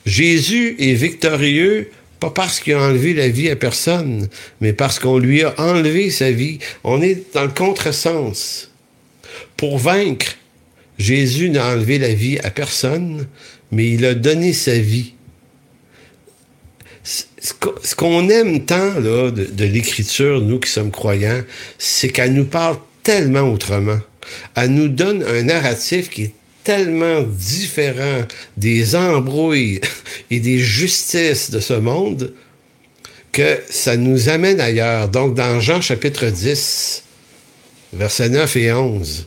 Jésus 0.06 0.76
est 0.78 0.94
victorieux 0.94 1.90
pas 2.22 2.30
parce 2.30 2.60
qu'il 2.60 2.74
a 2.74 2.80
enlevé 2.80 3.14
la 3.14 3.28
vie 3.28 3.50
à 3.50 3.56
personne, 3.56 4.28
mais 4.60 4.72
parce 4.72 5.00
qu'on 5.00 5.18
lui 5.18 5.42
a 5.42 5.58
enlevé 5.58 6.08
sa 6.08 6.30
vie. 6.30 6.60
On 6.84 7.02
est 7.02 7.34
dans 7.34 7.42
le 7.42 7.48
contresens. 7.50 8.70
Pour 9.56 9.78
vaincre, 9.78 10.36
Jésus 10.98 11.50
n'a 11.50 11.66
enlevé 11.72 11.98
la 11.98 12.14
vie 12.14 12.38
à 12.44 12.50
personne, 12.50 13.26
mais 13.72 13.90
il 13.90 14.06
a 14.06 14.14
donné 14.14 14.52
sa 14.52 14.78
vie. 14.78 15.14
Ce 17.02 17.94
qu'on 17.96 18.28
aime 18.28 18.64
tant 18.64 19.00
là, 19.00 19.32
de, 19.32 19.44
de 19.44 19.64
l'Écriture, 19.64 20.40
nous 20.40 20.60
qui 20.60 20.70
sommes 20.70 20.92
croyants, 20.92 21.42
c'est 21.76 22.08
qu'elle 22.10 22.34
nous 22.34 22.44
parle 22.44 22.78
tellement 23.02 23.52
autrement. 23.52 23.98
Elle 24.54 24.70
nous 24.70 24.88
donne 24.88 25.24
un 25.24 25.42
narratif 25.42 26.08
qui 26.08 26.22
est 26.22 26.34
tellement 26.64 27.22
différent 27.22 28.22
des 28.56 28.94
embrouilles 28.94 29.80
et 30.30 30.40
des 30.40 30.58
justices 30.58 31.50
de 31.50 31.60
ce 31.60 31.74
monde 31.74 32.32
que 33.32 33.58
ça 33.68 33.96
nous 33.96 34.28
amène 34.28 34.60
ailleurs. 34.60 35.08
Donc, 35.08 35.34
dans 35.34 35.58
Jean 35.60 35.80
chapitre 35.80 36.26
10, 36.26 37.02
versets 37.94 38.28
9 38.28 38.56
et 38.56 38.72
11, 38.72 39.26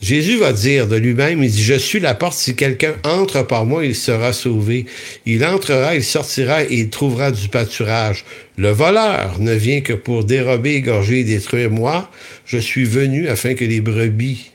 Jésus 0.00 0.36
va 0.36 0.52
dire 0.52 0.86
de 0.86 0.94
lui-même, 0.94 1.42
il 1.42 1.50
dit, 1.50 1.62
je 1.62 1.74
suis 1.74 1.98
la 1.98 2.14
porte, 2.14 2.34
si 2.34 2.54
quelqu'un 2.54 2.94
entre 3.04 3.44
par 3.44 3.64
moi, 3.64 3.84
il 3.84 3.96
sera 3.96 4.32
sauvé. 4.32 4.86
Il 5.26 5.44
entrera, 5.44 5.96
il 5.96 6.04
sortira 6.04 6.62
et 6.62 6.68
il 6.70 6.90
trouvera 6.90 7.32
du 7.32 7.48
pâturage. 7.48 8.24
Le 8.56 8.70
voleur 8.70 9.40
ne 9.40 9.54
vient 9.54 9.80
que 9.80 9.92
pour 9.92 10.24
dérober, 10.24 10.74
égorger 10.74 11.20
et 11.20 11.24
détruire. 11.24 11.70
Moi, 11.70 12.08
je 12.46 12.58
suis 12.58 12.84
venu 12.84 13.28
afin 13.28 13.54
que 13.54 13.64
les 13.64 13.80
brebis 13.80 14.52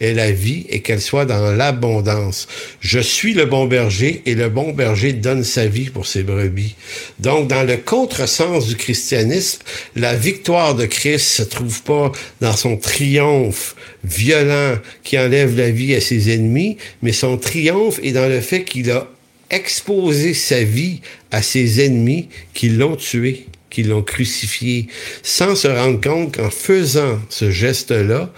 est 0.00 0.12
la 0.12 0.30
vie 0.30 0.66
et 0.68 0.80
qu'elle 0.80 1.00
soit 1.00 1.24
dans 1.24 1.52
l'abondance. 1.52 2.48
Je 2.80 2.98
suis 2.98 3.34
le 3.34 3.46
bon 3.46 3.66
berger 3.66 4.22
et 4.26 4.34
le 4.34 4.48
bon 4.48 4.72
berger 4.72 5.12
donne 5.12 5.44
sa 5.44 5.66
vie 5.66 5.90
pour 5.90 6.06
ses 6.06 6.22
brebis. 6.22 6.74
Donc, 7.18 7.48
dans 7.48 7.62
le 7.62 7.76
contresens 7.76 8.66
du 8.66 8.76
christianisme, 8.76 9.60
la 9.96 10.14
victoire 10.14 10.74
de 10.74 10.86
Christ 10.86 11.26
se 11.26 11.42
trouve 11.42 11.82
pas 11.82 12.12
dans 12.40 12.56
son 12.56 12.76
triomphe 12.76 13.76
violent 14.04 14.78
qui 15.02 15.18
enlève 15.18 15.56
la 15.56 15.70
vie 15.70 15.94
à 15.94 16.00
ses 16.00 16.32
ennemis, 16.34 16.76
mais 17.02 17.12
son 17.12 17.36
triomphe 17.36 18.00
est 18.02 18.12
dans 18.12 18.28
le 18.28 18.40
fait 18.40 18.64
qu'il 18.64 18.90
a 18.90 19.08
exposé 19.50 20.34
sa 20.34 20.62
vie 20.62 21.00
à 21.30 21.42
ses 21.42 21.84
ennemis 21.84 22.28
qui 22.54 22.70
l'ont 22.70 22.96
tué 22.96 23.46
qui 23.74 23.82
l'ont 23.82 24.02
crucifié, 24.02 24.86
sans 25.24 25.56
se 25.56 25.66
rendre 25.66 26.00
compte 26.00 26.36
qu'en 26.36 26.48
faisant 26.48 27.18
ce 27.28 27.50
geste-là, 27.50 28.32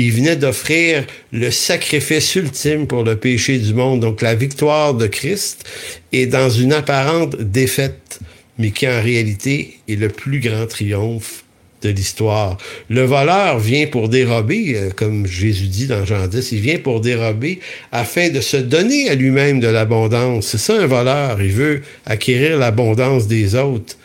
il 0.00 0.12
venait 0.12 0.36
d'offrir 0.36 1.04
le 1.32 1.50
sacrifice 1.50 2.34
ultime 2.34 2.86
pour 2.86 3.04
le 3.04 3.16
péché 3.16 3.58
du 3.58 3.74
monde, 3.74 4.00
donc 4.00 4.22
la 4.22 4.34
victoire 4.34 4.94
de 4.94 5.06
Christ, 5.06 5.64
est 6.12 6.26
dans 6.26 6.48
une 6.48 6.72
apparente 6.72 7.36
défaite, 7.36 8.20
mais 8.58 8.70
qui 8.70 8.88
en 8.88 9.02
réalité 9.02 9.78
est 9.88 9.96
le 9.96 10.08
plus 10.08 10.40
grand 10.40 10.66
triomphe 10.66 11.44
de 11.82 11.90
l'histoire. 11.90 12.58
Le 12.88 13.02
voleur 13.02 13.58
vient 13.58 13.86
pour 13.86 14.08
dérober, 14.08 14.74
euh, 14.74 14.90
comme 14.90 15.26
Jésus 15.26 15.66
dit 15.66 15.86
dans 15.86 16.04
Jean 16.04 16.26
10, 16.26 16.52
il 16.52 16.60
vient 16.60 16.78
pour 16.78 17.00
dérober 17.00 17.60
afin 17.92 18.28
de 18.28 18.40
se 18.40 18.56
donner 18.56 19.08
à 19.08 19.14
lui-même 19.14 19.60
de 19.60 19.68
l'abondance. 19.68 20.48
C'est 20.48 20.58
ça 20.58 20.74
un 20.80 20.86
voleur, 20.86 21.40
il 21.42 21.52
veut 21.52 21.82
acquérir 22.06 22.58
l'abondance 22.58 23.26
des 23.26 23.54
autres. 23.54 23.96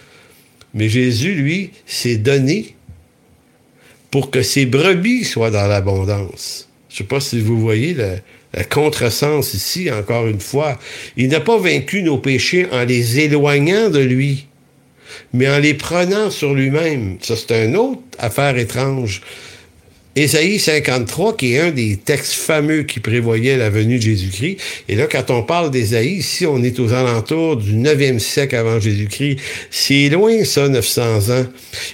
Mais 0.74 0.89
Jésus, 0.89 1.34
lui, 1.36 1.72
s'est 1.86 2.17
donné 2.17 2.74
pour 4.16 4.32
que 4.32 4.43
ses 4.43 4.66
brebis 4.66 5.26
soient 5.26 5.51
dans 5.51 5.68
l'abondance. 5.68 6.70
Je 6.88 6.99
sais 6.99 7.03
pas 7.03 7.20
si 7.20 7.41
vous 7.41 7.59
voyez 7.59 7.93
le, 7.93 8.20
le 8.53 8.63
contresens 8.63 9.53
ici, 9.53 9.91
encore 9.91 10.28
une 10.28 10.39
fois. 10.39 10.80
Il 11.18 11.28
n'a 11.28 11.41
pas 11.41 11.57
vaincu 11.57 12.01
nos 12.01 12.18
péchés 12.18 12.66
en 12.72 12.86
les 12.86 13.20
éloignant 13.20 13.89
de 13.89 13.99
lui, 13.99 14.47
mais 15.34 15.49
en 15.49 15.59
les 15.59 15.74
prenant 15.74 16.32
sur 16.32 16.53
lui-même. 16.53 17.18
Ça, 17.22 17.36
c'est 17.36 17.66
une 17.66 17.76
autre 17.76 18.03
affaire 18.18 18.57
étrange. 18.57 19.22
Ésaïe 20.18 20.59
53, 20.59 21.36
qui 21.36 21.55
est 21.55 21.59
un 21.59 21.72
des 21.72 21.97
textes 21.97 22.34
fameux 22.34 22.84
qui 22.84 23.01
prévoyait 23.01 23.57
la 23.57 23.70
venue 23.70 23.97
de 23.97 24.03
Jésus-Christ. 24.03 24.57
Et 24.88 24.95
là, 24.95 25.07
quand 25.11 25.30
on 25.30 25.43
parle 25.43 25.72
d'Ésaïe, 25.72 26.20
ici, 26.20 26.45
on 26.45 26.63
est 26.63 26.80
aux 26.80 26.93
alentours 26.93 27.57
du 27.57 27.74
9e 27.74 28.20
siècle 28.20 28.55
avant 28.55 28.80
Jésus-Christ. 28.80 29.39
C'est 29.70 30.07
loin, 30.07 30.45
ça, 30.45 30.70
900 30.70 31.32
ans. 31.32 31.45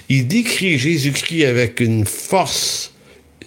Il 0.08 0.28
décrit 0.28 0.78
Jésus-Christ 0.78 1.46
avec 1.46 1.80
une 1.80 2.06
force 2.06 2.92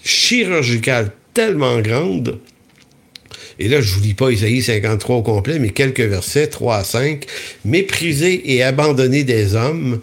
chirurgicale 0.03 1.11
tellement 1.33 1.79
grande. 1.79 2.39
Et 3.57 3.69
là, 3.69 3.79
je 3.79 3.93
vous 3.93 4.01
lis 4.01 4.13
pas 4.13 4.29
Isaïe 4.29 4.61
53 4.61 5.15
au 5.15 5.21
complet, 5.21 5.57
mais 5.57 5.69
quelques 5.69 6.01
versets, 6.01 6.47
3 6.47 6.75
à 6.75 6.83
5. 6.83 7.25
Méprisé 7.63 8.53
et 8.53 8.61
abandonné 8.61 9.23
des 9.23 9.55
hommes, 9.55 10.01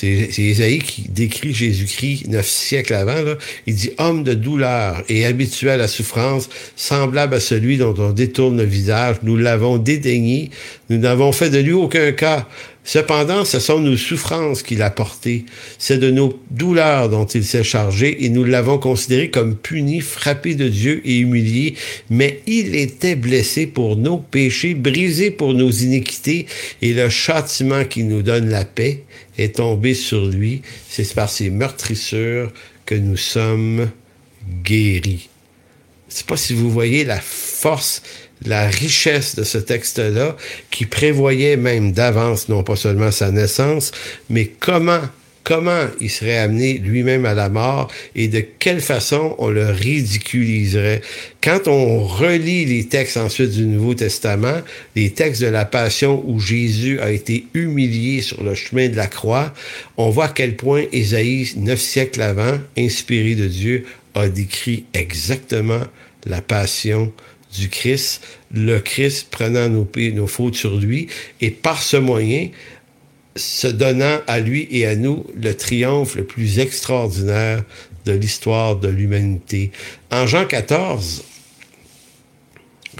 c'est 0.00 0.42
Isaïe 0.42 0.78
qui 0.78 1.08
décrit 1.08 1.52
Jésus-Christ 1.52 2.28
neuf 2.28 2.46
siècles 2.46 2.94
avant. 2.94 3.20
Là. 3.20 3.34
Il 3.66 3.74
dit 3.74 3.90
homme 3.98 4.22
de 4.22 4.32
douleur 4.32 5.02
et 5.08 5.26
habitué 5.26 5.70
à 5.70 5.76
la 5.76 5.88
souffrance, 5.88 6.48
semblable 6.76 7.34
à 7.34 7.40
celui 7.40 7.78
dont 7.78 7.96
on 7.98 8.12
détourne 8.12 8.58
le 8.58 8.64
visage. 8.64 9.16
Nous 9.24 9.36
l'avons 9.36 9.76
dédaigné. 9.76 10.50
Nous 10.88 10.98
n'avons 10.98 11.32
fait 11.32 11.50
de 11.50 11.58
lui 11.58 11.72
aucun 11.72 12.12
cas. 12.12 12.46
Cependant, 12.88 13.44
ce 13.44 13.60
sont 13.60 13.80
nos 13.80 13.98
souffrances 13.98 14.62
qu'il 14.62 14.80
a 14.80 14.88
portées. 14.88 15.44
C'est 15.76 15.98
de 15.98 16.10
nos 16.10 16.42
douleurs 16.50 17.10
dont 17.10 17.26
il 17.26 17.44
s'est 17.44 17.62
chargé 17.62 18.24
et 18.24 18.30
nous 18.30 18.44
l'avons 18.44 18.78
considéré 18.78 19.28
comme 19.28 19.56
puni, 19.56 20.00
frappé 20.00 20.54
de 20.54 20.68
Dieu 20.68 21.02
et 21.04 21.18
humilié. 21.18 21.74
Mais 22.08 22.40
il 22.46 22.74
était 22.74 23.14
blessé 23.14 23.66
pour 23.66 23.96
nos 23.96 24.16
péchés, 24.16 24.72
brisé 24.72 25.30
pour 25.30 25.52
nos 25.52 25.70
iniquités 25.70 26.46
et 26.80 26.94
le 26.94 27.10
châtiment 27.10 27.84
qui 27.84 28.04
nous 28.04 28.22
donne 28.22 28.48
la 28.48 28.64
paix 28.64 29.04
est 29.36 29.56
tombé 29.56 29.92
sur 29.92 30.24
lui. 30.24 30.62
C'est 30.88 31.12
par 31.12 31.28
ses 31.28 31.50
meurtrissures 31.50 32.50
que 32.86 32.94
nous 32.94 33.18
sommes 33.18 33.90
guéris. 34.64 35.28
Je 36.08 36.14
sais 36.14 36.24
pas 36.24 36.38
si 36.38 36.54
vous 36.54 36.70
voyez 36.70 37.04
la 37.04 37.20
force 37.20 38.02
la 38.44 38.68
richesse 38.68 39.36
de 39.36 39.44
ce 39.44 39.58
texte-là, 39.58 40.36
qui 40.70 40.86
prévoyait 40.86 41.56
même 41.56 41.92
d'avance, 41.92 42.48
non 42.48 42.62
pas 42.62 42.76
seulement 42.76 43.10
sa 43.10 43.30
naissance, 43.30 43.92
mais 44.30 44.46
comment 44.46 45.02
comment 45.48 45.86
il 45.98 46.10
serait 46.10 46.36
amené 46.36 46.74
lui-même 46.74 47.24
à 47.24 47.32
la 47.32 47.48
mort 47.48 47.90
et 48.14 48.28
de 48.28 48.40
quelle 48.40 48.82
façon 48.82 49.34
on 49.38 49.48
le 49.48 49.64
ridiculiserait. 49.64 51.00
Quand 51.42 51.68
on 51.68 52.06
relit 52.06 52.66
les 52.66 52.84
textes 52.84 53.16
ensuite 53.16 53.52
du 53.52 53.64
Nouveau 53.64 53.94
Testament, 53.94 54.60
les 54.94 55.08
textes 55.08 55.40
de 55.40 55.46
la 55.46 55.64
Passion 55.64 56.22
où 56.26 56.38
Jésus 56.38 57.00
a 57.00 57.10
été 57.10 57.46
humilié 57.54 58.20
sur 58.20 58.44
le 58.44 58.54
chemin 58.54 58.90
de 58.90 58.96
la 58.96 59.06
croix, 59.06 59.54
on 59.96 60.10
voit 60.10 60.26
à 60.26 60.32
quel 60.34 60.54
point 60.54 60.84
Ésaïe, 60.92 61.50
neuf 61.56 61.80
siècles 61.80 62.20
avant, 62.20 62.58
inspiré 62.76 63.34
de 63.34 63.46
Dieu, 63.46 63.86
a 64.14 64.28
décrit 64.28 64.84
exactement 64.92 65.80
la 66.26 66.42
Passion 66.42 67.10
Christ, 67.66 68.22
le 68.52 68.78
Christ 68.78 69.28
prenant 69.30 69.68
nos, 69.68 69.88
nos 70.12 70.26
fautes 70.26 70.54
sur 70.54 70.76
lui 70.76 71.08
et 71.40 71.50
par 71.50 71.82
ce 71.82 71.96
moyen 71.96 72.50
se 73.36 73.66
donnant 73.66 74.20
à 74.26 74.40
lui 74.40 74.68
et 74.70 74.86
à 74.86 74.96
nous 74.96 75.24
le 75.40 75.54
triomphe 75.54 76.16
le 76.16 76.24
plus 76.24 76.58
extraordinaire 76.58 77.64
de 78.04 78.12
l'histoire 78.12 78.76
de 78.76 78.88
l'humanité. 78.88 79.70
En 80.10 80.26
Jean 80.26 80.46
14, 80.46 81.24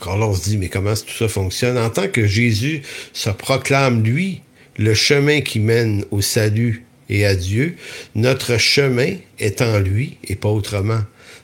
quand 0.00 0.20
on 0.20 0.34
se 0.34 0.44
dit, 0.44 0.58
mais 0.58 0.68
comment 0.68 0.94
tout 0.94 1.16
ça 1.18 1.28
fonctionne? 1.28 1.78
En 1.78 1.90
tant 1.90 2.08
que 2.08 2.26
Jésus 2.26 2.82
se 3.12 3.30
proclame, 3.30 4.02
lui, 4.04 4.42
le 4.76 4.94
chemin 4.94 5.40
qui 5.40 5.60
mène 5.60 6.04
au 6.10 6.20
salut 6.20 6.84
et 7.08 7.26
à 7.26 7.34
Dieu, 7.34 7.76
notre 8.14 8.58
chemin 8.58 9.14
est 9.38 9.60
en 9.62 9.78
lui 9.78 10.18
et 10.24 10.36
pas 10.36 10.50
autrement. 10.50 11.00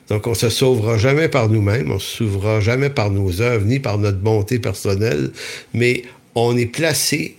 Donc, 0.09 0.27
on 0.27 0.33
se 0.33 0.49
sauvera 0.49 0.97
jamais 0.97 1.29
par 1.29 1.49
nous-mêmes, 1.49 1.91
on 1.91 1.99
se 1.99 2.17
sauvera 2.17 2.59
jamais 2.59 2.89
par 2.89 3.09
nos 3.09 3.41
œuvres, 3.41 3.65
ni 3.65 3.79
par 3.79 3.97
notre 3.97 4.19
bonté 4.19 4.59
personnelle, 4.59 5.31
mais 5.73 6.03
on 6.35 6.55
est 6.55 6.67
placé 6.67 7.35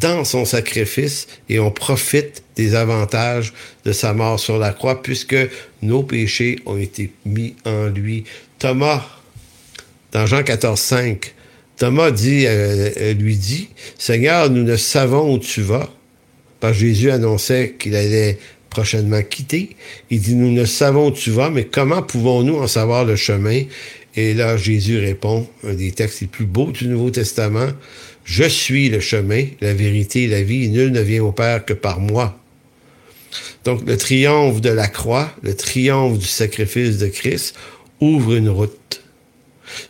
dans 0.00 0.24
son 0.24 0.44
sacrifice 0.44 1.26
et 1.48 1.58
on 1.58 1.70
profite 1.70 2.42
des 2.56 2.74
avantages 2.74 3.52
de 3.84 3.92
sa 3.92 4.14
mort 4.14 4.40
sur 4.40 4.58
la 4.58 4.72
croix 4.72 5.02
puisque 5.02 5.36
nos 5.82 6.02
péchés 6.02 6.58
ont 6.66 6.78
été 6.78 7.12
mis 7.24 7.54
en 7.64 7.86
lui. 7.86 8.24
Thomas, 8.58 9.04
dans 10.12 10.26
Jean 10.26 10.42
14, 10.42 10.78
5, 10.78 11.34
Thomas 11.76 12.10
euh, 12.10 12.90
euh, 12.96 13.14
lui 13.14 13.36
dit, 13.36 13.68
Seigneur, 13.98 14.48
nous 14.48 14.62
ne 14.62 14.76
savons 14.76 15.34
où 15.34 15.38
tu 15.38 15.60
vas. 15.60 15.90
Parce 16.60 16.76
Jésus 16.76 17.10
annonçait 17.10 17.74
qu'il 17.78 17.94
allait 17.94 18.38
prochainement 18.74 19.22
quitter. 19.22 19.76
Il 20.10 20.20
dit, 20.20 20.34
nous 20.34 20.50
ne 20.50 20.64
savons 20.64 21.08
où 21.08 21.12
tu 21.12 21.30
vas, 21.30 21.48
mais 21.48 21.64
comment 21.64 22.02
pouvons-nous 22.02 22.56
en 22.56 22.66
savoir 22.66 23.04
le 23.04 23.14
chemin? 23.14 23.62
Et 24.16 24.34
là, 24.34 24.56
Jésus 24.56 24.98
répond, 24.98 25.46
un 25.66 25.74
des 25.74 25.92
textes 25.92 26.20
les 26.20 26.26
plus 26.26 26.44
beaux 26.44 26.72
du 26.72 26.88
Nouveau 26.88 27.10
Testament, 27.10 27.68
Je 28.24 28.44
suis 28.44 28.88
le 28.88 29.00
chemin, 29.00 29.44
la 29.60 29.74
vérité 29.74 30.26
la 30.26 30.42
vie, 30.42 30.68
nul 30.68 30.90
ne 30.92 31.00
vient 31.00 31.22
au 31.22 31.32
Père 31.32 31.64
que 31.64 31.74
par 31.74 32.00
moi. 32.00 32.38
Donc, 33.64 33.86
le 33.86 33.96
triomphe 33.96 34.60
de 34.60 34.70
la 34.70 34.88
croix, 34.88 35.30
le 35.42 35.54
triomphe 35.54 36.18
du 36.18 36.26
sacrifice 36.26 36.98
de 36.98 37.08
Christ, 37.08 37.54
ouvre 38.00 38.34
une 38.34 38.48
route. 38.48 39.02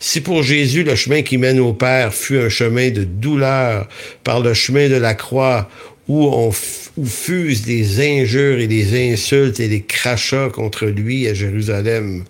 Si 0.00 0.20
pour 0.20 0.42
Jésus 0.42 0.84
le 0.84 0.94
chemin 0.94 1.22
qui 1.22 1.38
mène 1.38 1.60
au 1.60 1.72
Père 1.72 2.14
fut 2.14 2.38
un 2.38 2.48
chemin 2.48 2.90
de 2.90 3.04
douleur 3.04 3.88
par 4.22 4.40
le 4.40 4.54
chemin 4.54 4.88
de 4.88 4.96
la 4.96 5.14
croix 5.14 5.68
où 6.06 6.26
on 6.26 6.50
où 6.96 7.06
fusent 7.06 7.66
les 7.66 8.00
injures 8.00 8.58
et 8.58 8.66
les 8.66 9.12
insultes 9.12 9.58
et 9.58 9.68
les 9.68 9.82
crachats 9.82 10.50
contre 10.50 10.86
lui 10.86 11.26
à 11.26 11.34
Jérusalem 11.34 12.24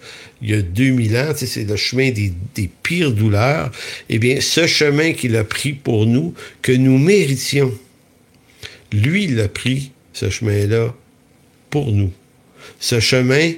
il 0.44 0.50
y 0.50 0.54
a 0.54 0.60
2000 0.60 1.16
ans, 1.16 1.32
c'est 1.34 1.64
le 1.64 1.76
chemin 1.76 2.10
des, 2.10 2.30
des, 2.54 2.68
pires 2.82 3.12
douleurs, 3.12 3.70
eh 4.10 4.18
bien, 4.18 4.42
ce 4.42 4.66
chemin 4.66 5.14
qu'il 5.14 5.36
a 5.36 5.44
pris 5.44 5.72
pour 5.72 6.04
nous, 6.04 6.34
que 6.60 6.72
nous 6.72 6.98
méritions, 6.98 7.72
lui, 8.92 9.24
il 9.24 9.40
a 9.40 9.48
pris 9.48 9.92
ce 10.12 10.28
chemin-là 10.28 10.94
pour 11.70 11.92
nous. 11.92 12.12
Ce 12.78 13.00
chemin 13.00 13.52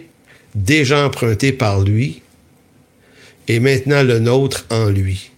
déjà 0.54 1.04
emprunté 1.04 1.52
par 1.52 1.80
lui 1.80 2.22
est 3.48 3.58
maintenant 3.58 4.04
le 4.04 4.20
nôtre 4.20 4.66
en 4.70 4.88
lui. 4.88 5.30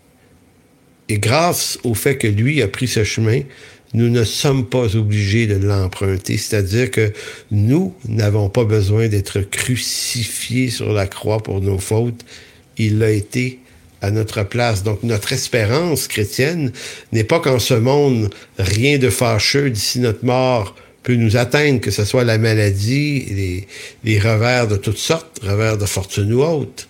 Et 1.08 1.18
grâce 1.18 1.78
au 1.82 1.94
fait 1.94 2.18
que 2.18 2.26
lui 2.26 2.60
a 2.60 2.68
pris 2.68 2.88
ce 2.88 3.04
chemin, 3.04 3.40
nous 3.94 4.10
ne 4.10 4.24
sommes 4.24 4.66
pas 4.66 4.96
obligés 4.96 5.46
de 5.46 5.54
l'emprunter. 5.54 6.36
C'est-à-dire 6.36 6.90
que 6.90 7.12
nous 7.50 7.94
n'avons 8.06 8.48
pas 8.48 8.64
besoin 8.64 9.08
d'être 9.08 9.40
crucifiés 9.40 10.70
sur 10.70 10.92
la 10.92 11.06
croix 11.06 11.42
pour 11.42 11.60
nos 11.60 11.78
fautes. 11.78 12.24
Il 12.76 12.98
l'a 12.98 13.10
été 13.10 13.60
à 14.00 14.10
notre 14.10 14.42
place. 14.42 14.82
Donc 14.82 15.02
notre 15.02 15.32
espérance 15.32 16.08
chrétienne 16.08 16.72
n'est 17.12 17.24
pas 17.24 17.40
qu'en 17.40 17.58
ce 17.58 17.74
monde, 17.74 18.30
rien 18.58 18.98
de 18.98 19.10
fâcheux 19.10 19.70
d'ici 19.70 20.00
notre 20.00 20.24
mort 20.24 20.74
peut 21.02 21.14
nous 21.14 21.36
atteindre, 21.36 21.80
que 21.80 21.90
ce 21.90 22.04
soit 22.04 22.24
la 22.24 22.38
maladie, 22.38 23.66
les, 24.04 24.18
revers 24.18 24.68
de 24.68 24.76
toutes 24.76 24.98
sortes, 24.98 25.40
revers 25.42 25.78
de 25.78 25.86
fortune 25.86 26.32
ou 26.34 26.42
autre, 26.42 26.86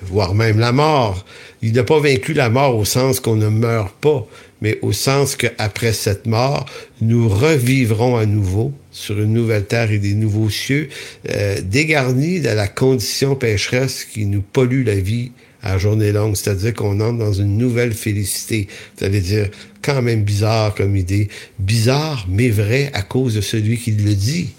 voire 0.00 0.34
même 0.34 0.58
la 0.58 0.72
mort. 0.72 1.24
Il 1.60 1.72
n'a 1.72 1.84
pas 1.84 2.00
vaincu 2.00 2.32
la 2.32 2.48
mort 2.48 2.76
au 2.76 2.84
sens 2.84 3.20
qu'on 3.20 3.36
ne 3.36 3.48
meurt 3.48 3.94
pas, 4.00 4.26
mais 4.62 4.78
au 4.80 4.92
sens 4.92 5.34
qu'après 5.34 5.92
cette 5.92 6.26
mort, 6.26 6.66
nous 7.00 7.28
revivrons 7.28 8.16
à 8.16 8.26
nouveau 8.26 8.72
sur 8.92 9.20
une 9.20 9.32
nouvelle 9.32 9.66
terre 9.66 9.90
et 9.90 9.98
des 9.98 10.14
nouveaux 10.14 10.48
cieux, 10.48 10.88
euh, 11.28 11.60
dégarnis 11.60 12.40
de 12.40 12.48
la 12.48 12.68
condition 12.68 13.34
pécheresse 13.34 14.04
qui 14.04 14.24
nous 14.24 14.40
pollue 14.40 14.86
la 14.86 14.94
vie 14.94 15.32
à 15.62 15.78
journée 15.78 16.12
longue, 16.12 16.36
c'est-à-dire 16.36 16.74
qu'on 16.74 17.00
entre 17.00 17.18
dans 17.18 17.32
une 17.32 17.58
nouvelle 17.58 17.92
félicité. 17.92 18.68
Ça 18.98 19.08
veut 19.08 19.20
dire 19.20 19.48
quand 19.82 20.00
même 20.00 20.22
bizarre 20.22 20.74
comme 20.74 20.96
idée. 20.96 21.28
Bizarre, 21.58 22.26
mais 22.28 22.48
vrai 22.48 22.90
à 22.94 23.02
cause 23.02 23.34
de 23.34 23.40
celui 23.40 23.78
qui 23.78 23.90
le 23.90 24.14
dit. 24.14 24.50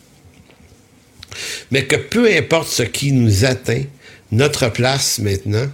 Mais 1.71 1.85
que 1.85 1.95
peu 1.95 2.29
importe 2.29 2.67
ce 2.67 2.83
qui 2.83 3.13
nous 3.13 3.45
atteint, 3.45 3.83
notre 4.33 4.69
place 4.69 5.19
maintenant 5.19 5.67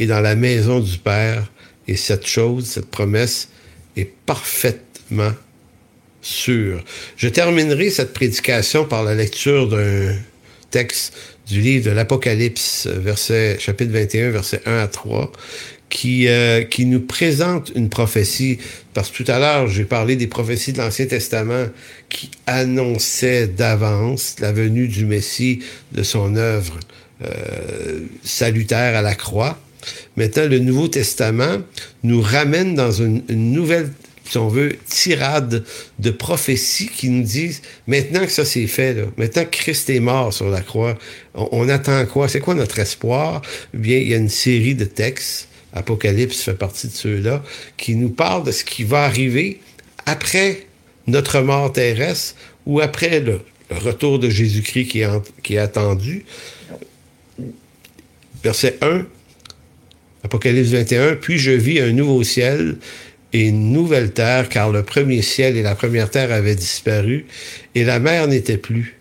est 0.00 0.06
dans 0.06 0.20
la 0.20 0.34
maison 0.34 0.80
du 0.80 0.98
Père 0.98 1.50
et 1.86 1.96
cette 1.96 2.26
chose, 2.26 2.66
cette 2.66 2.90
promesse 2.90 3.48
est 3.96 4.10
parfaitement 4.26 5.32
sûr. 6.22 6.82
Je 7.16 7.28
terminerai 7.28 7.90
cette 7.90 8.12
prédication 8.12 8.84
par 8.84 9.02
la 9.02 9.14
lecture 9.14 9.68
d'un 9.68 10.16
texte 10.70 11.14
du 11.46 11.60
livre 11.60 11.86
de 11.86 11.90
l'Apocalypse, 11.90 12.88
chapitre 13.58 13.92
21, 13.92 14.30
verset 14.30 14.62
1 14.66 14.78
à 14.78 14.86
3, 14.86 15.32
qui, 15.88 16.28
euh, 16.28 16.62
qui 16.62 16.86
nous 16.86 17.00
présente 17.00 17.72
une 17.74 17.88
prophétie. 17.88 18.58
Parce 18.94 19.10
que 19.10 19.22
tout 19.22 19.32
à 19.32 19.38
l'heure, 19.38 19.66
j'ai 19.66 19.84
parlé 19.84 20.16
des 20.16 20.28
prophéties 20.28 20.72
de 20.72 20.78
l'Ancien 20.78 21.06
Testament 21.06 21.66
qui 22.08 22.30
annonçaient 22.46 23.48
d'avance 23.48 24.36
la 24.38 24.52
venue 24.52 24.86
du 24.88 25.04
Messie, 25.04 25.60
de 25.92 26.02
son 26.02 26.36
œuvre 26.36 26.78
euh, 27.24 28.00
salutaire 28.22 28.96
à 28.96 29.02
la 29.02 29.14
croix. 29.14 29.58
Maintenant, 30.16 30.46
le 30.46 30.58
Nouveau 30.58 30.88
Testament 30.88 31.58
nous 32.02 32.20
ramène 32.20 32.74
dans 32.74 32.92
une, 32.92 33.22
nouvelle 33.28 33.90
si 34.28 34.38
on 34.38 34.48
veut, 34.48 34.76
tirade 34.88 35.64
de 35.98 36.10
prophéties 36.10 36.88
qui 36.88 37.08
nous 37.08 37.24
disent 37.24 37.62
maintenant 37.88 38.24
que 38.24 38.30
ça 38.30 38.44
c'est 38.44 38.68
fait, 38.68 38.96
maintenant 39.16 39.44
que 39.44 39.50
Christ 39.50 39.90
est 39.90 39.98
mort 39.98 40.32
sur 40.32 40.48
la 40.48 40.60
croix, 40.60 40.96
on, 41.34 41.68
attend 41.68 42.06
quoi? 42.06 42.28
C'est 42.28 42.38
quoi 42.38 42.54
notre 42.54 42.78
espoir? 42.78 43.42
Eh 43.74 43.78
bien, 43.78 43.98
il 43.98 44.08
y 44.08 44.14
a 44.14 44.18
une 44.18 44.28
série 44.28 44.76
de 44.76 44.84
textes 44.84 45.48
Apocalypse 45.72 46.42
fait 46.42 46.54
partie 46.54 46.88
de 46.88 46.92
ceux-là, 46.92 47.42
qui 47.76 47.94
nous 47.94 48.10
parlent 48.10 48.44
de 48.44 48.52
ce 48.52 48.64
qui 48.64 48.84
va 48.84 49.04
arriver 49.04 49.60
après 50.06 50.66
notre 51.06 51.40
mort 51.40 51.72
terrestre 51.72 52.34
ou 52.66 52.80
après 52.80 53.20
le, 53.20 53.40
retour 53.70 54.18
de 54.18 54.28
Jésus-Christ 54.28 54.88
qui, 54.88 55.04
qui 55.44 55.54
est 55.54 55.58
attendu. 55.58 56.24
Verset 58.42 58.78
1, 58.80 59.06
Apocalypse 60.24 60.68
21, 60.68 61.16
Puis 61.16 61.38
je 61.38 61.50
vis 61.50 61.80
un 61.80 61.92
nouveau 61.92 62.22
ciel 62.22 62.76
et 63.32 63.48
une 63.48 63.72
nouvelle 63.72 64.12
terre, 64.12 64.48
car 64.48 64.70
le 64.70 64.82
premier 64.82 65.22
ciel 65.22 65.56
et 65.56 65.62
la 65.62 65.74
première 65.74 66.10
terre 66.10 66.32
avaient 66.32 66.56
disparu, 66.56 67.26
et 67.74 67.84
la 67.84 68.00
mer 68.00 68.26
n'était 68.26 68.56
plus. 68.56 68.96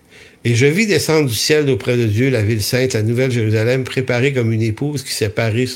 Et 0.45 0.55
je 0.55 0.65
vis 0.65 0.87
descendre 0.87 1.27
du 1.27 1.35
ciel 1.35 1.69
auprès 1.69 1.97
de 1.97 2.05
Dieu 2.05 2.29
la 2.29 2.41
ville 2.41 2.61
sainte, 2.61 2.93
la 2.93 3.03
nouvelle 3.03 3.31
Jérusalem, 3.31 3.83
préparée 3.83 4.31
comme 4.31 4.53
une 4.53 4.61
épouse 4.61 5.03
qui 5.03 5.11
s'est 5.11 5.29
parée 5.29 5.67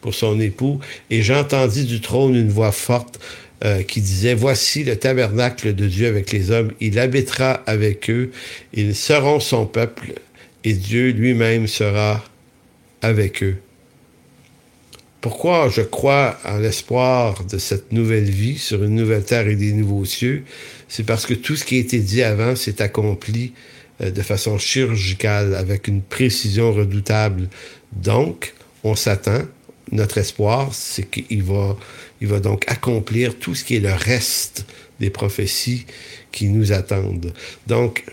pour 0.00 0.14
son 0.14 0.38
époux. 0.38 0.78
Et 1.10 1.22
j'entendis 1.22 1.84
du 1.84 2.00
trône 2.00 2.36
une 2.36 2.50
voix 2.50 2.70
forte 2.70 3.18
euh, 3.64 3.82
qui 3.82 4.00
disait, 4.00 4.34
Voici 4.34 4.84
le 4.84 4.96
tabernacle 4.96 5.74
de 5.74 5.86
Dieu 5.86 6.06
avec 6.06 6.30
les 6.30 6.52
hommes, 6.52 6.70
il 6.80 7.00
habitera 7.00 7.62
avec 7.66 8.08
eux, 8.08 8.30
ils 8.72 8.94
seront 8.94 9.40
son 9.40 9.66
peuple, 9.66 10.12
et 10.62 10.74
Dieu 10.74 11.10
lui-même 11.10 11.66
sera 11.66 12.22
avec 13.02 13.42
eux. 13.42 13.56
Pourquoi 15.26 15.68
je 15.70 15.82
crois 15.82 16.38
en 16.44 16.58
l'espoir 16.58 17.42
de 17.46 17.58
cette 17.58 17.90
nouvelle 17.90 18.30
vie 18.30 18.58
sur 18.58 18.84
une 18.84 18.94
nouvelle 18.94 19.24
terre 19.24 19.48
et 19.48 19.56
des 19.56 19.72
nouveaux 19.72 20.04
cieux? 20.04 20.44
C'est 20.88 21.02
parce 21.02 21.26
que 21.26 21.34
tout 21.34 21.56
ce 21.56 21.64
qui 21.64 21.74
a 21.74 21.78
été 21.80 21.98
dit 21.98 22.22
avant 22.22 22.54
s'est 22.54 22.80
accompli 22.80 23.52
euh, 24.00 24.12
de 24.12 24.22
façon 24.22 24.56
chirurgicale, 24.56 25.56
avec 25.56 25.88
une 25.88 26.00
précision 26.00 26.72
redoutable. 26.72 27.48
Donc, 27.90 28.54
on 28.84 28.94
s'attend, 28.94 29.42
notre 29.90 30.18
espoir, 30.18 30.72
c'est 30.72 31.10
qu'il 31.10 31.42
va, 31.42 31.76
il 32.20 32.28
va 32.28 32.38
donc 32.38 32.62
accomplir 32.68 33.36
tout 33.36 33.56
ce 33.56 33.64
qui 33.64 33.74
est 33.74 33.80
le 33.80 33.94
reste 33.94 34.64
des 35.00 35.10
prophéties 35.10 35.86
qui 36.30 36.50
nous 36.50 36.70
attendent. 36.70 37.32
Donc, 37.66 38.04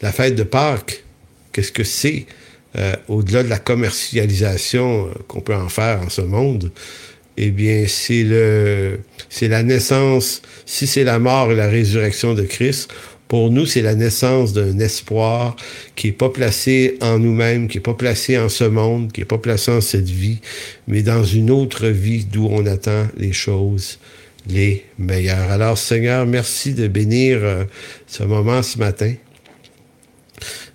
la 0.00 0.12
fête 0.12 0.34
de 0.34 0.44
Pâques, 0.44 1.04
qu'est-ce 1.52 1.72
que 1.72 1.84
c'est? 1.84 2.24
Euh, 2.76 2.94
au-delà 3.08 3.42
de 3.42 3.48
la 3.48 3.58
commercialisation 3.58 5.06
euh, 5.06 5.10
qu'on 5.26 5.40
peut 5.40 5.54
en 5.54 5.68
faire 5.68 6.02
en 6.02 6.10
ce 6.10 6.20
monde? 6.20 6.70
Eh 7.36 7.50
bien, 7.50 7.84
c'est 7.86 8.24
le, 8.24 9.00
c'est 9.28 9.48
la 9.48 9.62
naissance, 9.62 10.42
si 10.66 10.86
c'est 10.86 11.04
la 11.04 11.18
mort 11.18 11.52
et 11.52 11.54
la 11.54 11.68
résurrection 11.68 12.34
de 12.34 12.42
Christ, 12.42 12.90
pour 13.28 13.50
nous, 13.50 13.66
c'est 13.66 13.82
la 13.82 13.94
naissance 13.94 14.54
d'un 14.54 14.78
espoir 14.78 15.54
qui 15.94 16.08
n'est 16.08 16.12
pas 16.14 16.30
placé 16.30 16.96
en 17.02 17.18
nous-mêmes, 17.18 17.68
qui 17.68 17.76
n'est 17.76 17.82
pas 17.82 17.94
placé 17.94 18.38
en 18.38 18.48
ce 18.48 18.64
monde, 18.64 19.12
qui 19.12 19.20
n'est 19.20 19.26
pas 19.26 19.38
placé 19.38 19.70
en 19.70 19.82
cette 19.82 20.08
vie, 20.08 20.40
mais 20.88 21.02
dans 21.02 21.22
une 21.22 21.50
autre 21.50 21.88
vie 21.88 22.24
d'où 22.24 22.48
on 22.50 22.64
attend 22.66 23.06
les 23.18 23.32
choses 23.32 23.98
les 24.48 24.84
meilleures. 24.98 25.50
Alors, 25.50 25.78
Seigneur, 25.78 26.26
merci 26.26 26.74
de 26.74 26.88
bénir 26.88 27.38
euh, 27.42 27.64
ce 28.06 28.22
moment 28.22 28.62
ce 28.62 28.78
matin. 28.78 29.12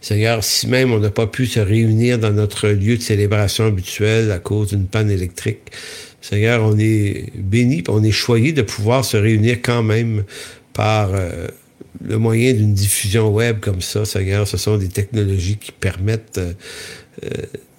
Seigneur, 0.04 0.44
si 0.44 0.68
même 0.68 0.92
on 0.92 1.00
n'a 1.00 1.12
pas 1.12 1.28
pu 1.28 1.48
se 1.48 1.62
réunir 1.62 2.20
dans 2.20 2.34
notre 2.34 2.68
lieu 2.68 2.98
de 2.98 3.02
célébration 3.02 3.68
habituel 3.68 4.32
à 4.32 4.38
cause 4.38 4.72
d'une 4.72 4.86
panne 4.86 5.10
électrique, 5.10 5.72
Seigneur, 6.20 6.62
on 6.62 6.78
est 6.78 7.32
béni, 7.36 7.86
on 7.88 8.04
est 8.04 8.12
choyé 8.12 8.52
de 8.52 8.64
pouvoir 8.64 9.06
se 9.06 9.16
réunir 9.16 9.60
quand 9.62 9.82
même 9.82 10.26
par 10.74 11.12
euh, 11.14 11.48
le 12.06 12.18
moyen 12.18 12.52
d'une 12.52 12.74
diffusion 12.74 13.30
web 13.30 13.62
comme 13.62 13.82
ça, 13.82 14.04
Seigneur, 14.04 14.46
ce 14.46 14.58
sont 14.58 14.78
des 14.78 14.90
technologies 14.90 15.56
qui 15.56 15.72
permettent 15.72 16.38
euh, 16.38 16.52
euh, 17.24 17.30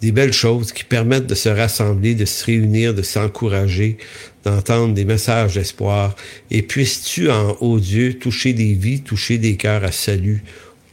des 0.01 0.11
belles 0.11 0.33
choses, 0.33 0.73
qui 0.73 0.85
permettent 0.85 1.27
de 1.27 1.35
se 1.35 1.51
rassembler, 1.51 2.15
de 2.15 2.25
se 2.25 2.43
réunir, 2.47 2.95
de 2.95 3.03
s'encourager, 3.03 3.99
d'entendre 4.45 4.95
des 4.95 5.05
messages 5.05 5.57
d'espoir. 5.57 6.17
Et 6.51 6.63
puisses-tu, 6.63 7.31
en 7.31 7.55
haut 7.61 7.81
Dieu, 7.81 8.15
toucher 8.15 8.55
des 8.55 8.73
vies, 8.73 9.03
toucher 9.03 9.37
des 9.37 9.57
cœurs 9.57 9.85
à 9.85 9.93
salut 9.93 10.43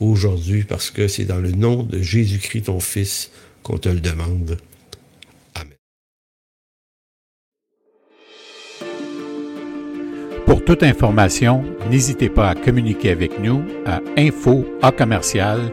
aujourd'hui, 0.02 0.64
parce 0.64 0.92
que 0.92 1.08
c'est 1.08 1.26
dans 1.26 1.40
le 1.40 1.52
nom 1.52 1.84
de 1.84 2.02
Jésus-Christ, 2.02 2.64
ton 2.64 2.82
Fils, 2.82 3.32
qu'on 3.64 3.78
te 3.78 3.88
le 3.88 4.02
demande. 4.02 4.58
Pour 10.46 10.66
toute 10.66 10.84
information, 10.84 11.64
n'hésitez 11.90 12.30
pas 12.30 12.50
à 12.50 12.56
communiquer 12.56 13.12
avec 13.12 13.40
nous 13.40 13.64
à 13.86 14.02
info 14.18 14.66
à 14.82 14.92
commercial. 14.92 15.72